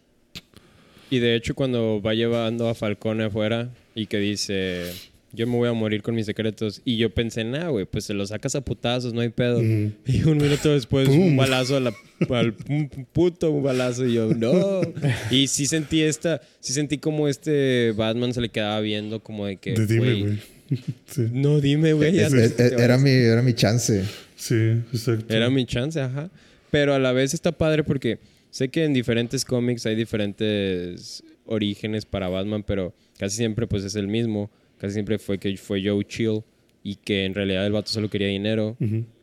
[1.11, 4.85] Y de hecho, cuando va llevando a Falcone afuera y que dice,
[5.33, 8.15] yo me voy a morir con mis secretos, y yo pensé, nah, güey, pues se
[8.15, 9.59] lo sacas a putazos, no hay pedo.
[9.59, 9.93] Ujú.
[10.07, 11.21] Y un minuto después, Pum.
[11.21, 11.93] un balazo a la,
[12.31, 14.81] al un puto un balazo, y yo, no.
[15.33, 19.57] Y sí sentí esta, sí sentí como este Batman se le quedaba viendo, como de
[19.57, 20.39] que, De dime, güey,
[21.07, 22.13] sí, no dime, güey.
[22.15, 23.03] ya Es- te- es- te era, vas".
[23.03, 24.05] mi, era mi chance.
[24.37, 24.55] sí,
[24.93, 25.35] exacto.
[25.35, 26.31] Era mi chance, ajá.
[26.71, 28.19] Pero a la vez está padre porque
[28.51, 33.95] sé que en diferentes cómics hay diferentes orígenes para Batman, pero casi siempre pues es
[33.97, 34.51] el mismo.
[34.79, 36.43] Casi siempre fue que fue Joe Chill
[36.83, 38.77] y que en realidad el vato solo quería dinero.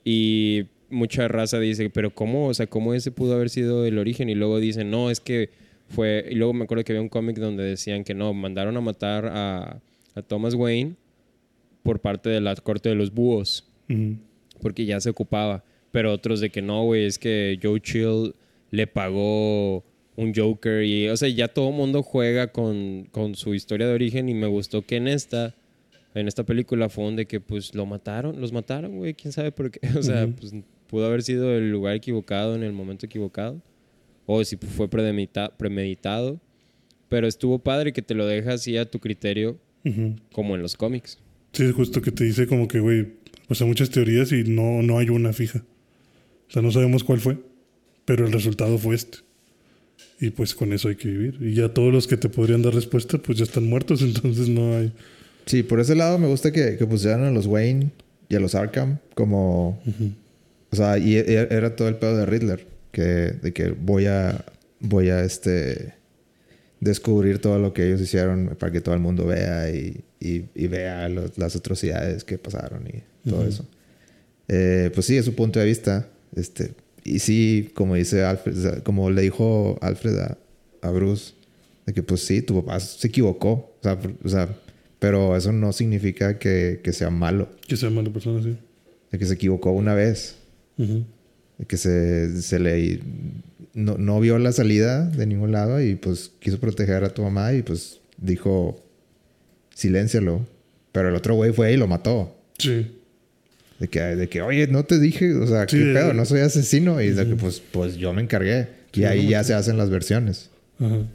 [0.04, 2.48] Y mucha raza dice, pero ¿cómo?
[2.48, 4.30] O sea, ¿cómo ese pudo haber sido el origen?
[4.30, 5.49] Y luego dicen, no, es que
[5.88, 6.26] fue...
[6.30, 9.26] Y luego me acuerdo que había un cómic donde decían que no, mandaron a matar
[9.26, 9.82] a,
[10.14, 10.95] a Thomas Wayne
[11.82, 13.68] por parte de la corte de los búhos
[14.62, 15.64] porque ya se ocupaba.
[15.91, 18.36] Pero otros de que no, güey, es que Joe Chill
[18.72, 19.84] le pagó
[20.15, 23.94] un Joker y, o sea, ya todo el mundo juega con, con su historia de
[23.94, 25.56] origen y me gustó que en esta,
[26.15, 29.69] en esta película fue donde que pues lo mataron, los mataron, güey, quién sabe por
[29.72, 29.80] qué.
[29.98, 30.53] O sea, pues
[30.88, 33.61] pudo haber sido el lugar equivocado en el momento equivocado
[34.26, 36.39] o si fue premedita- premeditado.
[37.10, 39.57] Pero estuvo padre que te lo deja así a tu criterio
[40.34, 41.18] como en los cómics.
[41.53, 43.14] Sí, es justo que te dice como que, güey,
[43.48, 45.64] o sea, muchas teorías y no, no hay una fija.
[46.49, 47.38] O sea, no sabemos cuál fue,
[48.08, 49.20] pero el resultado fue este.
[50.20, 51.38] Y pues con eso hay que vivir.
[51.42, 54.76] Y ya todos los que te podrían dar respuesta, pues ya están muertos, entonces no
[54.76, 54.92] hay...
[55.46, 57.92] Sí, por ese lado me gusta que, que pusieran a los Wayne
[58.30, 59.80] y a los Arkham como...
[60.72, 62.66] O sea, y e- era todo el pedo de Riddler.
[62.92, 63.02] Que,
[63.42, 64.44] de que voy a...
[64.80, 65.94] Voy a este...
[66.80, 70.68] Descubrir todo lo que ellos hicieron para que todo el mundo vea y, y- y
[70.68, 73.50] vea los- las atrocidades que pasaron y todo Ujú.
[73.50, 73.66] eso.
[74.48, 76.08] Eh, pues sí, es su punto de vista.
[76.36, 76.72] Este,
[77.08, 80.38] y sí, como dice Alfred, como le dijo Alfred a,
[80.82, 81.34] a Bruce,
[81.86, 83.50] de que pues sí, tu papá se equivocó.
[83.80, 84.50] O sea, por- o sea,
[85.00, 87.50] pero eso no significa que, que sea malo.
[87.68, 88.58] Que sea mala persona, sí.
[89.12, 90.36] De que se equivocó una vez.
[90.78, 93.00] De que se, se le...
[93.74, 97.54] No, no vio la salida de ningún lado y pues quiso proteger a tu mamá
[97.54, 98.84] y pues dijo,
[99.74, 100.46] siléncialo.
[100.92, 102.36] Pero el otro güey fue y lo mató.
[102.58, 102.97] Sí.
[103.80, 106.14] De que, de que, oye, no te dije, o sea, Sí, ¿qué pedo?
[106.14, 106.99] No soy asesino.
[107.02, 108.70] Y de que, pues, pues yo me encargué.
[108.91, 110.49] Sí, y ahí ya se hacen las versiones.
[110.80, 111.06] Ajá.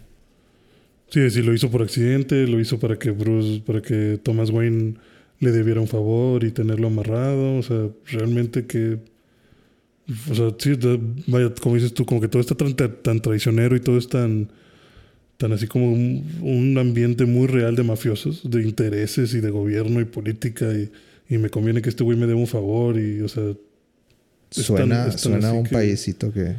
[1.13, 4.95] Sí, sí, lo hizo por accidente, lo hizo para que Bruce, para que Thomas Wayne
[5.41, 7.57] le debiera un favor y tenerlo amarrado.
[7.57, 8.99] O sea, realmente que.
[10.31, 10.73] O sea, sí,
[11.27, 14.49] vaya, como dices tú, como que todo está tan, tan traicionero y todo es tan.
[15.37, 20.01] Tan así como un, un ambiente muy real de mafiosos, de intereses y de gobierno
[20.01, 20.73] y política.
[20.73, 20.91] Y,
[21.35, 23.45] y me conviene que este güey me dé un favor y, o sea.
[24.55, 26.57] Es Suena, tan- es tan suena a un que- paísito que,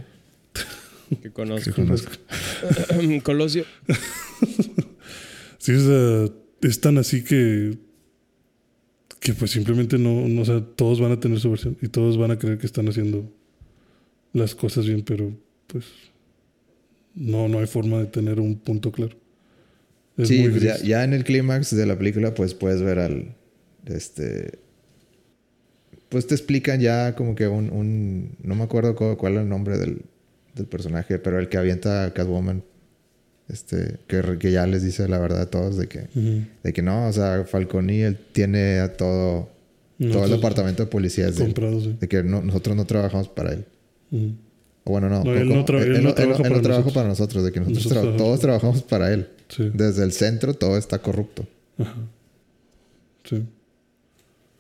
[1.09, 2.09] Que que conozco.
[3.23, 3.65] Colosio.
[5.59, 7.77] Sí, o sea, es tan así que.
[9.19, 12.17] que pues simplemente no, no, o sea, todos van a tener su versión y todos
[12.17, 13.31] van a creer que están haciendo
[14.33, 15.31] las cosas bien, pero
[15.67, 15.85] pues.
[17.15, 19.15] No, no hay forma de tener un punto claro.
[20.17, 22.97] Es sí, muy pues ya, ya en el clímax de la película, pues puedes ver
[22.99, 23.35] al.
[23.85, 24.59] Este.
[26.14, 27.69] Pues te explican ya como que un.
[27.72, 30.03] un- no me acuerdo cu- cuál, es el nombre del,
[30.56, 32.64] del personaje, pero el que avienta a Catwoman.
[33.49, 36.07] Este, que, ya les dice la verdad a todos de que,
[36.64, 39.49] de que no, o sea, Falconi él tiene a todo,
[39.99, 41.40] todo el departamento de policía de sí.
[41.99, 43.65] De que no- nosotros no trabajamos para él.
[44.85, 45.23] O bueno, no.
[45.26, 46.94] No, él no tra- él no trabaja él para nosotros.
[46.94, 47.44] para nosotros.
[47.44, 49.27] De que nosotros, Nosotros tra- trabajamos todos trabajamos para él.
[49.49, 49.72] Sí.
[49.73, 51.45] Desde el centro todo está corrupto.
[51.80, 51.95] Ajá.
[53.26, 53.44] Sí.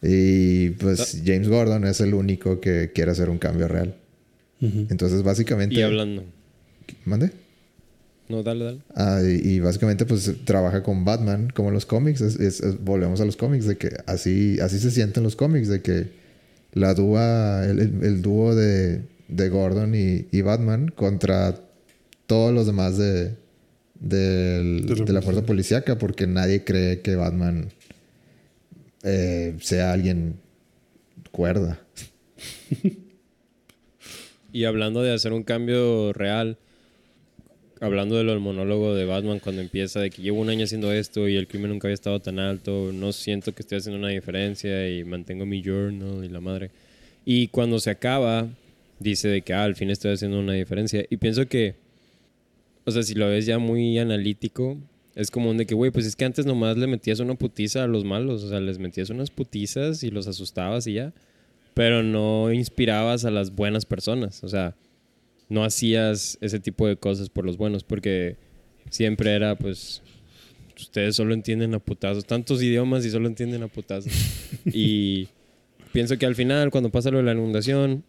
[0.03, 3.95] Y pues James Gordon es el único que quiere hacer un cambio real.
[4.61, 5.75] Entonces básicamente...
[5.75, 6.23] Y hablando.
[7.05, 7.31] ¿Mande?
[8.29, 8.79] No, dale, dale.
[8.95, 12.21] Ah, y, y básicamente pues trabaja con Batman como en los cómics.
[12.21, 15.67] Es- es- es- volvemos a los cómics de que así, así se sienten los cómics.
[15.67, 16.07] De que
[16.73, 21.59] la dúa, el, el- el dúo de, de Gordon y, y Batman contra
[22.25, 23.35] todos los demás de,
[23.99, 27.67] De la de la fuerza policíaca porque nadie cree que Batman
[29.03, 30.39] eh, sea alguien
[31.31, 31.79] cuerda.
[34.51, 36.59] Y hablando de hacer un cambio real,
[37.81, 40.91] hablando de lo del monólogo de Batman cuando empieza de que llevo un año haciendo
[40.93, 44.09] esto y el crimen nunca había estado tan alto, no siento que estoy haciendo una
[44.09, 46.69] diferencia y mantengo mi journal y la madre.
[47.25, 48.47] Y cuando se acaba,
[48.99, 51.03] dice de que ah, al fin estoy haciendo una diferencia.
[51.09, 51.75] Y pienso que
[52.85, 54.77] o sea, si lo ves ya muy analítico,
[55.15, 57.83] es como un de que, güey, pues es que antes nomás le metías una putiza
[57.83, 61.13] a los malos, o sea, les metías unas putizas y los asustabas y ya,
[61.73, 64.75] pero no inspirabas a las buenas personas, o sea,
[65.49, 68.37] no hacías ese tipo de cosas por los buenos, porque
[68.89, 70.01] siempre era, pues,
[70.77, 74.11] ustedes solo entienden a putazos, tantos idiomas y solo entienden a putazos.
[74.65, 75.27] y
[75.91, 78.03] pienso que al final, cuando pasa lo de la inundación,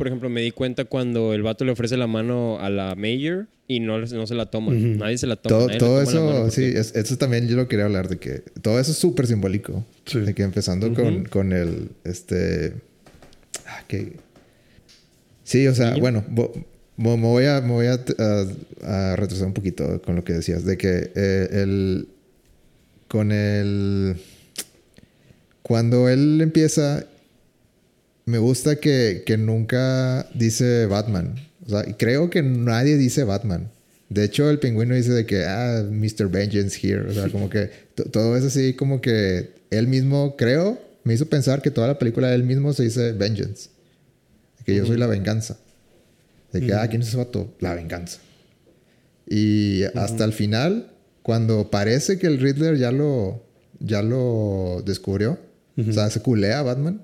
[0.00, 3.48] por ejemplo, me di cuenta cuando el vato le ofrece la mano a la mayor
[3.68, 4.72] y no, no se la toma.
[4.72, 5.66] Nadie se la toma.
[5.66, 8.80] Todo, toma eso, porque- sí, es- eso también yo lo quería hablar de que todo
[8.80, 9.84] eso es súper simbólico.
[10.06, 10.20] Sí.
[10.20, 12.72] De que empezando con, con el, este,
[13.66, 14.14] ah, que,
[15.44, 16.64] sí, o sea, bueno, vo-
[16.96, 20.64] me voy a, me voy a, a- a retroceder un poquito con lo que decías,
[20.64, 22.08] de que eh, el,
[23.06, 24.16] con el,
[25.62, 27.04] cuando él empieza,
[28.30, 31.34] me gusta que, que nunca dice Batman.
[31.66, 33.70] O sea, creo que nadie dice Batman.
[34.08, 36.28] De hecho, el pingüino dice de que, ah, Mr.
[36.28, 37.08] Vengeance here.
[37.08, 41.26] O sea, como que to- todo es así como que él mismo, creo, me hizo
[41.26, 43.68] pensar que toda la película de él mismo se dice Vengeance.
[44.58, 45.58] De que yo soy la venganza.
[46.52, 47.54] De que, ah, ¿quién es ese vato?
[47.60, 48.18] La venganza.
[49.28, 50.90] Y hasta el final,
[51.22, 53.44] cuando parece que el Riddler ya lo,
[53.78, 55.38] ya lo descubrió,
[55.78, 57.02] o sea, se culea a Batman.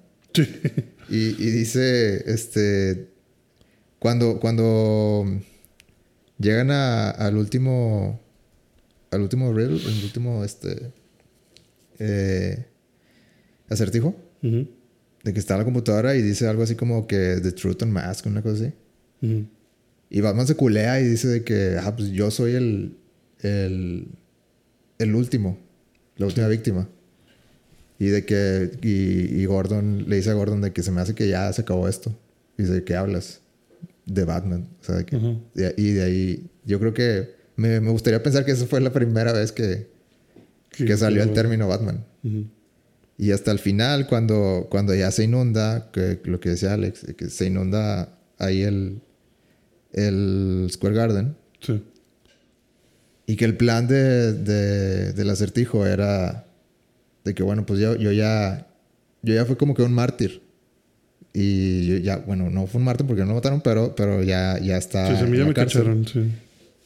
[1.08, 3.08] Y, y dice, este,
[3.98, 5.24] cuando, cuando
[6.38, 8.20] llegan a- al último,
[9.10, 10.92] al último riddle, el último, este,
[11.98, 12.66] eh,
[13.68, 14.14] acertijo,
[15.24, 18.30] de que está en la computadora y dice algo así como que The Truth Unmasked,
[18.30, 18.72] una cosa así.
[20.08, 22.96] Y Batman se culea y dice de que, ah, pues yo soy el,
[23.40, 24.06] el,
[24.98, 25.58] el último,
[26.16, 26.88] la última víctima.
[27.98, 31.14] Y de que, y, y Gordon le dice a Gordon de que se me hace
[31.14, 32.14] que ya se acabó esto.
[32.58, 33.40] Y dice, ¿de qué hablas?
[34.04, 34.68] De Batman.
[34.80, 35.40] O sea, de que, Ujú.
[35.54, 38.92] de- y de ahí, yo creo que me, me gustaría pensar que esa fue la
[38.92, 39.88] primera vez que,
[40.70, 42.04] que salió el término Batman.
[43.18, 47.30] Y hasta el final, cuando, cuando ya se inunda, que lo que decía Alex, que
[47.30, 49.00] se inunda ahí el,
[49.92, 51.82] el Square Garden, Sí.
[53.26, 56.45] y que el plan de, de- del acertijo era
[57.26, 58.66] de que, bueno, pues yo, yo ya,
[59.22, 60.40] yo ya fui como que un mártir.
[61.34, 64.58] Y yo ya, bueno, no fue un mártir porque no lo mataron, pero, pero ya,
[64.60, 65.06] ya está.
[65.08, 65.82] Sí, a mí en ya la me cárcel.
[65.82, 66.20] cacharon, sí.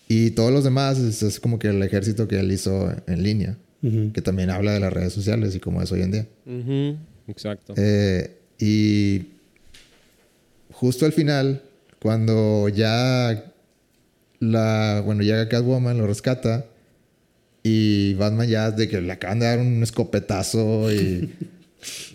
[0.08, 3.56] Y todos los demás es, es como que el ejército que él hizo en línea,
[3.80, 6.26] que también habla de las redes sociales y cómo es hoy en día.
[7.28, 7.74] Exacto.
[7.76, 9.26] Eh, y
[10.72, 11.62] justo al final,
[12.00, 13.44] cuando ya
[14.40, 16.66] la, bueno, llega Catwoman, lo rescata
[17.62, 21.30] y Batman ya de que le acaban de dar un escopetazo y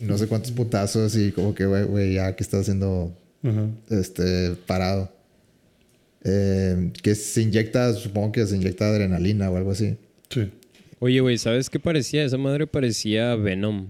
[0.02, 3.16] no sé cuántos putazos y como que, güey, ya que está haciendo
[3.90, 5.12] este parado.
[6.28, 9.96] Eh, que se inyecta, supongo que se inyecta adrenalina o algo así.
[10.30, 10.52] Sí.
[10.98, 12.24] Oye, güey, ¿sabes qué parecía?
[12.24, 13.88] Esa madre parecía Venom.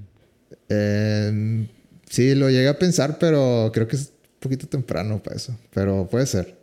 [0.68, 1.65] Eh,
[2.10, 5.57] sí, lo llegué a pensar, pero creo que es un poquito temprano para eso.
[5.73, 6.57] Pero puede ser.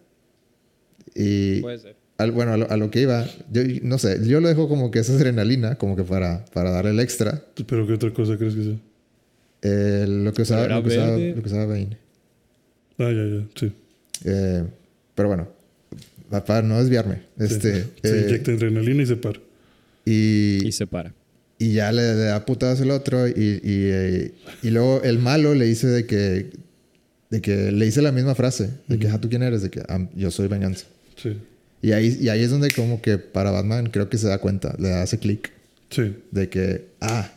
[1.14, 2.01] Y Puede ser.
[2.18, 4.90] Al- bueno, a lo, a lo que iba, yo no sé, yo lo dejo como
[4.90, 7.42] que esa adrenalina, como que para, para dar el extra.
[7.66, 8.76] ¿Pero qué otra cosa crees que sea?
[9.62, 11.96] Eh, lo, que usaba, lo, que usaba, lo que usaba Bane.
[12.98, 13.72] Ah, ya, ya, sí.
[14.24, 14.64] Eh,
[15.14, 15.48] pero bueno,
[16.30, 17.22] pa- para no desviarme.
[17.38, 17.88] Este, Sí.
[18.02, 19.40] Se eh, inyecta adrenalina y se para.
[20.04, 21.14] y, Y se para.
[21.58, 23.28] Y ya le, le da putadas el otro.
[23.28, 24.32] Y, y, eh,
[24.64, 26.50] y luego el malo le dice de que,
[27.30, 28.70] de que le dice la misma frase.
[28.88, 29.62] De que, ah, ¿tú quién eres?
[29.62, 30.86] De que "Ah, yo soy venganza.
[31.16, 31.36] Sí.
[31.82, 34.74] Y ahí, y ahí es donde como que para Batman creo que se da cuenta.
[34.78, 35.50] Le hace clic.
[35.90, 36.14] Sí.
[36.30, 37.30] De que, ah,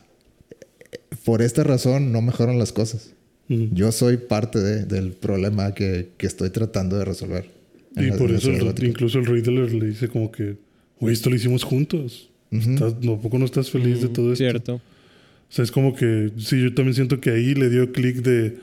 [1.26, 3.12] por esta razón no mejoran las cosas.
[3.50, 3.70] Ujú.
[3.74, 7.50] Yo soy parte de- del problema que, que estoy tratando de resolver.
[7.96, 10.58] Y la- por eso el- incluso el Riddler le dice como que,
[11.00, 12.30] güey, esto lo hicimos juntos.
[12.52, 14.44] Estás- ¿No, ¿a poco no estás feliz de todo esto?
[14.44, 14.76] Cierto.
[14.76, 14.82] O
[15.50, 18.58] sea, es como que, sí, yo también siento que ahí le dio clic de,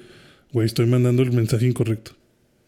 [0.52, 2.12] güey, estoy mandando el mensaje incorrecto.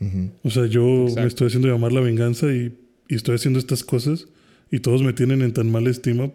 [0.01, 0.31] Ujú.
[0.43, 1.21] O sea, yo Exacto.
[1.23, 2.73] me estoy haciendo llamar la venganza y,
[3.09, 4.27] y estoy haciendo estas cosas
[4.71, 6.31] y todos me tienen en tan mala estima.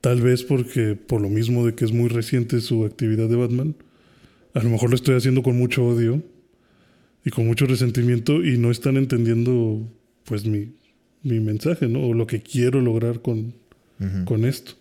[0.00, 3.76] Tal vez porque, por lo mismo de que es muy reciente su actividad de Batman,
[4.52, 6.22] a lo mejor lo estoy haciendo con mucho odio
[7.24, 9.88] y con mucho resentimiento y no están entendiendo,
[10.24, 10.74] pues, mi,
[11.22, 12.06] mi mensaje, ¿no?
[12.06, 13.54] O lo que quiero lograr con,
[14.26, 14.72] con esto.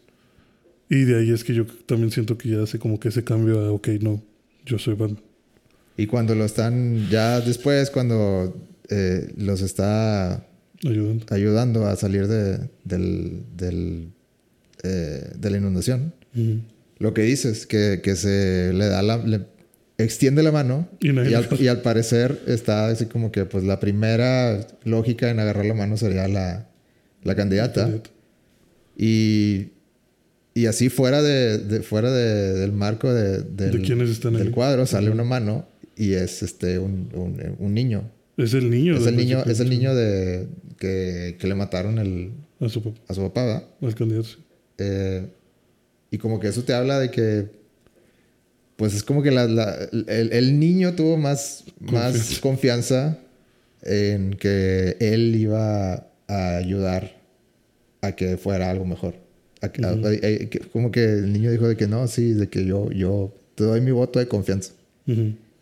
[0.90, 3.62] Y de ahí es que yo también siento que ya hace como que ese cambio
[3.62, 4.22] a, ok, no,
[4.66, 5.22] yo soy Batman.
[5.96, 8.56] Y cuando lo están, ya después, cuando
[8.90, 10.46] eh, los está
[10.86, 11.26] Ayudando.
[11.30, 14.10] ayudando a salir de, del, del,
[14.84, 16.14] eh, de la inundación.
[17.00, 19.18] Lo que dices, que, que se le da la...
[19.18, 19.52] le-
[20.00, 23.80] extiende la mano Y al, lo- y al parecer está así como que pues la
[23.80, 26.68] primera lógica en agarrar la mano sería la,
[27.24, 27.88] la candidata.
[28.98, 29.68] Y,
[30.54, 33.72] y así fuera de, de- fuera de- del marco de, del,
[34.52, 38.10] cuadro sale una mano y es este un, un- un niño.
[38.38, 38.98] Es el niño.
[38.98, 40.48] Es el niño, es el niño de
[40.84, 43.44] que, que le mataron el, A su papá, a su papá.
[43.46, 43.64] ¿verdad?
[43.82, 44.30] al candidato.
[44.78, 45.26] Eh,
[46.12, 47.48] y como que eso te habla de que,
[48.76, 49.78] pues es como que la- la-
[50.08, 53.18] el, el niño tuvo más, más confianza
[53.82, 57.16] en que él iba a ayudar
[58.02, 59.16] a que fuera algo mejor.
[59.62, 62.92] A a- a- como que el niño dijo de que no, sí, de que yo,
[62.92, 64.74] yo te doy mi voto de confianza.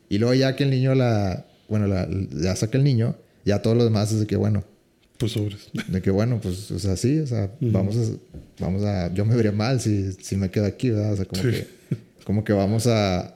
[0.10, 3.16] Y luego ya que el niño la, bueno, la, ya saca el niño,
[3.46, 4.64] ya todo lo demás es de que, bueno,
[5.22, 5.70] Pues sobres.
[5.88, 9.36] de que bueno, pues, o sea, sí, o sea, vamos a, vamos a, yo me
[9.36, 11.14] vería mal si, si me quedo aquí, ¿verdad?
[11.14, 11.50] O sea, como Sí.
[11.52, 11.68] que,
[12.26, 13.36] como que vamos a,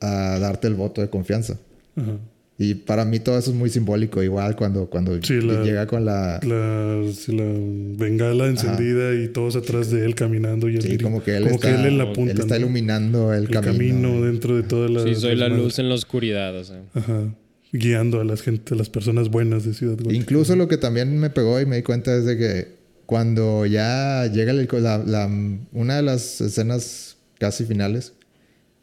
[0.00, 1.58] a darte el voto de confianza.
[1.96, 2.16] Ajá.
[2.58, 6.04] Y para mí todo eso es muy simbólico, igual cuando, cuando Sí, la- llega con
[6.04, 10.98] la, La, sí, la bengala encendida y todos atrás de él caminando y él, sí,
[10.98, 12.32] como que él como está, que él en la punta.
[12.32, 13.72] él está iluminando el, el camino.
[13.72, 15.02] camino, dentro de toda la.
[15.02, 16.82] Sí, soy la luz en la oscuridad, o sea.
[16.94, 17.34] Ajá.
[17.72, 20.14] Guiando a las gente, a las personas buenas de Ciudad Gótica.
[20.14, 22.68] Incluso lo que también me pegó y me di cuenta es de que
[23.06, 25.30] cuando ya llega el, la, la-
[25.72, 28.12] una de las escenas casi finales,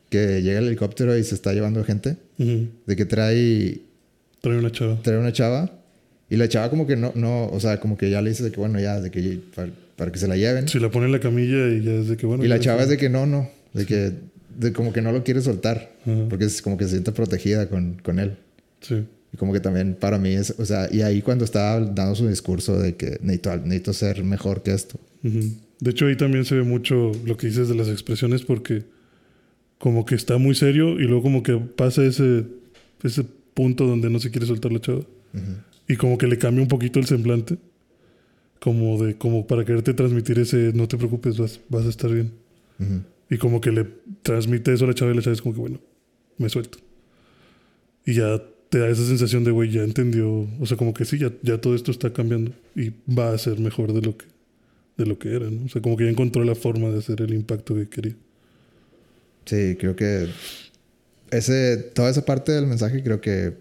[0.10, 2.68] que llega el helicóptero y se está llevando gente, Ujú.
[2.88, 3.80] de que trae,
[4.42, 5.00] Trae una chava.
[5.04, 5.72] trae una chava
[6.30, 8.52] y la chava como que no, no, o sea, como que ya le dice de
[8.52, 10.68] que bueno, ya, de que para, para que se la lleven.
[10.68, 12.44] Si la pone en la camilla y ya es de que bueno.
[12.44, 14.14] y la chava es de que no, no, de que
[14.58, 16.26] de como que no lo quiere soltar, Ajá.
[16.28, 18.36] porque es como que se siente protegida con, con él.
[18.82, 19.06] Sí.
[19.34, 22.28] Y como que también para mí es, o sea, y ahí cuando estaba dando su
[22.28, 25.00] discurso de que necesito, necesito ser mejor que esto.
[25.22, 28.84] De hecho, ahí también se ve mucho lo que dices de las expresiones porque
[29.78, 32.46] como que está muy serio y luego como que pasa ese,
[33.04, 33.24] ese
[33.54, 35.02] punto donde no se quiere soltar la chava.
[35.88, 37.58] Y como que le cambia un poquito el semblante.
[38.60, 42.32] Como de, como para quererte transmitir ese no te preocupes, vas, vas a estar bien.
[43.30, 43.86] Y como que le
[44.22, 45.80] transmite eso a la chava y la chava es como que bueno,
[46.38, 46.80] me suelto.
[48.06, 50.48] Y ya te da esa sensación de, güey, ya entendió.
[50.60, 53.60] O sea, como que sí, ya, ya todo esto está cambiando y va a ser
[53.60, 54.26] mejor de lo que,
[54.98, 55.66] de lo que era, ¿no?
[55.66, 58.16] O sea, como que ya encontró la forma de hacer el impacto que quería.
[59.46, 60.28] Sí, creo que
[61.32, 63.54] ese, toda esa parte del mensaje creo que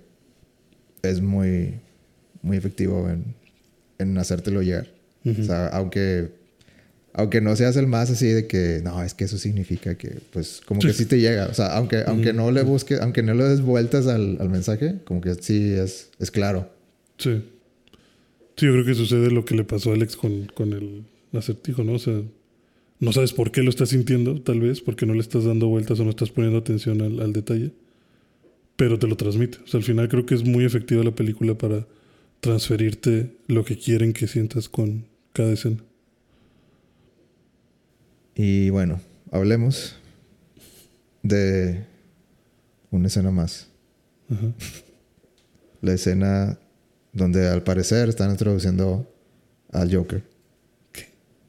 [1.02, 1.74] es muy,
[2.42, 3.34] muy efectivo en,
[3.98, 4.88] en hacértelo llegar.
[5.24, 6.30] O sea, aunque,
[7.14, 10.60] aunque no seas el más así de que, no, es que eso significa que, pues,
[10.64, 11.04] como que Sí.
[11.06, 11.46] te llega.
[11.46, 14.96] O sea, aunque, aunque no le busques, aunque no le des vueltas al, al mensaje,
[15.04, 16.70] como que sí es, es claro.
[17.18, 17.42] Sí.
[18.56, 21.02] Sí, yo creo que sucede lo que le pasó a Alex con, con el
[21.32, 21.92] acertijo, ¿no?
[21.94, 22.20] O sea,
[23.00, 26.00] no sabes por qué lo estás sintiendo, tal vez, porque no le estás dando vueltas
[26.00, 27.70] o no estás poniendo atención al, al detalle,
[28.76, 29.58] pero te lo transmite.
[29.64, 31.86] O sea, al final creo que es muy efectiva la película para
[32.40, 35.78] transferirte lo que quieren que sientas con cada escena.
[38.40, 39.00] Y bueno,
[39.32, 39.96] hablemos
[41.24, 41.84] de
[42.92, 43.68] una escena más.
[45.82, 46.56] La escena
[47.12, 49.12] donde al parecer están introduciendo
[49.72, 50.22] al Joker.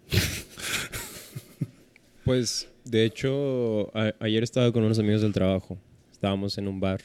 [2.26, 5.80] Pues, de hecho, ayer estaba con unos amigos del trabajo.
[6.12, 7.02] Estábamos en un bar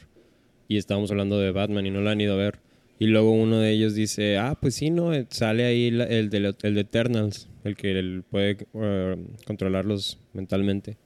[0.68, 2.58] y estábamos hablando de Batman y no lo han ido a ver.
[2.98, 5.10] Y luego uno de ellos dice, ah, pues sí, ¿no?
[5.30, 9.16] Sale ahí la- el, de, el de Eternals, el que él puede eh,
[9.46, 10.96] controlarlos mentalmente.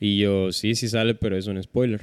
[0.00, 2.00] Y yo, sí, sí sale, pero es un spoiler.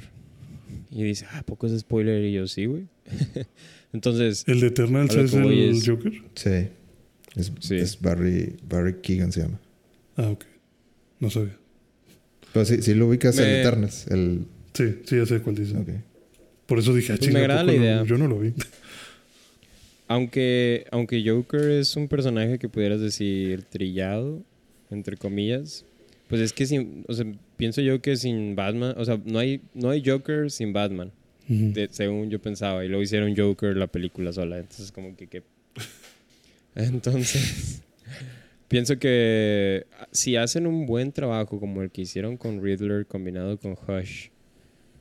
[0.90, 2.24] Y dice, ah, ¿a poco es spoiler?
[2.24, 2.86] Y yo, sí, güey.
[3.92, 6.12] Entonces, ¿El de Eternals es el es- Joker?
[6.34, 6.68] Sí.
[7.36, 7.76] Es, Sí.
[7.76, 9.60] es Barry, Barry Keegan se llama.
[10.16, 10.44] Ah, ok.
[11.20, 11.56] No sabía.
[12.52, 14.06] Pero sí, sí lo ubicas el Me- Eternals.
[14.08, 14.46] El...
[14.74, 15.76] Sí, sí, ya sé cuál dice.
[15.76, 15.88] ok.
[16.72, 17.78] Por eso dije, ah, Pues me ¿a agrada la no?
[17.78, 18.02] idea.
[18.04, 18.54] Yo no lo vi.
[20.08, 24.42] aunque, aunque Joker es un personaje que pudieras decir trillado,
[24.90, 25.84] entre comillas,
[26.28, 27.26] pues es que sin, o sea,
[27.58, 31.12] pienso yo que sin Batman, o sea, no hay, no hay Joker sin Batman,
[31.46, 31.72] Ujú.
[31.74, 35.26] de- según yo pensaba, y luego hicieron Joker la película sola, entonces como que...
[35.26, 35.42] que-
[36.74, 37.82] Entonces,
[38.68, 43.72] pienso que si hacen un buen trabajo como el que hicieron con Riddler combinado con
[43.72, 44.28] Hush,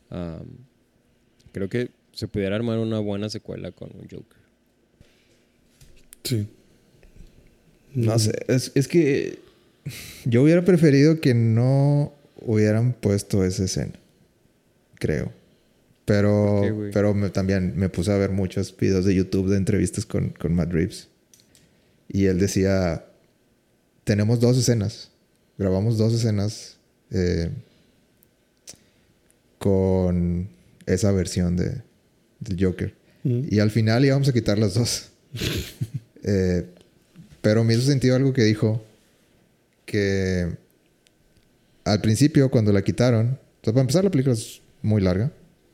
[0.09, 0.45] um,
[1.51, 4.37] creo que se pudiera armar una buena secuela con un Joker.
[6.23, 6.47] Sí.
[7.93, 8.31] No sé.
[8.47, 9.39] Es, es que
[10.25, 13.93] yo hubiera preferido que no hubieran puesto esa escena.
[14.95, 15.31] Creo.
[16.05, 16.61] Pero,
[16.93, 20.53] pero me- también me puse a ver muchos videos de YouTube de entrevistas con, con
[20.53, 21.07] Matt Reeves.
[22.09, 23.05] Y él decía,
[24.03, 25.11] tenemos dos escenas.
[25.57, 26.77] Grabamos dos escenas.
[27.11, 27.49] eh,
[29.57, 30.47] con
[30.85, 31.81] esa versión de,
[32.39, 32.95] del Joker.
[33.23, 35.09] Y al final íbamos a quitar las dos.
[36.23, 36.67] Eh,
[37.41, 38.85] pero me hizo sentido algo que dijo
[39.87, 40.55] que
[41.83, 45.31] al principio cuando la quitaron, o sea, para empezar la película es muy larga,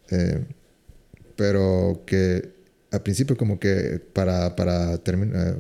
[0.10, 0.46] eh,
[1.36, 2.50] pero que
[2.92, 5.58] al principio como que para, para terminar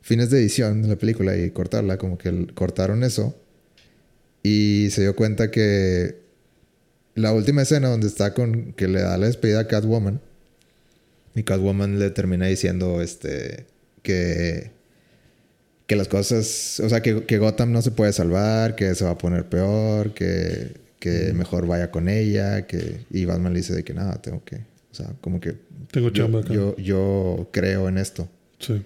[0.00, 3.36] fines de edición de la película y cortarla, como que cortaron eso
[4.42, 6.19] y se dio cuenta que
[7.20, 10.20] la última escena donde está con que le da la despedida a Catwoman
[11.34, 13.66] y Catwoman le termina diciendo este
[14.02, 14.70] que
[15.86, 19.10] que las cosas, o sea, que, que Gotham no se puede salvar, que se va
[19.10, 20.68] a poner peor, que,
[21.00, 24.54] que mejor vaya con ella, que y Batman le dice de que nada, tengo que,
[24.54, 25.56] o sea, como que
[25.90, 26.54] Tengo yo, chamba acá.
[26.54, 28.28] yo, yo creo en esto.
[28.60, 28.84] Sí.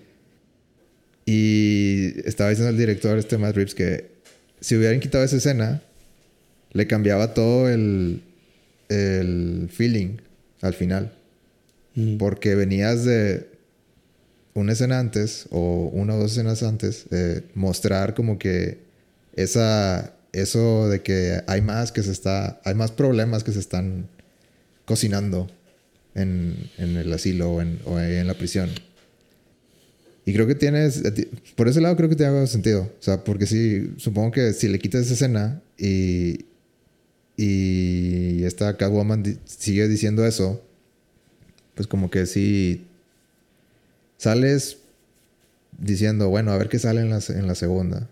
[1.27, 4.11] Y estaba diciendo el director, este Matt Reeves, que
[4.61, 5.83] si hubieran quitado esa escena,
[6.75, 8.23] le cambiaba todo el,
[8.91, 10.19] el feeling
[10.61, 11.13] al final.
[12.19, 13.49] Porque venías de
[14.55, 18.79] una escena antes, o una o dos escenas antes, eh, mostrar como que
[19.37, 24.09] esa, eso de que hay más que se está, hay más problemas que se están
[24.87, 25.49] cocinando
[26.17, 28.71] en, en el asilo o en, o en la prisión.
[30.27, 31.01] Y creo que tienes,
[31.55, 32.91] por ese lado creo que tiene algo de sentido.
[32.99, 36.47] O sea, porque sí, supongo que si le quitas esa escena y,
[37.37, 40.63] y esta Catwoman di- sigue diciendo eso,
[41.75, 42.87] pues como que sí
[44.17, 44.79] sales
[45.79, 48.09] diciendo, bueno, a ver qué sale en la, segunda.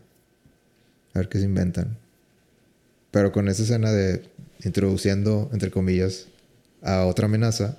[1.15, 1.97] A ver qué se inventan.
[3.11, 4.23] Pero con esa escena de
[4.65, 6.27] introduciendo, entre comillas,
[6.83, 7.79] a otra amenaza,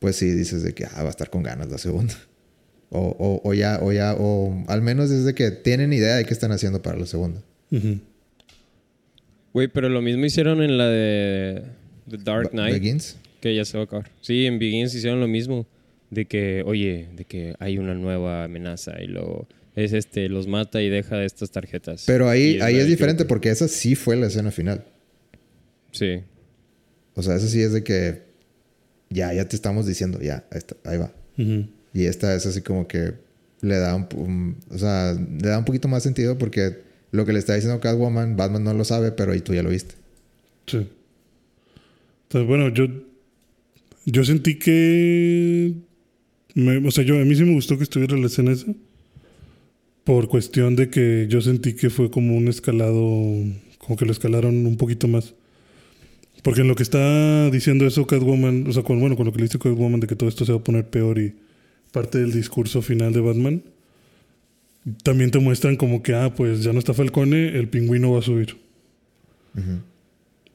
[0.00, 2.14] pues sí dices de que ah, va a estar con ganas la segunda.
[2.90, 6.32] O, o, o ya, o ya, o al menos desde que tienen idea de qué
[6.34, 7.40] están haciendo para la segunda.
[9.54, 11.62] Güey, pero lo mismo hicieron en la de
[12.10, 13.16] The Dark Ba- Knight, Begins.
[13.40, 14.10] que ya se va a acabar.
[14.20, 15.66] Sí, en Begins hicieron lo mismo.
[16.10, 20.80] De que, oye, de que hay una nueva amenaza y luego es este, los mata
[20.82, 22.04] y deja estas tarjetas.
[22.06, 23.28] Pero ahí, ahí es diferente Joker.
[23.28, 24.84] porque esa sí fue la escena final.
[25.90, 26.20] Sí.
[27.14, 28.22] O sea, esa sí es de que
[29.10, 31.12] ya, ya te estamos diciendo, ya, ahí, está, ahí va.
[31.36, 33.14] Y esta es así como que
[33.60, 36.83] le da un, un- o sea, le da un poquito más sentido porque
[37.14, 39.70] lo que le está diciendo Catwoman, Batman no lo sabe, pero y tú ya lo
[39.70, 39.94] viste.
[40.66, 40.86] Sí.
[42.24, 42.86] Entonces, bueno, yo,
[44.04, 45.72] yo sentí que.
[46.54, 48.66] me- o sea, yo, a mí sí me gustó que estuviera la escena esa.
[50.04, 53.00] Por cuestión de que yo sentí que fue como un escalado.
[53.78, 55.34] Como que lo escalaron un poquito más.
[56.42, 59.38] Porque en lo que está diciendo eso Catwoman, o sea, con, bueno, con lo que
[59.38, 61.34] le dice Catwoman de que todo esto se va a poner peor y
[61.92, 63.62] parte del discurso final de Batman,
[65.02, 68.22] también te muestran como que, ah, pues ya no está Falcone, el pingüino va a
[68.22, 68.56] subir.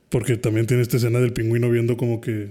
[0.09, 2.49] Porque también tiene esta escena del pingüino viendo como que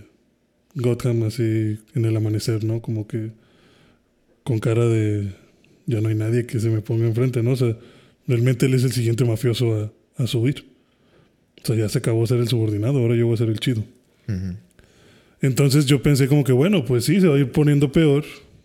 [0.75, 2.81] Gotham así en el amanecer, ¿no?
[2.81, 3.31] Como que
[4.45, 5.35] con cara de
[5.87, 7.53] ya no hay nadie que se me ponga enfrente, ¿no?
[7.53, 7.77] O sea,
[8.27, 10.67] realmente él es el siguiente mafioso a, a subir.
[11.63, 13.61] O sea, ya se acabó de ser el subordinado, ahora yo voy a ser el
[13.61, 13.85] chido.
[15.41, 18.25] Entonces yo pensé como que, bueno, pues sí, se va a ir poniendo peor,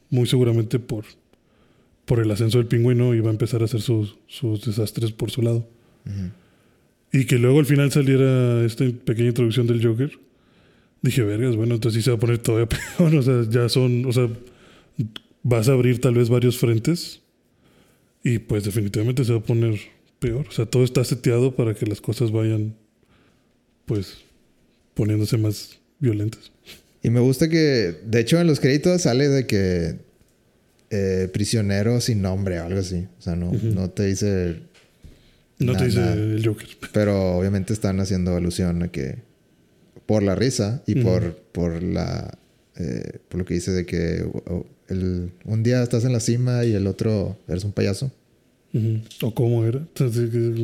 [0.10, 1.06] muy seguramente por,
[2.06, 5.42] por el ascenso del pingüino va a empezar a hacer sus, sus desastres por su
[5.42, 5.68] lado.
[6.06, 6.32] Ujú.
[7.14, 10.12] Y que luego al final saliera esta pequeña introducción del Joker.
[11.02, 12.68] Dije, vergas, bueno, entonces sí se va a poner todavía
[12.98, 13.16] peor.
[13.16, 14.30] O sea, ya son, o sea,
[15.44, 17.22] vas a abrir tal vez varios frentes
[18.24, 19.80] y pues definitivamente se va a poner
[20.20, 20.48] peor.
[20.48, 22.76] O sea, todo está seteado para que las cosas vayan,
[23.86, 24.20] pues,
[24.94, 26.52] poniéndose más violentas.
[27.04, 29.98] Y me gusta que, de hecho, en los créditos sale de que
[30.90, 33.08] eh, prisionero sin nombre o algo así.
[33.20, 34.62] O sea, no, no te dice.
[35.60, 36.14] No te dice nada.
[36.14, 36.68] el Joker.
[36.92, 39.18] Pero obviamente están haciendo alusión a que
[40.06, 42.38] por la risa y por, por la
[42.76, 44.26] eh, por lo que dice de que
[44.88, 48.12] el, un día estás en la cima y el otro eres un payaso.
[49.22, 49.86] O cómo era.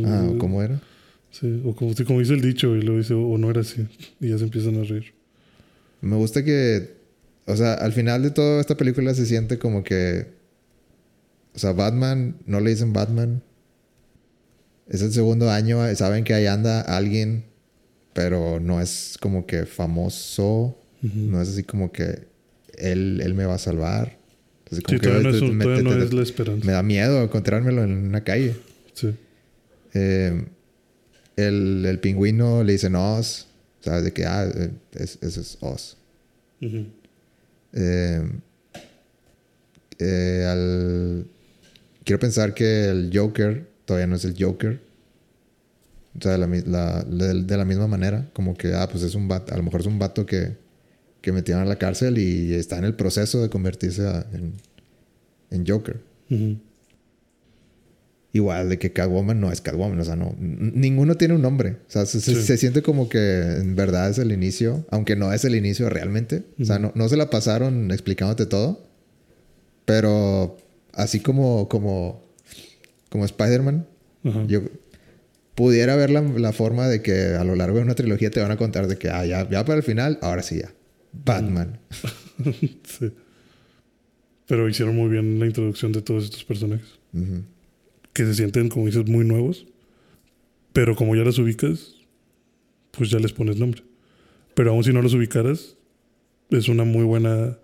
[0.05, 0.81] Ah, ¿o ¿cómo era?
[1.29, 3.85] Sí, o como, como dice el dicho y lo dice, o no era así.
[4.19, 5.13] Y ya se empiezan a reír.
[6.01, 6.98] Me gusta que,
[7.51, 10.27] o sea, al final de toda esta película se siente como que,
[11.55, 13.41] o sea, Batman, no le dicen Batman.
[14.87, 17.45] Es el segundo año, saben que ahí anda alguien,
[18.13, 22.27] pero no es como que famoso, no es así como que
[22.77, 24.17] él, él me va a salvar.
[24.71, 26.65] Así como Sí, que no, es, me- todavía te- no te- es la esperanza.
[26.65, 28.55] me da miedo encontrármelo en una calle.
[28.93, 29.15] Sí.
[29.93, 30.45] Eh,
[31.35, 33.47] el, el pingüino le dicen Oz,
[33.81, 34.03] ¿sabes?
[34.03, 35.97] De que, ah, eh, es- ese es Oz.
[36.61, 36.85] Ujú.
[37.73, 38.21] Eh,
[39.99, 41.27] eh, al...
[42.03, 44.81] Quiero pensar que el Joker todavía no es el Joker.
[46.17, 48.29] O sea, de la, misma manera.
[48.33, 49.53] Como que, ah, pues es un vato.
[49.53, 50.57] A lo mejor es un vato que,
[51.21, 54.53] que metieron a la cárcel y está en el proceso de convertirse en,
[55.51, 56.01] en Joker.
[58.31, 60.35] Igual de que Catwoman no es Catwoman, o sea, no.
[60.39, 61.77] Ninguno tiene un nombre.
[61.87, 62.35] O sea, se, Sí.
[62.35, 66.43] se siente como que en verdad es el inicio, aunque no es el inicio realmente.
[66.61, 68.85] O sea, no, no se la pasaron explicándote todo.
[69.85, 70.57] Pero
[70.93, 72.23] así como, como,
[73.09, 73.87] como Spider-Man,
[74.23, 74.45] Ajá.
[74.47, 74.61] yo
[75.55, 78.51] pudiera ver la, la forma de que a lo largo de una trilogía te van
[78.51, 80.71] a contar de que, ah, ya, ya para el final, ahora sí ya.
[81.25, 81.79] Batman.
[82.85, 83.11] Sí.
[84.47, 86.87] Pero hicieron muy bien la introducción de todos estos personajes.
[88.19, 89.65] Que se sienten, como dices, muy nuevos.
[90.73, 91.95] Pero como ya los ubicas,
[92.91, 93.81] pues ya les pones nombre.
[94.55, 95.77] Pero aún si no los ubicaras,
[96.49, 97.57] es una muy buena.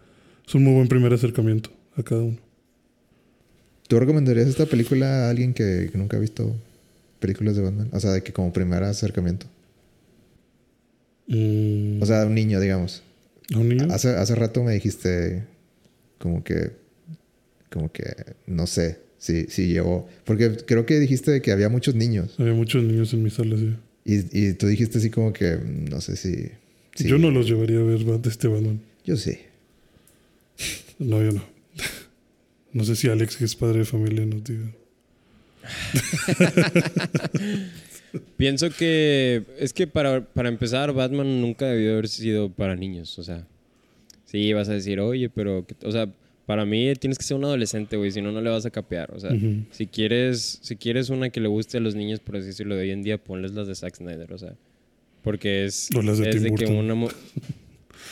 [0.48, 2.38] Es un muy buen primer acercamiento a cada uno.
[3.90, 6.56] ¿Tú recomendarías esta película a alguien que, que nunca ha visto
[7.20, 7.90] películas de Batman?
[7.92, 9.48] O sea, de que como primer acercamiento.
[11.28, 13.04] Mm, O sea, a un niño, digamos.
[13.54, 13.88] ¿A un niño?
[13.92, 15.44] Hace, hace rato me dijiste
[16.18, 16.72] como que,
[17.70, 18.06] como que,
[18.48, 20.08] no sé si, si llegó.
[20.24, 22.36] Porque creo que dijiste que había muchos niños.
[22.38, 23.74] Había muchos niños en mi sala, sí.
[24.06, 26.50] Y, y tú dijiste así como que, mm, no sé si...
[26.96, 28.80] si- Yo no los llevaría a ver Bat- este Batman.
[29.04, 29.38] Yo sí.
[31.00, 31.44] No, yo no.
[32.72, 34.72] No sé si Alex, que es padre de familia, nos diga.
[38.38, 43.18] Pienso que es que para, para empezar, Batman nunca debió haber sido para niños.
[43.20, 43.46] O sea,
[44.26, 46.10] sí, vas a decir, oye, pero, o sea,
[46.46, 49.12] para mí tienes que ser un adolescente, güey, si no, no le vas a capear.
[49.14, 49.32] O sea,
[49.72, 52.82] si quieres si quieres una que le guste a los niños, por así decirlo, de
[52.82, 54.56] hoy en día, ponles las de Zack Snyder, o sea,
[55.24, 57.08] porque es, O las de es Tim de que una.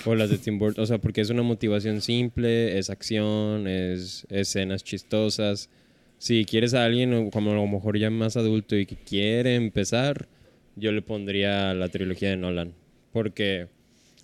[0.06, 4.26] O las de Tim Burton, o sea, porque es una motivación simple, es acción, es
[4.30, 5.70] escenas chistosas.
[6.18, 10.28] Si quieres a alguien como a lo mejor ya más adulto y que quiere empezar,
[10.76, 12.74] yo le pondría la trilogía de Nolan.
[13.12, 13.68] Porque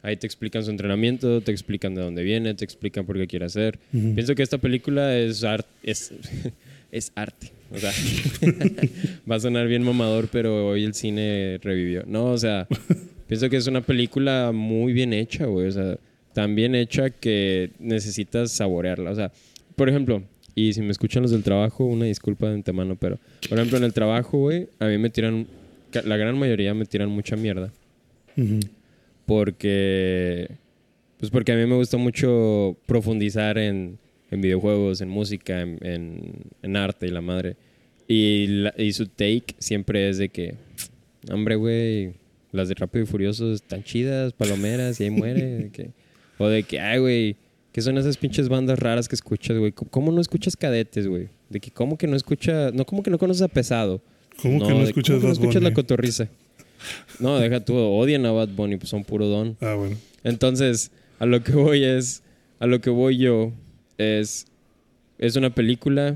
[0.02, 3.46] ahí te explican su entrenamiento, te explican de dónde viene, te explican por qué quiere
[3.46, 3.80] hacer.
[3.94, 4.16] Ujú.
[4.16, 6.12] Pienso que esta película es, art- es,
[6.92, 7.52] es arte.
[7.72, 7.92] O sea,
[9.30, 12.04] va a sonar bien mamador, pero hoy el cine revivió.
[12.08, 12.68] No, o sea,
[13.28, 15.68] pienso que es una película muy bien hecha, güey.
[15.68, 15.98] O sea,
[16.34, 19.12] tan bien hecha que necesitas saborearla.
[19.12, 19.32] O sea,
[19.76, 20.24] por ejemplo,
[20.56, 23.84] y si me escuchan los del trabajo, una disculpa de antemano, pero, por ejemplo, en
[23.84, 25.46] el trabajo, güey, a mí me tiran,
[26.06, 27.72] la gran mayoría me tiran mucha mierda
[28.36, 28.60] Ujú.
[29.30, 30.50] Porque
[31.20, 33.98] pues porque a mí me gusta mucho profundizar en,
[34.32, 37.58] en videojuegos, en música, en, en- en arte y la madre.
[38.08, 40.56] Y, la- y su take siempre es de que,
[41.32, 42.14] hombre, güey,
[42.54, 45.70] las de Rápido y Furioso están chidas, palomeras, y ahí muere.
[45.74, 45.90] que-
[46.38, 47.36] o de que, ay, güey,
[47.74, 49.74] ¿qué son esas pinches bandas raras que escuchas, güey?
[49.74, 51.28] ¿Cómo- ¿Cómo no escuchas cadetes, güey?
[51.50, 54.02] De que, ¿cómo que no escuchas, no, cómo que no conoces a Pesado?
[54.42, 56.30] ¿Cómo que no de- escuchas ¿cómo que no escuchas la cotorriza?
[57.20, 59.58] No, deja tú, odian a Bad Bunny, pues son puro don.
[59.62, 59.96] Ah, bueno.
[60.24, 62.24] Entonces, a lo que voy es,
[62.60, 63.52] a lo que voy yo
[63.98, 64.46] es,
[65.18, 66.16] es una película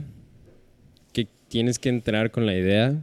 [1.12, 2.96] que tienes que entrar con la idea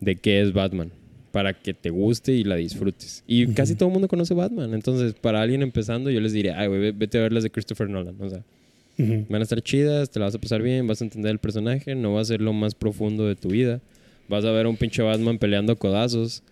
[0.00, 0.90] de qué es Batman
[1.30, 3.24] para que te guste y la disfrutes.
[3.26, 4.74] Y casi todo el mundo conoce Batman.
[4.74, 7.50] Entonces, para alguien empezando, yo les diría, ay, güey, ve- vete a ver las de
[7.50, 8.16] Christopher Nolan.
[8.20, 8.42] O sea,
[9.30, 11.94] van a estar chidas, te la vas a pasar bien, vas a entender el personaje,
[11.94, 13.80] no va a ser lo más profundo de tu vida.
[14.28, 16.42] Vas a ver a un pinche Batman peleando a codazos,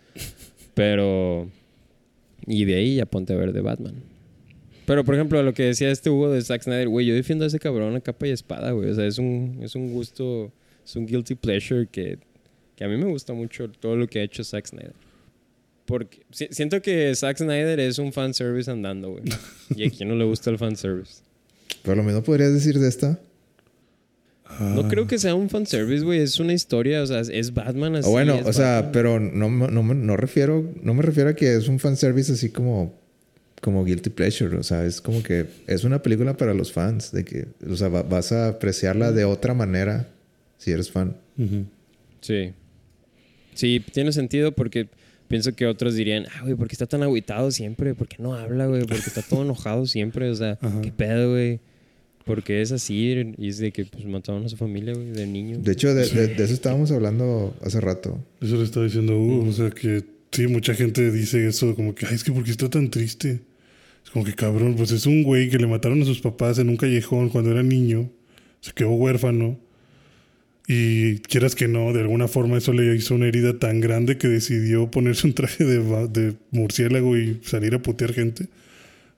[0.75, 1.49] pero...
[2.47, 3.95] Y de ahí ya ponte a ver de Batman.
[4.87, 7.49] Pero, por ejemplo, lo que decía este Hugo de Zack Snyder, güey, yo defiendo a
[7.49, 8.91] ese cabrón a capa y espada, güey.
[8.91, 10.51] O sea, es un, es un gusto,
[10.85, 12.19] es un guilty pleasure que,
[12.77, 14.95] que a mí me gusta mucho todo lo que ha hecho Zack Snyder.
[15.85, 19.25] Porque si- siento que Zack Snyder es un fanservice andando, güey.
[19.77, 21.23] Y a quien no le gusta el fanservice.
[21.83, 23.21] Pero lo mismo podrías decir de esta.
[24.59, 24.89] No Ah.
[24.89, 26.21] creo que sea un fanservice, güey.
[26.21, 28.11] Es una historia, o sea, es Batman así.
[28.11, 28.93] Bueno, es o sea, Batman.
[28.93, 32.33] pero no, no, no, me- no refiero, no me refiero a que es un fanservice
[32.33, 32.99] así como,
[33.61, 34.57] como guilty pleasure.
[34.57, 37.13] O sea, es como que es una película para los fans.
[37.13, 40.09] De que, o sea, va- vas a apreciarla de otra manera
[40.59, 41.17] si eres fan.
[42.21, 42.53] Sí.
[43.55, 44.89] Sí, tiene sentido porque
[45.29, 47.95] pienso que otros dirían, ah, güey, ¿por qué está tan agüitado siempre?
[47.95, 48.83] ¿Por qué no habla, güey?
[48.85, 50.29] ¿Por qué está todo enojado siempre?
[50.31, 50.81] O sea, Ajá.
[50.83, 51.61] ¿qué pedo, güey?
[52.31, 55.59] Porque es así y es de que pues mataron a su familia, güey, de niño.
[55.59, 58.19] De hecho, de, de- de eso estábamos hablando hace rato.
[58.41, 59.49] Eso le estaba diciendo Hugo.
[59.49, 62.71] O sea, que sí, mucha gente dice eso, como que, ay, es que porque está
[62.71, 63.41] tan triste.
[64.05, 66.69] Es como que, cabrón, pues es un güey que le mataron a sus papás en
[66.69, 68.11] un callejón cuando era niño.
[68.61, 69.59] Se quedó huérfano.
[70.69, 74.29] Y quieras que no, de alguna forma eso le hizo una herida tan grande que
[74.29, 75.79] decidió ponerse un traje de,
[76.09, 78.47] de murciélago y salir a putear gente.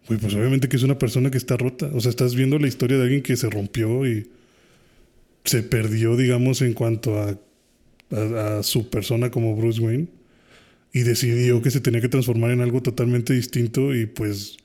[0.08, 1.90] Güey, pues obviamente que es una persona que está rota.
[1.94, 4.28] O sea, estás viendo la historia de alguien que se rompió y
[5.44, 7.38] se perdió, digamos, en cuanto a,
[8.10, 10.08] a, a su persona como Bruce Wayne.
[10.92, 14.56] y decidió que se tenía que transformar en algo totalmente distinto y pues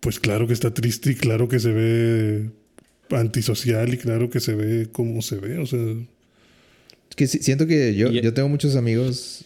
[0.00, 2.50] pues claro que está triste y claro que se ve
[3.10, 5.80] antisocial y claro que se ve como se ve, o sea,
[7.10, 9.44] Es que siento que yo, yo tengo muchos amigos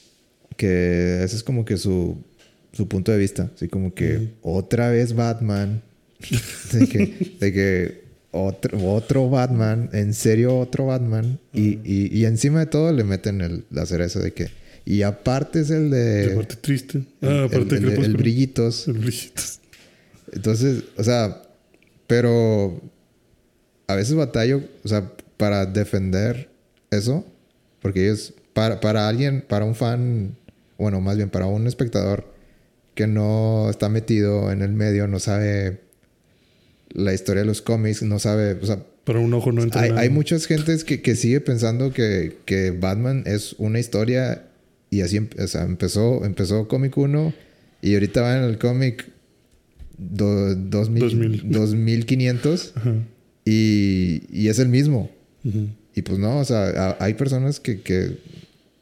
[0.56, 2.18] que ese es como que su,
[2.72, 3.50] su punto de vista.
[3.54, 5.82] Así como que otra vez Batman.
[6.72, 11.38] de, que, de que otro, otro Batman, en serio otro Batman.
[11.52, 14.48] y, y, y encima de todo le meten el, la cereza de que...
[14.84, 16.28] Y aparte es el de...
[16.28, 16.98] la parte triste.
[17.20, 18.88] el- Ah, aparte el, el- brillitos.
[18.88, 19.42] El brillito.
[20.32, 21.42] Entonces, o sea,
[22.06, 22.80] pero
[23.86, 26.48] a veces batallo, o sea, para defender
[26.90, 27.24] eso,
[27.80, 30.36] porque ellos, para, para alguien, para un fan,
[30.78, 32.31] bueno, más bien para un espectador
[32.94, 35.80] que no está metido en el medio, no sabe
[36.90, 39.90] la historia de los cómics, no sabe, o sea, Para un ojo no entra hay,
[39.92, 44.44] hay muchas gentes que, que sigue pensando que, que Batman es una historia
[44.90, 47.32] y así em- o sea, empezó, empezó cómic 1
[47.80, 49.06] y ahorita va en el cómic
[49.96, 51.50] do- dos mil- 2000.
[51.50, 52.94] 2500 Ajá.
[53.46, 55.10] y, y es el mismo.
[55.94, 58.18] Y pues no, o sea, a- hay personas que, que,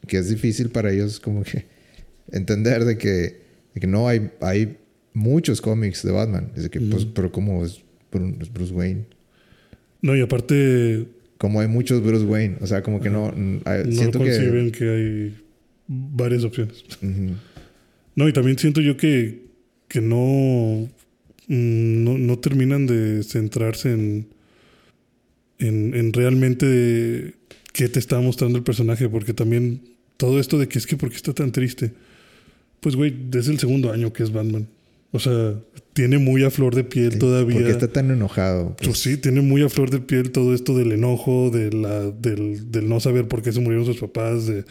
[0.07, 1.65] que es difícil para ellos como que
[2.31, 3.40] entender de que,
[3.73, 4.77] de que no hay, hay
[5.13, 6.51] muchos cómics de Batman.
[6.55, 7.81] Es de que, pues, pero como es
[8.11, 9.05] Bru- es Bruce Wayne.
[10.01, 11.05] No, y aparte
[11.37, 12.57] Como hay muchos Bruce Wayne.
[12.61, 13.27] O sea, como que no.
[13.65, 14.25] ah, no siento que.
[14.25, 14.89] conciben que...
[14.89, 15.37] hay
[15.87, 16.83] varias opciones.
[18.15, 19.45] No, y también siento yo que,
[19.87, 20.87] que no,
[21.47, 24.27] mm, no, no terminan de centrarse en,
[25.59, 27.35] en, en realmente
[27.73, 29.81] qué te está mostrando el personaje, porque también
[30.17, 31.93] todo esto de que es que por qué está tan triste,
[32.81, 34.67] pues güey, desde el segundo año que es Batman.
[35.13, 35.55] O sea,
[35.93, 37.55] tiene muy a flor de piel Sí, todavía.
[37.55, 38.75] ¿Por qué está tan enojado?
[38.83, 42.71] Pues sí, tiene muy a flor de piel todo esto del enojo, de la, del,
[42.71, 44.63] del no saber por qué se murieron sus papás, de,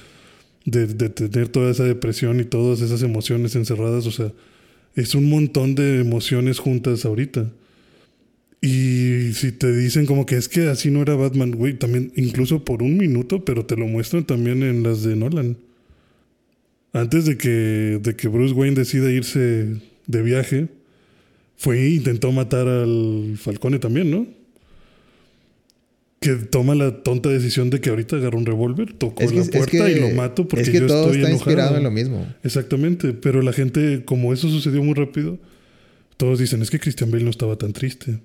[0.65, 4.07] de, de tener toda esa depresión y todas esas emociones encerradas.
[4.07, 4.32] O sea,
[4.95, 7.51] es un montón de emociones juntas ahorita.
[8.62, 12.65] Y si te dicen como que es que así no era Batman, güey, también incluso
[12.65, 15.57] por un minuto, pero te lo muestran también en las de Nolan.
[16.93, 19.77] Antes de que, de que Bruce Wayne decida irse
[20.07, 20.69] de viaje,
[21.57, 24.27] fue e intentó matar al Falcone también, ¿no?
[26.21, 29.43] Que toma la tonta decisión de que ahorita agarra un revólver, tocó Es que, la
[29.43, 31.51] es puerta que- y lo mato porque es que yo todo estoy está enojado.
[31.51, 32.27] inspirado en lo mismo.
[32.43, 35.39] Exactamente, pero la gente, como eso sucedió muy rápido,
[36.19, 38.19] todos dicen, es que Christian Bale no estaba tan triste.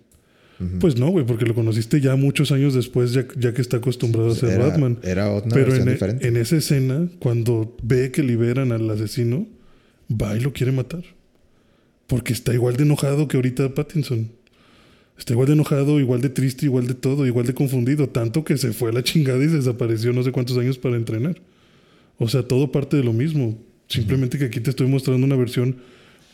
[0.80, 4.32] Pues no, güey, porque lo conociste ya muchos años después, ya, ya que está acostumbrado
[4.32, 4.98] a ser era, Batman.
[5.04, 6.28] Era otra Pero en, e- diferente.
[6.28, 9.48] en esa escena, cuando ve que liberan al asesino,
[10.10, 11.04] va y lo quiere matar.
[12.08, 14.30] Porque está igual de enojado que ahorita Pattinson.
[15.18, 18.08] Está igual de enojado, igual de triste, igual de todo, igual de confundido.
[18.10, 20.96] Tanto que se fue a la chingada y se desapareció no sé cuántos años para
[20.96, 21.42] entrenar.
[22.18, 23.58] O sea, todo parte de lo mismo.
[23.88, 25.78] Simplemente que aquí te estoy mostrando una versión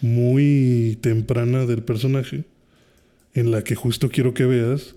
[0.02, 2.44] muy temprana del personaje
[3.34, 4.96] en la que justo quiero que veas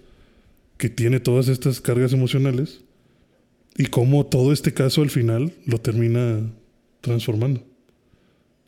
[0.76, 2.80] que tiene todas estas cargas emocionales
[3.76, 6.50] y cómo todo este caso al final lo termina
[7.00, 7.62] transformando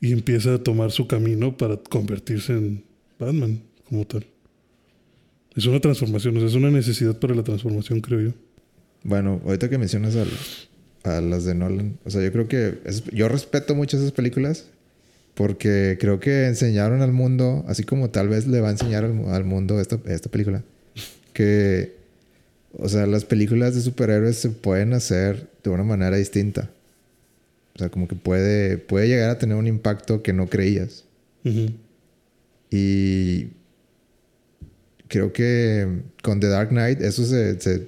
[0.01, 2.84] y empieza a tomar su camino para convertirse en
[3.18, 4.26] Batman como tal.
[5.55, 8.32] Es una transformación, es una necesidad para la transformación, creo yo.
[9.02, 10.16] Bueno, ahorita que mencionas
[11.05, 12.78] a las de Nolan, o sea, yo creo que
[13.12, 14.68] yo respeto mucho esas películas
[15.36, 19.12] porque creo que enseñaron al mundo, así como tal vez le va a enseñar al,
[19.12, 20.62] mu- al mundo esta, esta película,
[21.34, 21.92] que,
[22.72, 26.70] o sea, las películas de superhéroes se pueden hacer de una manera distinta.
[27.74, 31.04] O sea, como que puede, puede llegar a tener un impacto que no creías.
[32.70, 33.48] Y
[35.08, 35.86] creo que
[36.22, 37.86] con The Dark Knight eso se, se,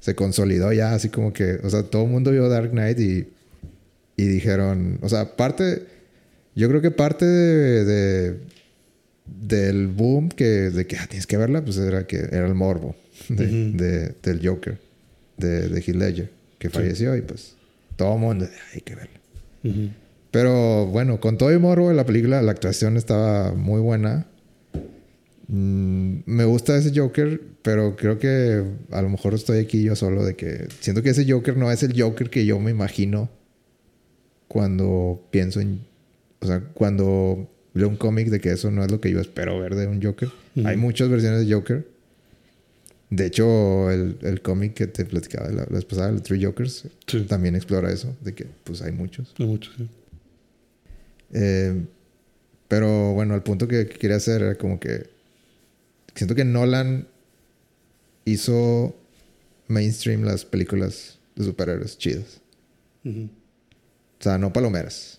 [0.00, 3.28] se consolidó ya, así como que, o sea, todo el mundo vio Dark Knight y,
[4.16, 5.86] y dijeron, o sea, parte,
[6.54, 8.36] yo creo que parte de, de-
[9.26, 12.94] del boom que, de que ah, tienes que verla, pues era que era el morbo
[13.28, 13.76] de, Ujú.
[13.78, 14.78] de- del Joker,
[15.36, 17.54] de, de Heath Ledger, que falleció y pues
[17.96, 19.20] todo el mundo, hay que verla.
[19.64, 19.88] Ujú.
[20.30, 24.26] Pero bueno, con todo el morbo de la película, la actuación estaba muy buena.
[25.48, 30.24] Mm, me gusta ese Joker, pero creo que a lo mejor estoy aquí yo solo
[30.24, 33.28] de que siento que ese Joker no es el Joker que yo me imagino
[34.48, 35.80] cuando pienso en,
[36.42, 39.58] o sea, cuando leo un cómic de que eso no es lo que yo espero
[39.58, 40.28] ver de un Joker.
[40.64, 41.86] Hay muchas versiones de Joker.
[43.10, 46.84] De hecho, el, el cómic que te platicaba la, la vez pasada, el Three Jokers,
[47.06, 49.34] Sí, también explora eso, de que pues hay muchos.
[49.38, 49.88] hay mucho, sí.
[51.34, 51.82] Eh,
[52.68, 55.08] pero bueno, el punto que, que quería hacer era como que
[56.14, 57.06] siento que Nolan
[58.24, 58.94] hizo
[59.68, 62.40] mainstream las películas de superhéroes chidas.
[63.04, 63.28] O
[64.20, 65.18] sea, no palomeras.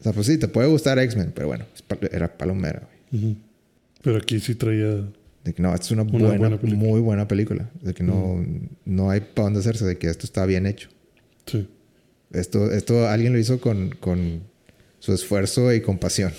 [0.00, 1.66] O sea, pues sí, te puede gustar X-Men, pero bueno,
[2.12, 3.36] era palomera, güey.
[4.02, 5.04] Pero aquí sí traía.
[5.44, 6.88] De que no, esta es una, Una buena, buena película.
[6.88, 7.70] muy buena película.
[7.82, 8.44] De que no,
[8.84, 10.88] no hay para dónde hacerse, de que esto está bien hecho.
[11.46, 11.66] Sí.
[12.32, 14.42] Esto, esto alguien lo hizo con, con
[15.00, 16.32] su esfuerzo y compasión.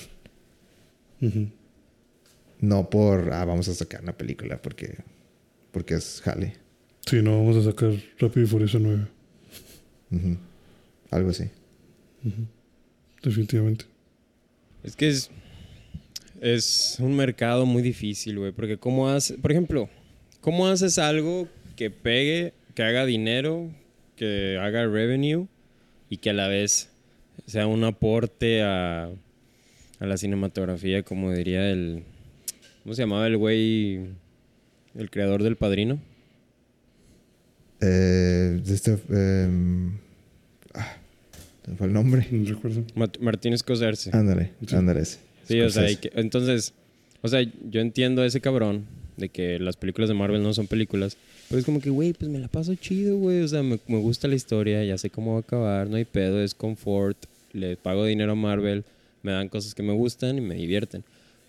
[1.22, 1.50] Ujú.
[2.62, 4.96] No por, ah, vamos a sacar una película porque,
[5.72, 6.54] porque es Halle.
[7.06, 9.08] Sí, no vamos a sacar Rápido y Furioso 9.
[10.12, 10.38] Ujú.
[11.12, 11.46] Algo así.
[13.24, 13.86] Definitivamente.
[14.84, 15.30] Es que es,
[16.42, 18.52] es un mercado muy difícil, güey.
[18.52, 19.90] Porque cómo haces, por ejemplo,
[20.42, 23.70] ¿cómo haces algo que pegue, que haga dinero,
[24.16, 25.48] que haga revenue
[26.10, 26.90] y que a la vez
[27.46, 29.06] sea un aporte a,
[30.00, 32.04] a la cinematografía, como diría el...
[32.84, 34.00] ¿Cómo se llamaba el güey?
[34.96, 36.00] El creador del padrino.
[37.82, 40.00] Eh, de este, me
[41.78, 42.28] fue el nombre.
[42.32, 42.84] No recuerdo.
[42.96, 44.10] Mat- Martín Scorsese.
[44.14, 44.76] Ándale, Sí.
[44.76, 45.20] ándale ese.
[45.48, 46.74] Sí, o sea, que- entonces,
[47.22, 48.86] o sea, yo entiendo a ese cabrón
[49.18, 51.18] de que las películas de Marvel no son películas,
[51.50, 53.98] pero es como que, güey, pues me la paso chido, güey, o sea, me, me
[53.98, 57.18] gusta la historia, ya sé cómo va a acabar, no hay pedo, es confort,
[57.52, 58.84] le pago dinero a Marvel,
[59.24, 61.04] me dan cosas que me gustan y me divierten.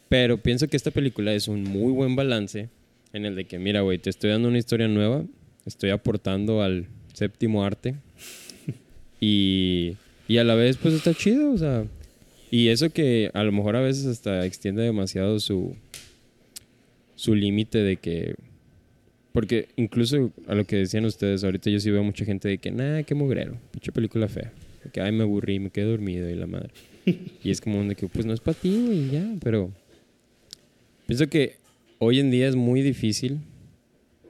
[0.09, 2.68] Pero pienso que esta película es un muy buen balance
[3.12, 5.24] en el de que, mira, güey, te estoy dando una historia nueva,
[5.66, 7.94] estoy aportando al séptimo arte
[9.20, 9.97] y,
[10.31, 11.85] y a la vez, pues está chido, o sea,
[12.52, 15.74] y eso que a lo mejor a veces hasta extiende demasiado su,
[17.16, 18.36] su límite de que...
[19.32, 22.70] Porque incluso a lo que decían ustedes, ahorita yo sí veo mucha gente de que,
[22.70, 24.52] nah, qué mugrero, pinche película fea.
[24.85, 26.70] De que, ay, me aburrí, me quedé dormido y la madre.
[27.43, 29.73] y es como de que, pues no es para ti, güey, ya, pero...
[31.09, 31.57] Pienso que
[31.98, 33.40] hoy en día es muy difícil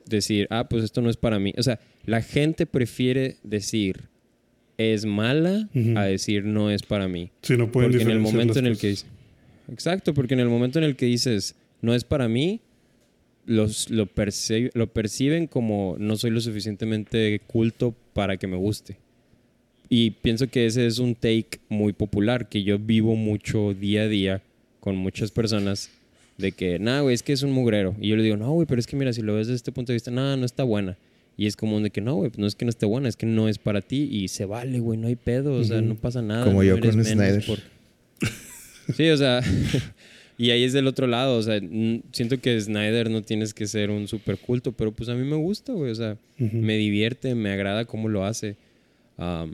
[0.06, 1.52] decir, ah, pues esto no es para mí.
[1.58, 4.08] O sea, la gente prefiere decir,
[4.80, 7.30] es mala, a decir, no es para mí.
[7.42, 8.94] Sí, no pueden Porque en el momento en el que.
[9.70, 12.60] Exacto, porque en el momento en el que dices no es para mí,
[13.46, 18.96] los, lo, perci- lo perciben como no soy lo suficientemente culto para que me guste.
[19.88, 24.08] Y pienso que ese es un take muy popular, que yo vivo mucho día a
[24.08, 24.42] día
[24.78, 25.90] con muchas personas,
[26.38, 27.94] de que, nah, güey, es que es un mugrero.
[28.00, 29.72] Y yo le digo, no, güey, pero es que mira, si lo ves desde este
[29.72, 30.96] punto de vista, nada, no está buena.
[31.40, 33.24] Y es como de que, no, güey, no es que no esté buena, es que
[33.24, 36.20] no es para ti y se vale, güey, no hay pedo, o sea, no pasa
[36.20, 36.44] nada.
[36.44, 37.44] Como no yo con Snyder.
[37.46, 37.60] por-
[38.94, 39.40] Sí, o sea,
[40.36, 41.58] y ahí es del otro lado, o sea,
[42.12, 45.36] siento que Snyder no tienes que ser un super culto, pero pues a mí me
[45.36, 48.56] gusta, güey, o sea, me divierte, me agrada cómo lo hace.
[49.16, 49.52] Am,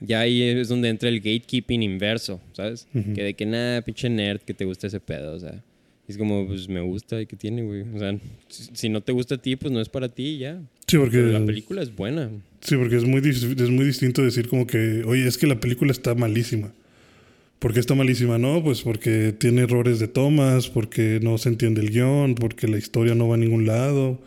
[0.00, 2.86] ya ahí es donde entra el gatekeeping inverso, ¿sabes?
[3.14, 5.62] Que de que nada, pinche nerd, que te gusta ese pedo, o sea.
[6.08, 7.82] Es como, pues me gusta y que tiene, güey.
[7.94, 10.60] O sea, si, si no te gusta a ti, pues no es para ti ya.
[10.86, 12.30] Sí, porque, Pero la película es buena.
[12.60, 15.92] sí, porque es muy, es muy distinto decir como que, oye, es que la película
[15.92, 16.72] está malísima.
[17.58, 18.38] ¿Por qué está malísima?
[18.38, 22.76] No, pues porque tiene errores de tomas, porque no se entiende el guion, porque la
[22.76, 24.20] historia no va a ningún lado,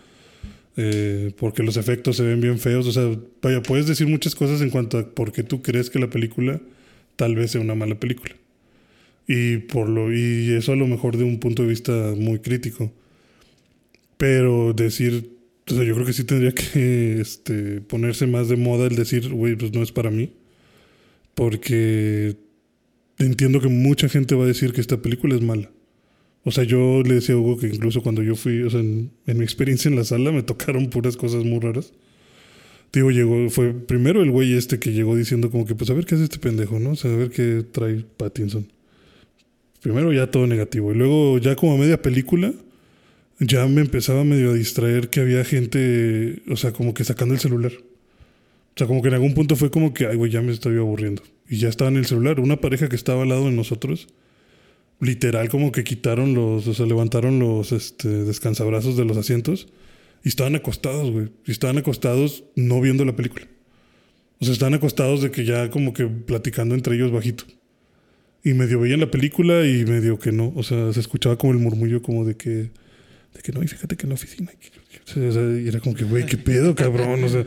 [0.78, 2.88] eh, porque los efectos se ven bien feos.
[2.88, 6.00] O sea, vaya, puedes decir muchas cosas en cuanto a por qué tú crees que
[6.00, 6.62] la película
[7.18, 8.36] tal vez sea una mala película.
[9.28, 12.94] Y, por lo, y eso a lo mejor de un punto de vista muy crítico.
[14.18, 15.35] Pero decir,
[15.74, 19.56] sea, yo creo que sí tendría que este, ponerse más de moda el decir, güey,
[19.56, 20.34] pues no es para mí.
[21.34, 22.38] Porque
[23.18, 25.72] entiendo que mucha gente va a decir que esta película es mala.
[26.44, 29.12] O sea, yo le decía a Hugo que incluso cuando yo fui, o sea, en,
[29.26, 31.94] en mi experiencia en la sala me tocaron puras cosas muy raras.
[32.94, 36.06] Digo, llegó, fue primero el güey este que llegó diciendo como que, pues a ver
[36.06, 36.92] qué hace este pendejo, ¿no?
[36.92, 38.72] O sea, a ver qué trae Pattinson.
[39.82, 40.94] Primero ya todo negativo.
[40.94, 42.54] Y luego ya como media película,
[43.40, 47.40] ya me empezaba medio a distraer que había gente, o sea, como que sacando el
[47.40, 47.74] celular.
[47.74, 50.78] O sea, como que en algún punto fue como que, ay, güey, ya me estoy
[50.78, 51.24] aburriendo.
[51.50, 52.40] Y ya estaba en el celular.
[52.40, 54.08] Una pareja que estaba al lado de nosotros,
[55.00, 59.68] literal, como que quitaron los, o sea, levantaron los este, descansabrazos de los asientos
[60.24, 61.30] y estaban acostados, güey.
[61.46, 63.48] Y estaban acostados no viendo la película.
[64.40, 67.46] O sea, estaban acostados de que ya como que platicando entre ellos bajito.
[68.44, 70.52] Y medio veían la película y medio que no.
[70.56, 72.72] O sea, se escuchaba como el murmullo como de que,
[73.36, 74.52] de que no, y fíjate que en la oficina.
[75.16, 77.24] Y era como que, güey, qué pedo, cabrón.
[77.24, 77.46] O sea,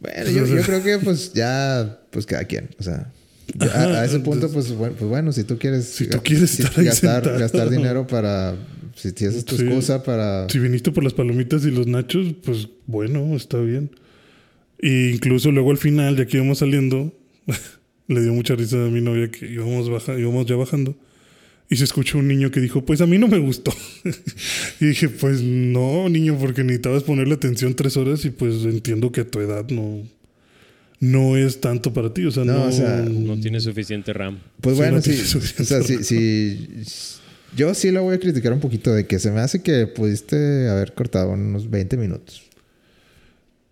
[0.00, 2.68] Bueno, yo, yo creo que pues ya, pues cada quien.
[2.78, 3.12] O sea,
[3.60, 6.84] a, a ese punto, pues bueno, pues bueno, si tú quieres, Si tú quieres estar
[6.84, 7.38] gastar, sentado.
[7.38, 8.54] gastar dinero para,
[8.94, 9.64] si, si esa es tu Sí.
[9.64, 10.48] excusa para...
[10.48, 13.90] si viniste por las palomitas y los nachos, pues bueno, está bien.
[14.78, 17.12] E incluso luego al final, ya que íbamos saliendo,
[18.08, 20.96] le dio mucha risa a mi novia que íbamos, baja, íbamos ya bajando.
[21.68, 23.72] Y se escuchó un niño que dijo, pues a mí no me gustó.
[24.80, 29.22] y dije, pues no, niño, porque necesitabas ponerle atención tres horas y pues entiendo que
[29.22, 30.02] a tu edad no,
[31.00, 32.24] no es tanto para ti.
[32.24, 32.52] O sea, no.
[32.52, 34.38] No, o sea, No tiene suficiente RAM.
[34.60, 35.10] Pues Sí, bueno, no sí.
[35.58, 36.68] o sea, sí, sí-
[37.56, 40.68] Yo sí la voy a criticar un poquito de que se me hace que pudiste
[40.68, 42.42] haber cortado unos 20 minutos.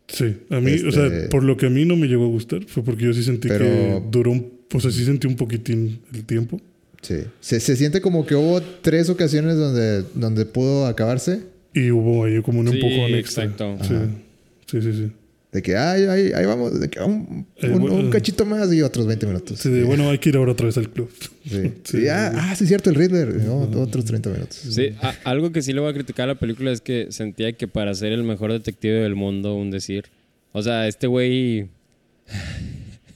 [0.09, 2.29] Sí, a mí, o sea, Este- por lo que a mí no me llegó a
[2.29, 4.53] gustar fue porque yo sí sentí Pero- que duró un.
[4.73, 6.61] O sea, sí sentí un poquitín el tiempo.
[7.05, 7.17] Sí.
[7.41, 11.41] Se, se siente como que hubo tres ocasiones donde, donde pudo acabarse.
[11.75, 13.45] Y hubo ahí como un Sí, empujón extra.
[13.45, 13.77] exacto.
[13.83, 13.95] Sí,
[14.67, 14.93] sí, sí.
[15.05, 15.13] sí.
[15.53, 16.81] De que, ay, ay, ahí vamos.
[16.81, 17.97] De que un, Eh, un- bueno.
[17.97, 19.59] un cachito más y otros 20 minutos.
[19.61, 21.09] Sí, de, bueno, hay que ir ahora otra vez al club.
[21.49, 21.73] Sí.
[21.85, 21.99] Sí.
[22.05, 23.35] Y, ah, ah, sí, es cierto, el Riddler.
[23.37, 24.57] No, otros 30 minutos.
[24.57, 27.53] Sí, a- algo que sí le voy a criticar a la película es que sentía
[27.53, 30.07] que para ser el mejor detective del mundo, un decir.
[30.53, 31.69] O sea, este güey.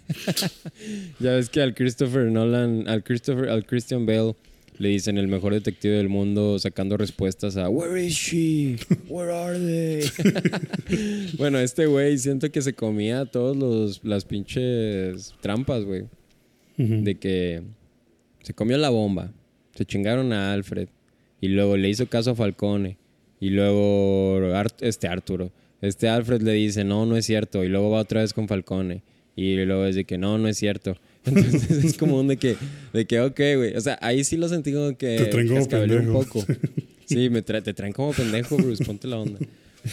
[1.20, 4.34] ya ves que al Christopher Nolan, al Christopher, al Christian Bale
[4.78, 8.76] le dicen el mejor detective del mundo sacando respuestas a Where is she?
[9.08, 10.04] Where are they?
[11.36, 16.04] bueno, este güey siento que se comía todos los las pinches trampas, güey.
[16.76, 17.62] De que
[18.44, 19.32] se comió la bomba,
[19.74, 20.88] se chingaron a Alfred
[21.40, 22.98] y luego le hizo caso a Falcone
[23.40, 27.90] y luego Ar- este Arturo, este Alfred le dice no, no es cierto y luego
[27.90, 29.02] va otra vez con Falcone
[29.42, 30.96] y luego es de que no, no es cierto.
[31.24, 32.56] Entonces es como un de que,
[32.92, 33.76] de que ok, güey.
[33.76, 36.24] O sea, ahí sí lo sentí como que Te traen como cascabeleó un pendejo.
[36.24, 36.46] poco.
[37.06, 39.38] Sí, me tra- te traen como pendejo, Bruce, ponte la onda.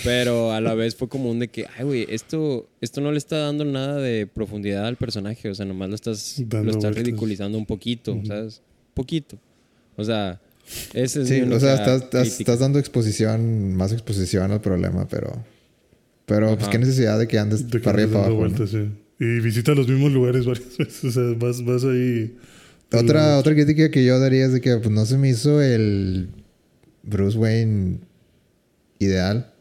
[0.03, 3.17] Pero a la vez fue como un de que, ay, güey, esto, esto no le
[3.17, 5.49] está dando nada de profundidad al personaje.
[5.49, 7.03] O sea, nomás lo estás, Dando lo estás vueltas.
[7.05, 8.61] ridiculizando un poquito, ¿sabes?
[8.93, 9.37] Poquito.
[9.95, 10.41] O sea,
[10.93, 12.51] ese es Sí, mi o sea, estás, estás, crítica.
[12.51, 15.41] estás dando exposición, más exposición al problema, pero.
[16.25, 18.47] Pero, pues, qué necesidad de que andes De que para arriba para abajo.
[18.49, 18.67] ¿no?
[18.67, 18.89] sí.
[19.19, 21.03] Y visita los mismos lugares varias veces.
[21.05, 22.35] O sea, vas, vas ahí.
[22.93, 26.29] Otra, otra crítica que yo daría es de que pues, no se me hizo el
[27.03, 27.99] Bruce Wayne
[28.99, 29.53] ideal.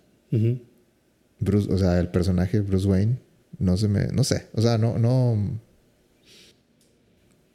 [1.40, 3.18] Bruce, o sea, el personaje Bruce Wayne.
[3.58, 4.06] No se me.
[4.08, 4.46] No sé.
[4.52, 4.98] O sea, no.
[4.98, 5.60] No,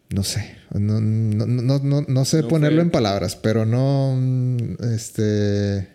[0.09, 0.55] no sé.
[0.73, 4.15] No, no, no, no, no sé No ponerlo fue- en palabras, pero no.
[4.17, 5.87] mm, Este.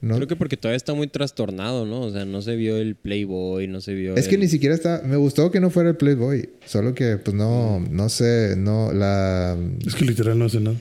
[0.00, 2.00] No, Creo que porque todavía está muy trastornado, ¿no?
[2.00, 5.02] O sea, no se vio el Playboy, no se vio Es que ni siquiera está.
[5.04, 6.48] Me gustó que no fuera el Playboy.
[6.64, 9.58] Solo que, pues no, no sé, no, la.
[9.86, 10.76] Es que literal no hace nada.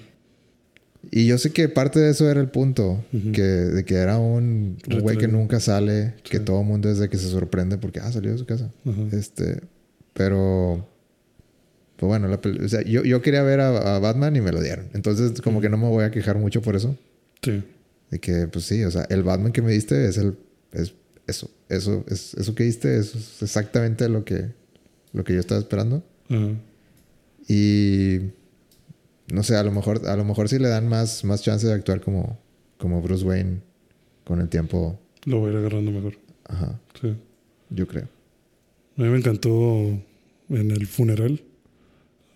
[1.11, 3.03] Y yo sé que parte de eso era el punto.
[3.33, 6.13] Que, de que era un güey que nunca sale.
[6.23, 8.71] Que todo el mundo es de que se sorprende porque, ah, salió de su casa.
[9.11, 9.61] Este.
[10.13, 10.87] Pero.
[11.97, 14.61] Pues bueno, la o sea, yo, yo quería ver a, a Batman y me lo
[14.61, 14.87] dieron.
[14.93, 16.97] Entonces, como que no me voy a quejar mucho por eso.
[17.41, 17.61] Sí.
[18.11, 20.35] De que, pues sí, o sea, el Batman que me diste es el.
[20.71, 20.93] Es
[21.27, 21.49] eso.
[21.69, 24.51] Eso, es, eso que diste es exactamente lo que,
[25.13, 26.03] lo que yo estaba esperando.
[27.47, 28.19] Y
[29.31, 31.73] no sé, a lo mejor, a lo mejor sí le dan más, más chance de
[31.73, 32.39] actuar como,
[32.77, 33.61] como Bruce Wayne
[34.23, 34.99] con el tiempo.
[35.25, 36.15] Lo voy a ir agarrando mejor.
[36.45, 37.15] Ajá, Sí.
[37.69, 38.07] yo creo.
[38.97, 39.51] A mí me encantó
[40.49, 41.41] en el funeral.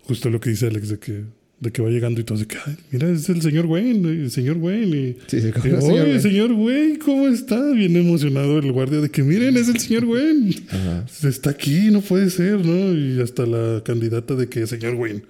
[0.04, 1.24] Justo lo que dice Alex de que,
[1.64, 4.30] de que va llegando y todo de que, "Ay, mira, es el señor Wayne, el
[4.30, 4.96] señor Wayne.
[4.96, 6.20] Y, Sí, y, "Oye, Wayne".
[6.20, 7.72] señor Wayne, ¿cómo está?
[7.72, 10.54] Bien emocionado el guardia de que, miren, es el señor Wayne.
[10.68, 11.04] Ajá.
[11.28, 12.94] Está aquí, no puede ser, ¿no?
[12.96, 15.22] Y hasta la candidata de que, señor Wayne,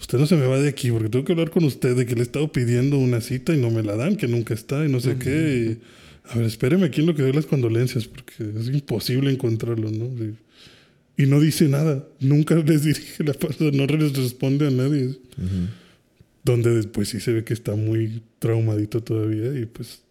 [0.00, 2.14] usted no se me va de aquí porque tengo que hablar con usted de que
[2.14, 4.90] le he estado pidiendo una cita y no me la dan, que nunca está y
[4.90, 5.78] no sé qué.
[5.78, 9.90] Y, a ver, espéreme aquí en lo que doy las condolencias porque es imposible encontrarlo,
[9.90, 10.06] ¿no?
[10.24, 10.34] Y,
[11.16, 15.06] y no dice nada, nunca les dirige la palabra, no les responde a nadie.
[15.06, 15.68] Ujú.
[16.44, 20.02] Donde después sí se ve que está muy traumadito todavía y pues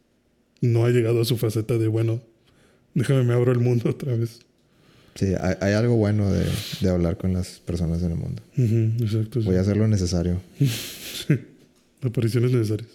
[0.60, 2.22] no ha llegado a su faceta de, bueno,
[2.94, 4.40] déjame me abro el mundo otra vez.
[5.16, 6.46] Sí, hay, hay algo bueno de,
[6.82, 8.42] de hablar con las personas en el mundo.
[9.02, 9.40] Exacto.
[9.40, 9.46] sí.
[9.46, 10.42] Voy a hacer lo necesario.
[12.02, 12.90] Apariciones necesarias.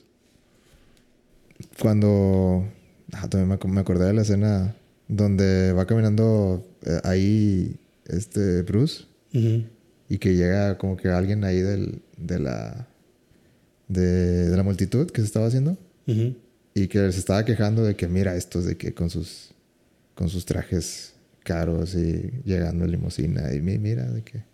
[1.78, 2.68] Cuando.
[3.12, 4.76] Ah, también me acordé de la escena
[5.08, 7.76] donde va caminando eh, ahí
[8.16, 9.04] este Bruce
[10.08, 12.86] y que llega como que alguien ahí del, de la.
[13.88, 15.76] De, de la multitud que se estaba haciendo.
[16.74, 19.50] Y que se estaba quejando de que mira estos de que con sus
[20.14, 21.14] con sus trajes
[21.44, 24.44] caros y llegando en limusina y mi- mira de que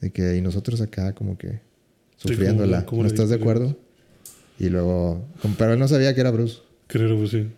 [0.00, 1.48] de que y nosotros acá como que
[2.16, 3.76] Sí, sufriéndola, como- como ¿no estás de acuerdo?
[4.58, 5.26] Y luego,
[5.58, 6.58] pero él no sabía que era Bruce.
[6.86, 7.50] Creo que sí.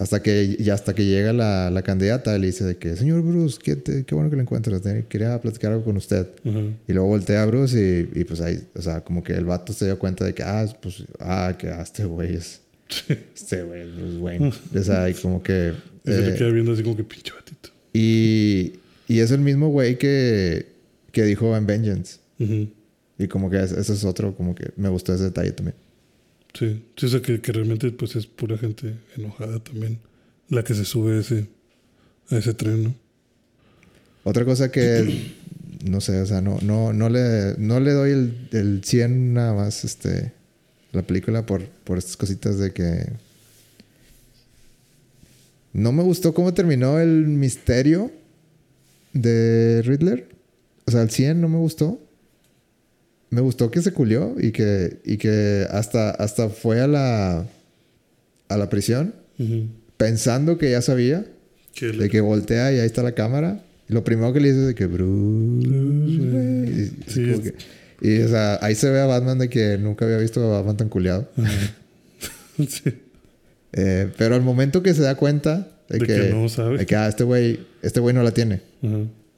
[0.00, 3.58] Hasta que, y hasta que llega la, la candidata, le dice de que, señor Bruce,
[3.62, 6.26] qué, te- qué bueno que lo encuentras, quería platicar algo con usted.
[6.88, 9.74] Y luego voltea a Bruce y, y pues ahí, o sea, como que el vato
[9.74, 12.62] se dio cuenta de que, ah, pues, ah, que ah, este güey es,
[13.36, 14.52] este güey es Bruce Wayne.
[14.74, 15.74] o sea, y como que...
[16.06, 17.68] Y se le eh, queda viendo así como que pinche batito.
[17.92, 18.72] y,
[19.06, 20.66] y es el mismo güey que,
[21.12, 22.20] que dijo en Vengeance.
[23.18, 25.76] Y como que es- ese es otro, como que me gustó ese detalle también.
[26.54, 26.82] Sí.
[26.96, 29.98] Sí, o sea que, que realmente pues es pura gente enojada también.
[30.48, 31.46] La que se sube ese,
[32.30, 32.94] a ese tren, ¿no?
[34.24, 35.32] Otra cosa que
[35.84, 39.54] no sé, o sea, no, no, no, le, no le doy el, el 100 nada
[39.54, 40.32] más este,
[40.92, 43.06] la película por, por estas cositas de que
[45.72, 48.10] no me gustó cómo terminó el misterio
[49.12, 50.28] de Riddler.
[50.86, 52.00] O sea, el 100 no me gustó.
[53.30, 57.46] Me gustó que se culió y que, y que hasta, hasta fue a la,
[58.48, 59.14] a la prisión
[59.96, 61.24] pensando que ya sabía.
[61.74, 63.62] Que De le- que voltea y ahí está la cámara.
[63.88, 67.34] Y lo primero que le dice es de que Bruce Wayne", y- y Sí, como
[67.34, 67.54] es- que-
[68.02, 70.76] y, o sea, ahí se ve a Batman de que nunca había visto a Batman
[70.76, 71.28] tan culiado.
[72.68, 72.82] Sí.
[73.72, 76.76] Eh, pero al momento que se da cuenta de, De que, que no sabe.
[76.78, 78.60] de que ah, este güey este güey no la tiene.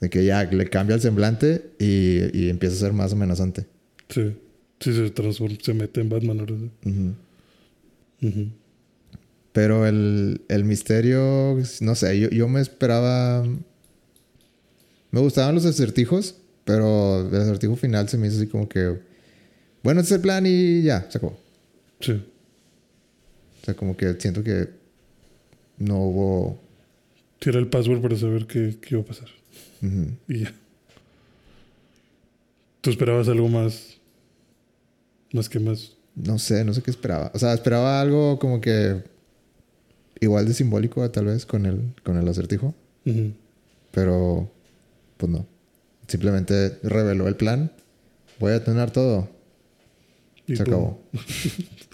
[0.01, 3.67] De que ya le cambia el semblante y, y empieza a ser más amenazante.
[4.13, 4.37] Sí.
[4.81, 6.55] Sí, se transforma, se mete en Batman ahora.
[6.85, 8.49] Ujú.
[9.53, 13.47] Pero el, el misterio, no sé, yo, yo me esperaba...
[15.11, 18.99] Me gustaban los acertijos, pero el acertijo final se me hizo así como que...
[19.83, 21.39] Bueno, este es el plan y ya, se acabó.
[22.01, 22.13] Sí.
[22.13, 24.69] O sea, como que siento que
[25.79, 26.61] no hubo...
[27.39, 29.29] Tira el password para saber qué, qué iba a pasar.
[30.29, 30.55] Y ya.
[32.81, 33.99] ¿Tú esperabas algo más?
[35.33, 35.97] Más que más.
[36.15, 37.31] No sé, no sé qué esperaba.
[37.35, 39.03] O sea, esperaba algo como que...
[40.21, 42.75] Igual de simbólico tal vez con el, con el acertijo.
[43.91, 44.51] Pero,
[45.17, 45.47] pues no.
[46.07, 47.73] Simplemente reveló el plan.
[48.39, 49.29] Voy a detonar todo.
[50.47, 51.03] Y Se pum, acabó.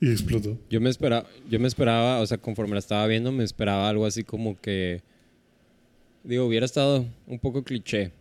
[0.00, 0.56] Y explotó.
[0.70, 4.06] Yo me esperaba, yo me esperaba, o sea, conforme la estaba viendo, me esperaba algo
[4.06, 5.02] así como que,
[6.22, 8.12] digo, hubiera estado un poco cliché,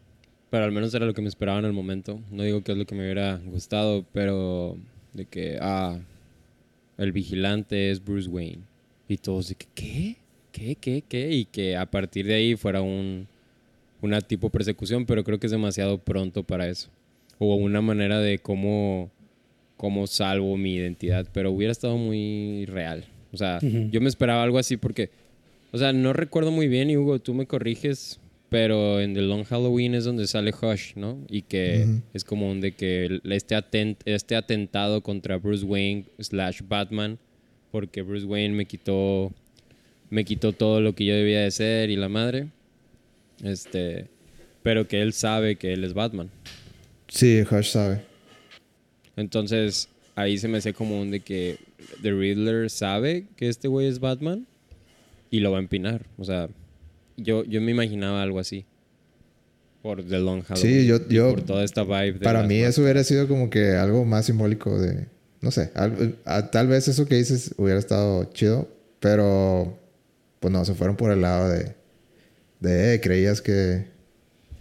[0.49, 2.19] pero al menos era lo que me esperaba en el momento.
[2.32, 4.78] No digo que es lo que me hubiera gustado, pero
[5.14, 5.99] de que, ah,
[6.98, 8.64] el vigilante es Bruce Wayne.
[9.07, 10.18] Y todos de que, ¿qué?
[10.52, 10.76] ¿Qué?
[10.76, 11.03] ¿Qué?
[11.07, 11.32] ¿Qué?
[11.32, 13.28] Y que a partir de ahí fuera un,
[14.02, 16.90] una tipo persecución, pero creo que es demasiado pronto para eso.
[17.40, 19.11] O una manera de cómo
[19.78, 23.06] cómo salvo mi identidad, pero hubiera estado muy real.
[23.32, 25.11] O sea, yo me esperaba algo así porque,
[25.72, 28.19] o sea, no recuerdo muy bien, y Hugo, tú me corriges,
[28.49, 31.18] pero en The Long Halloween es donde sale Hush, ¿no?
[31.30, 36.61] Y que es como un de que este, atent- este atentado contra Bruce Wayne slash
[36.68, 37.18] Batman,
[37.72, 39.34] porque Bruce Wayne me quitó,
[40.10, 42.48] me quitó todo lo que yo debía de ser y la madre.
[43.44, 44.07] Este,
[44.64, 46.30] pero que él sabe que él es Batman.
[47.10, 48.02] Sí, Hush sabe.
[49.15, 51.57] Entonces, ahí se me hace como un de que
[52.02, 54.45] The Riddler sabe que este güey es Batman
[55.32, 56.06] y lo va a empinar.
[56.18, 56.49] O sea,
[57.18, 58.65] yo, yo me imaginaba algo así.
[59.81, 60.73] Por The Long Halloween.
[60.81, 62.14] Sí, yo- yo- por toda esta vibe.
[62.14, 65.06] de Para mí eso hubiera sido como que algo más simbólico de...
[65.41, 68.68] No sé, algo- a- tal vez eso que dices hubiera estado chido,
[68.99, 69.77] pero
[70.39, 71.76] pues no, se fueron por el lado de...
[72.60, 73.85] De, eh, creías que,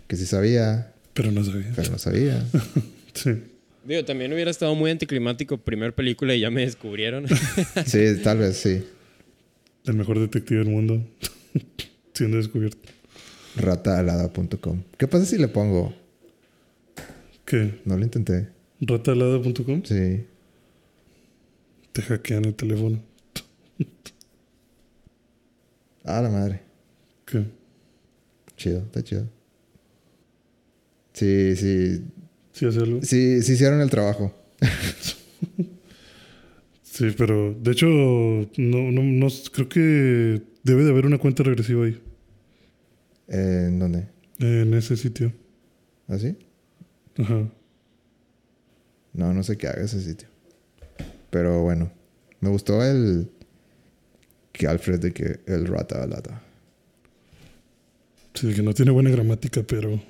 [0.07, 1.73] que sí sabía, Pero no sabía.
[1.75, 2.45] pero no sabía.
[3.15, 3.31] Sí.
[3.87, 7.25] Digo, también hubiera estado muy anticlimático primer película y ya me descubrieron.
[7.87, 8.85] Sí, tal vez sí.
[9.87, 11.03] El mejor detective del mundo.
[12.17, 12.89] Siendo descubierto.
[13.57, 14.83] Rataalada.com.
[14.97, 15.95] ¿Qué pasa si le pongo?
[17.45, 17.83] ¿Qué?
[17.85, 18.49] No lo intenté.
[18.81, 19.83] Ratalada.com.
[19.85, 20.25] Sí.
[21.93, 23.03] Te hackean el teléfono.
[26.09, 26.63] Ah, la madre.
[27.25, 27.45] ¿Qué?
[28.57, 29.29] Chido, está chido.
[31.13, 32.05] Sí, sí.
[32.53, 33.01] ¿Sí hace algo?
[33.03, 34.33] Sí, sí hicieron el trabajo.
[36.97, 41.85] Sí, pero de hecho, no, no, no, creo que debe de haber una cuenta regresiva
[41.85, 42.01] ahí,
[43.29, 44.09] Eh, ¿En dónde?
[44.39, 45.33] en ese sitio.
[46.09, 46.37] ¿Así?
[47.19, 47.49] Ajá.
[49.15, 50.29] No, no sé qué haga ese sitio.
[51.31, 51.91] Pero bueno.
[52.41, 53.31] Me gustó el...
[54.53, 56.43] Que Alfred de que el rata lata.
[58.35, 60.01] Sí, que no tiene buena gramática, pero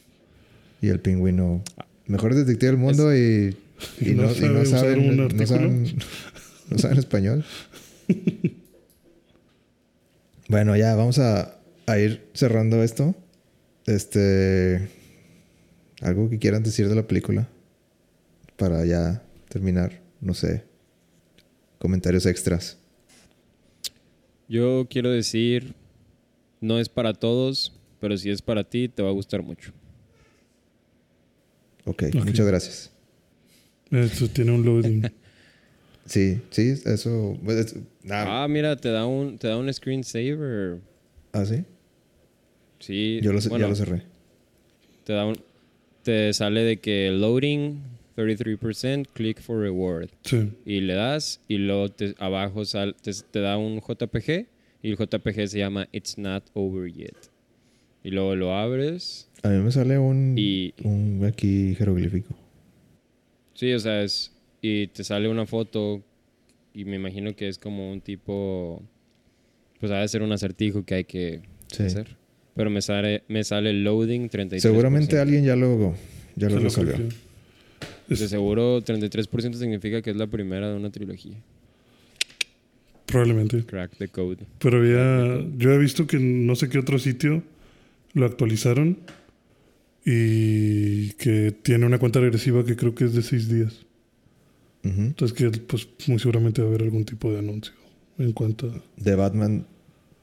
[0.82, 1.62] Y el pingüino.
[2.06, 3.56] Mejor detective del mundo y...
[4.00, 5.46] Y, Y no no, y no sabe usar saben, un no artículo.
[5.46, 5.96] saben,
[6.70, 7.44] no saben español.
[10.48, 11.55] bueno, ya vamos a,
[11.86, 13.14] a ir cerrando esto.
[13.86, 14.88] Este...
[16.02, 17.48] Algo que quieran decir de la película.
[18.56, 20.00] Para ya terminar.
[20.20, 20.64] No sé.
[21.78, 22.78] Comentarios extras.
[24.48, 25.74] Yo quiero decir,
[26.60, 29.72] no es para todos, pero si es para ti, te va a gustar mucho.
[31.84, 32.24] Ok, Ok.
[32.24, 32.90] muchas gracias.
[33.90, 35.02] eso tiene un loading.
[36.08, 37.36] Sí, sí, eso.
[37.44, 37.74] pues, es-
[38.10, 40.78] ah, Ah, mira, te da un, te da un screensaver.
[41.32, 41.64] ¿ah, sí.
[42.78, 43.20] Sí.
[43.22, 44.02] Yo lo, bueno, ya lo cerré.
[45.04, 45.36] Te da un,
[46.02, 47.80] te sale de que loading
[48.16, 50.08] 33%, click for reward.
[50.22, 50.50] Sí.
[50.64, 54.46] Y le das y luego te, abajo sal, te, te da un JPG
[54.82, 57.30] y el JPG se llama It's Not Over Yet.
[58.04, 59.28] y luego lo abres.
[59.42, 62.34] A mí me sale un, Y- un aquí jeroglífico.
[63.54, 64.32] Sí, o sea, es.
[64.62, 66.02] Y te sale una foto
[66.74, 68.82] y me imagino que es como un tipo.
[69.80, 71.40] Pues ha de ser un acertijo que hay que
[71.72, 71.82] Sí.
[71.84, 72.16] hacer.
[72.56, 74.60] Pero me sale, me sale loading 33%.
[74.60, 75.94] Seguramente alguien ya lo,
[76.34, 76.96] ya lo resolvió.
[78.08, 81.36] De seguro 33% significa que es la primera de una trilogía.
[83.04, 83.64] Probablemente.
[83.64, 84.38] Crack the code.
[84.58, 87.42] Pero había, yo he visto que en no sé qué otro sitio
[88.14, 88.98] lo actualizaron
[90.04, 93.84] y que tiene una cuenta regresiva que creo que es de seis días.
[94.82, 95.00] Ujú.
[95.00, 97.74] Entonces que pues muy seguramente va a haber algún tipo de anuncio
[98.18, 99.66] en cuanto a The Batman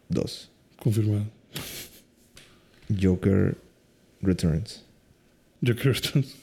[0.10, 0.52] 2.
[0.78, 1.26] confirmado.
[3.02, 3.58] Joker
[4.22, 4.84] Returns.
[5.64, 6.36] Que estás-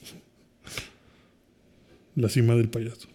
[2.17, 3.09] la cima del payaso.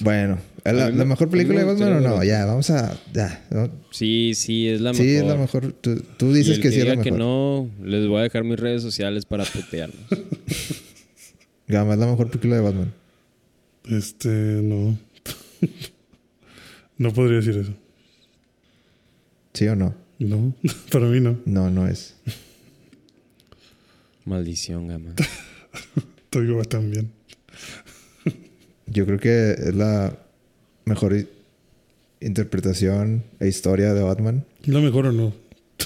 [0.00, 2.24] Bueno, ¿es la, mejor película de Batman o no?
[2.24, 2.96] Ya, vamos a.
[3.12, 3.44] Ya.
[3.50, 3.68] ¿no?
[3.90, 5.16] Sí, sí, es la Sí, mejor.
[5.24, 5.72] es la mejor.
[5.72, 7.04] Tú, tú Y dices el que, sí es la mejor.
[7.04, 10.00] que no, les voy a dejar mis redes sociales para putearlos.
[11.68, 12.92] Gama es la mejor película de Batman.
[13.90, 14.96] Este, no.
[16.98, 17.72] no podría decir eso.
[19.54, 19.94] ¿Sí o no?
[20.20, 20.54] No,
[20.92, 21.38] para mí no.
[21.44, 22.14] No, no es.
[24.28, 25.14] Maldición, gama.
[26.68, 27.10] Tan bien.
[28.86, 30.18] Yo creo que es la
[30.84, 31.16] mejor
[32.20, 34.44] interpretación e historia de Batman.
[34.64, 35.34] ¿La mejor o no?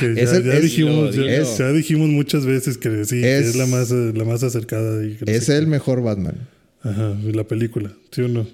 [0.00, 3.38] que ya, Es el- ya es- dijimos, ya, ya dijimos muchas veces que sí, que
[3.38, 5.04] Es- la más, la más acercada.
[5.04, 5.70] Y que no Es sé el qué.
[5.70, 6.48] mejor Batman.
[6.82, 8.46] Ajá, la película, ¿sí o no?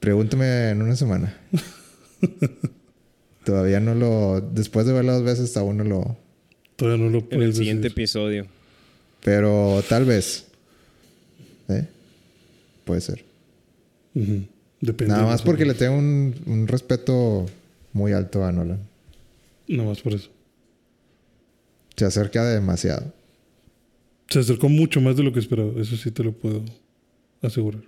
[0.00, 1.36] Pregúntame en una semana.
[3.44, 4.40] Todavía no lo.
[4.40, 6.16] Después de verla dos veces, aún no lo.
[6.76, 7.98] Todavía no lo En el puedes siguiente decir.
[8.00, 8.46] episodio.
[9.24, 10.46] Pero tal vez.
[11.68, 11.86] ¿Eh?
[12.84, 13.24] Puede ser.
[14.80, 15.12] Depende.
[15.14, 17.46] Nada más porque le tengo un, un respeto
[17.92, 18.80] muy alto a Nolan.
[19.68, 20.28] Nada más por eso.
[21.96, 23.12] Se acerca demasiado.
[24.28, 25.72] Se acercó mucho más de lo que esperaba.
[25.80, 26.62] Eso sí te lo puedo
[27.42, 27.82] asegurar.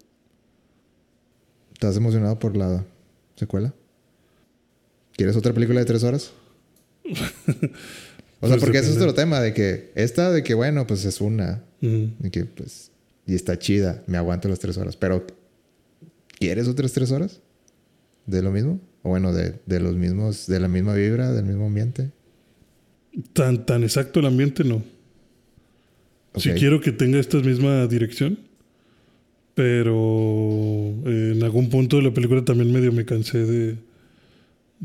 [1.72, 2.84] ¿Estás emocionado por la
[3.36, 3.72] secuela?
[5.16, 6.32] ¿Quieres otra película de tres horas?
[7.04, 7.30] o sea,
[8.40, 11.62] Pues porque ese es otro tema, de que esta de que bueno, pues es una,
[11.80, 12.90] de que pues,
[13.26, 15.26] y está chida, me aguanto las tres horas, pero
[16.38, 17.40] ¿quieres otras tres horas?
[18.26, 18.80] ¿De lo mismo?
[19.02, 22.10] O bueno, de, de los mismos, de la misma vibra, del mismo ambiente.
[23.34, 24.82] Tan, tan exacto el ambiente, no.
[26.36, 26.56] Sí Ok.
[26.58, 28.38] quiero que tenga esta misma dirección.
[29.54, 33.76] Pero eh, en algún punto de la película también medio me cansé de.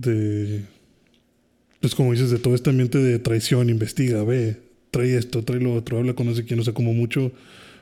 [0.01, 0.61] De.
[1.81, 4.57] Pues como dices, de todo este ambiente de traición, investiga, ve,
[4.91, 7.31] trae esto, trae lo otro, habla con no sé quién, o sea, como mucho,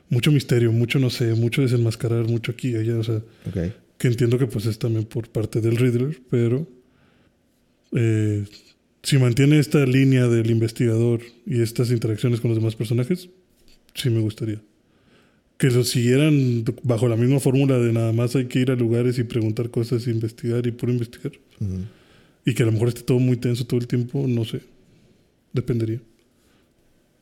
[0.10, 3.16] mucho misterio, mucho no sé, mucho desenmascarar, mucho aquí y allá, o sea,
[3.48, 3.74] Ok.
[3.98, 6.68] que entiendo que pues es también por parte del Riddler, pero
[7.94, 8.46] eh,
[9.02, 13.30] si mantiene esta línea del investigador y estas interacciones con los demás personajes,
[13.96, 14.62] sí me gustaría.
[15.58, 19.18] Que lo siguieran bajo la misma fórmula de nada más hay que ir a lugares
[19.18, 21.32] y preguntar cosas, investigar y puro investigar.
[22.48, 24.62] Y que a lo mejor esté todo muy tenso todo el tiempo, no sé.
[25.52, 26.00] Dependería.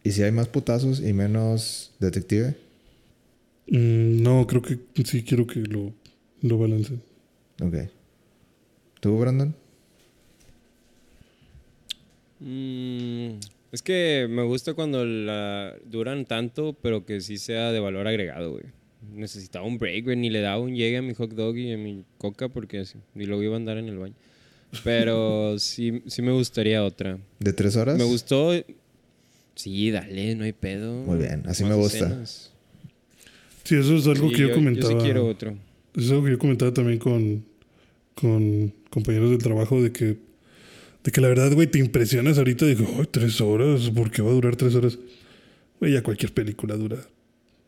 [0.04, 2.56] ¿Y si hay más putazos y menos detective?
[3.66, 5.92] Mm, no, creo que sí quiero que lo,
[6.42, 7.02] lo balanceen.
[7.60, 7.90] Ok.
[9.00, 9.56] ¿Tú, Brandon?
[12.40, 13.40] Mm,
[13.72, 18.52] es que me gusta cuando la duran tanto, pero que sí sea de valor agregado,
[18.52, 18.66] güey.
[19.12, 20.18] Necesitaba un break, güey.
[20.18, 23.00] Ni le daba un llegue a mi hot dog y a mi coca porque así,
[23.16, 24.14] y luego iba a andar en el baño.
[24.84, 27.18] Pero sí, sí me gustaría otra.
[27.40, 27.98] ¿De tres horas?
[27.98, 28.52] Me gustó.
[29.56, 30.94] Sí, dale, no hay pedo.
[31.04, 31.98] Muy bien, así Más me gusta.
[32.06, 32.52] escenas.
[33.64, 34.94] Sí, eso es algo Sí, que yo, Yo comentaba.
[34.94, 35.56] sí quiero otro.
[35.96, 37.46] Es algo que yo comentaba también con,
[38.16, 40.18] con compañeros del trabajo de que,
[41.04, 42.66] de que la verdad, güey, te impresionas ahorita.
[42.66, 45.00] Digo, ay, tres horas, ¿por qué va a durar tres horas?
[45.80, 46.98] Güey, ya cualquier película dura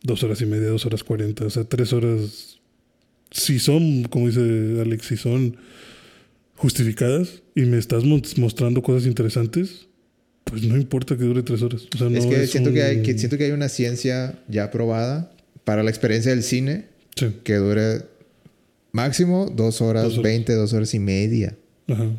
[0.03, 1.45] dos horas y media, dos horas cuarenta.
[1.45, 2.59] O sea, tres horas,
[3.31, 5.57] si son, como dice Alex, si son
[6.57, 9.87] justificadas y me estás mo- mostrando cosas interesantes,
[10.43, 11.87] pues no importa que dure tres horas.
[11.93, 14.39] O sea, no es que, siento, que hay, un- que siento que hay una ciencia
[14.47, 15.31] ya probada
[15.63, 16.85] para la experiencia del cine
[17.15, 18.03] Sí, que dure
[18.91, 21.55] máximo dos horas, Dos veinte, dos horas y media.
[21.87, 22.11] ajá.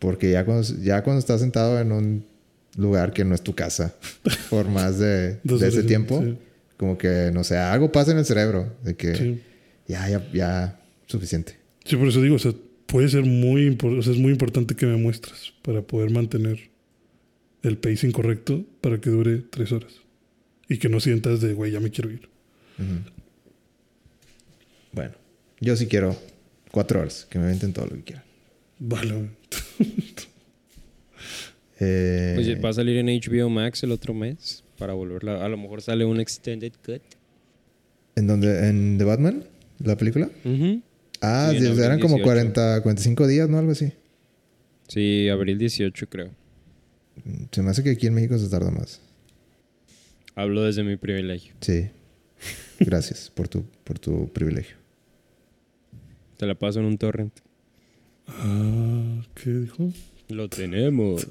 [0.00, 2.26] Porque ya cuando, ya cuando estás sentado en un
[2.76, 3.94] lugar que no es tu casa
[4.50, 6.36] por más de, Dos de ese tiempo, sí.
[6.76, 9.40] como que, no sé, algo pasa en el cerebro de que Sí.
[9.88, 11.56] ya, ya, ya, suficiente.
[11.84, 12.52] Sí, por eso digo, o sea,
[12.86, 16.70] puede ser muy, impor- o sea, es muy importante que me muestres para poder mantener
[17.62, 19.94] el pacing correcto para que dure tres horas.
[20.68, 22.28] Y que no sientas de, güey, ya me quiero ir.
[24.92, 25.12] Bueno,
[25.60, 26.16] yo sí quiero
[26.70, 28.24] cuatro horas, que me venten todo lo que quieran.
[28.78, 29.28] Vale, güey.
[31.80, 35.44] Eh, Pues va a salir en HBO Max el otro mes para volverla.
[35.44, 37.02] A lo mejor sale un extended cut.
[38.14, 38.68] ¿En donde?
[38.68, 39.44] ¿En The Batman?
[39.80, 40.30] ¿La película?
[40.44, 40.82] Ujú.
[41.24, 42.22] Ah, Sí, eran como 18.
[42.24, 43.58] 40, 45 días, ¿no?
[43.58, 43.92] Algo así.
[44.88, 46.30] Sí, abril 18 creo.
[47.52, 49.00] Se me hace que aquí en México se tarda más.
[50.34, 51.54] Hablo desde mi privilegio.
[51.60, 51.88] Sí.
[52.80, 54.76] Gracias por tu, por tu privilegio.
[56.36, 57.32] Te la paso en un torrent.
[58.26, 59.92] Ah, ¿qué dijo?
[60.28, 61.26] Lo tenemos.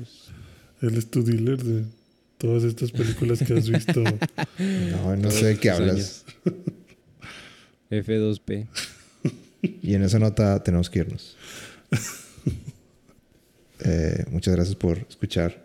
[0.82, 1.84] Él es tu dealer de
[2.38, 4.04] todas estas películas que has visto.
[4.92, 6.26] No, no sé de qué hablas.
[7.90, 8.68] F2P.
[9.64, 11.36] Y en esa nota tenemos que irnos.
[13.86, 15.62] Eh, muchas gracias por escuchar.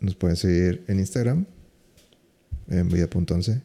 [0.00, 1.46] Nos pueden seguir en Instagram,
[2.68, 3.60] en vida.11.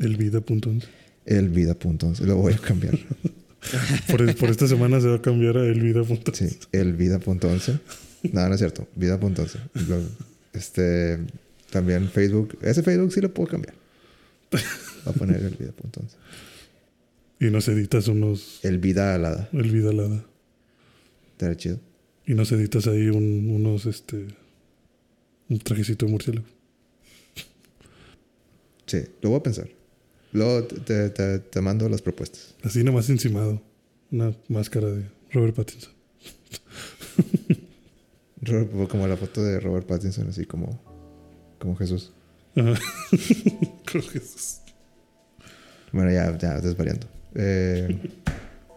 [0.00, 0.82] El vida.11.
[1.26, 2.20] El vida.11.
[2.24, 2.98] Lo voy a cambiar.
[4.08, 6.34] Por, por esta semana se va a cambiar a el vida.11.
[6.34, 7.78] Sí, el vida.11.
[8.32, 8.88] No, no es cierto.
[8.96, 9.58] Vida.11.
[9.86, 10.02] Lo-
[10.52, 11.20] Este,
[11.70, 12.58] también Facebook.
[12.62, 13.74] Ese Facebook sí lo puedo cambiar.
[14.50, 14.60] Voy
[15.06, 16.02] a poner el vida.11.
[17.42, 18.60] Y nos editas unos.
[18.64, 19.48] El vida alada.
[19.52, 20.24] El vida alada.
[21.32, 21.80] Estaría chido.
[22.24, 24.28] Y nos editas ahí un- unos, este.
[25.48, 26.46] Un trajecito de murciélago.
[28.86, 29.68] Sí, lo voy a pensar.
[30.32, 32.54] Luego te, te- te- mando las propuestas.
[32.62, 33.60] Así nada más encimado.
[34.12, 35.92] Una máscara de Robert Pattinson.
[38.42, 40.80] Ro- Como la foto de Robert Pattinson, así como,
[41.58, 42.12] como Jesús.
[42.54, 42.78] Ajá.
[43.92, 44.58] Con Jesús.
[45.92, 47.08] Bueno, ya, ya desvariando.
[47.34, 47.98] Eh,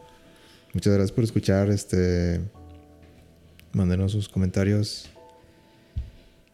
[0.73, 1.69] muchas gracias por escuchar.
[1.69, 2.41] Este,
[3.73, 5.09] mándenos sus comentarios.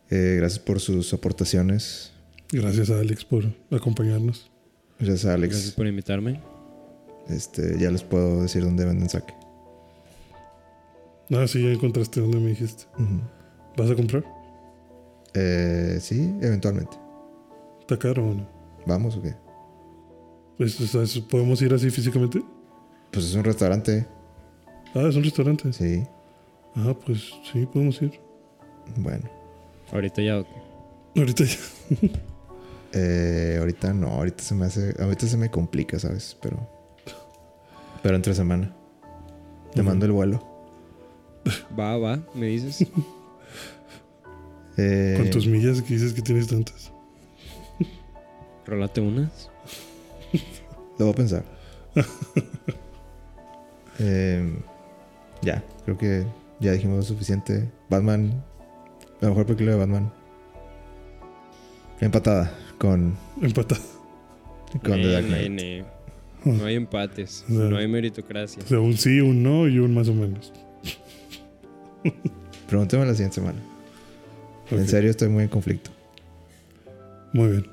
[0.10, 2.12] Eh, gracias por sus aportaciones.
[2.52, 4.52] Gracias a Alex por acompañarnos.
[5.00, 5.54] Gracias a Alex.
[5.54, 6.42] Gracias por invitarme.
[7.30, 9.34] Este, ya les puedo decir dónde venden saque.
[11.32, 12.84] Ah, sí, ya encontraste donde me dijiste.
[13.78, 14.26] ¿Vas a comprar?
[15.34, 16.98] Eh, sí, eventualmente.
[17.80, 18.50] ¿Está caro o no?
[18.86, 19.34] ¿Vamos o qué?
[20.62, 22.40] Pues, o sea, ¿eso- ¿Podemos ir así físicamente?
[23.12, 24.06] Pues es un restaurante.
[24.94, 25.74] Ah, es un restaurante.
[25.74, 26.04] Sí.
[26.76, 28.20] Ah, pues sí, podemos ir.
[28.96, 29.28] Bueno.
[29.92, 30.46] Ahorita ya.
[31.16, 31.58] Ahorita ya.
[32.94, 36.38] Eh, ahorita no, ahorita se me hace, ahorita se me complica, ¿sabes?
[36.42, 36.60] Pero,
[38.04, 38.76] pero entre semana.
[39.74, 40.46] Te mando el vuelo.
[41.80, 42.86] Va, va, me dices.
[44.78, 46.92] Eh, Con tus millas que dices que tienes tantas.
[48.66, 49.51] Rolate unas.
[51.00, 51.44] Lo voy a pensar.
[54.04, 54.52] Eh,
[55.44, 56.26] ya, creo que
[56.60, 57.70] ya dijimos lo suficiente.
[57.88, 58.44] Batman,
[59.20, 60.12] la mejor película de Batman.
[62.00, 63.82] Empatada con, Empatado.
[64.84, 65.52] con The Dark Ne, Knight.
[65.52, 65.86] ne, ne.
[66.58, 67.46] No hay empates.
[67.50, 67.70] No.
[67.70, 68.64] No hay meritocracia.
[68.64, 70.52] O sea, un sí, un no y un más o menos.
[72.68, 73.60] Pregúntame la siguiente semana.
[74.72, 75.92] En serio, estoy muy en conflicto.
[77.34, 77.68] Muy bien.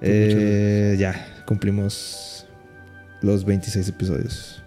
[0.00, 2.46] Eh, ya, cumplimos
[3.22, 4.62] los 26 episodios.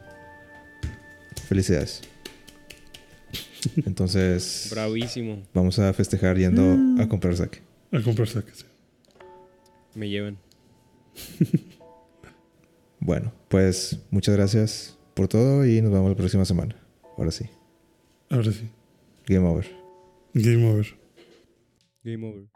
[1.48, 2.02] Felicidades.
[3.86, 5.44] Entonces, Bravísimo.
[5.54, 7.62] vamos a festejar yendo a comprar saque.
[7.92, 8.66] A comprar saques.
[9.96, 10.38] Me llevan.
[13.02, 16.76] Bueno, pues muchas gracias por todo y nos vemos la próxima semana.
[17.18, 17.46] Ahora sí,
[18.30, 18.70] Ahora sí.
[19.26, 19.66] game over.
[20.34, 20.86] Game over.
[22.04, 22.48] Game over.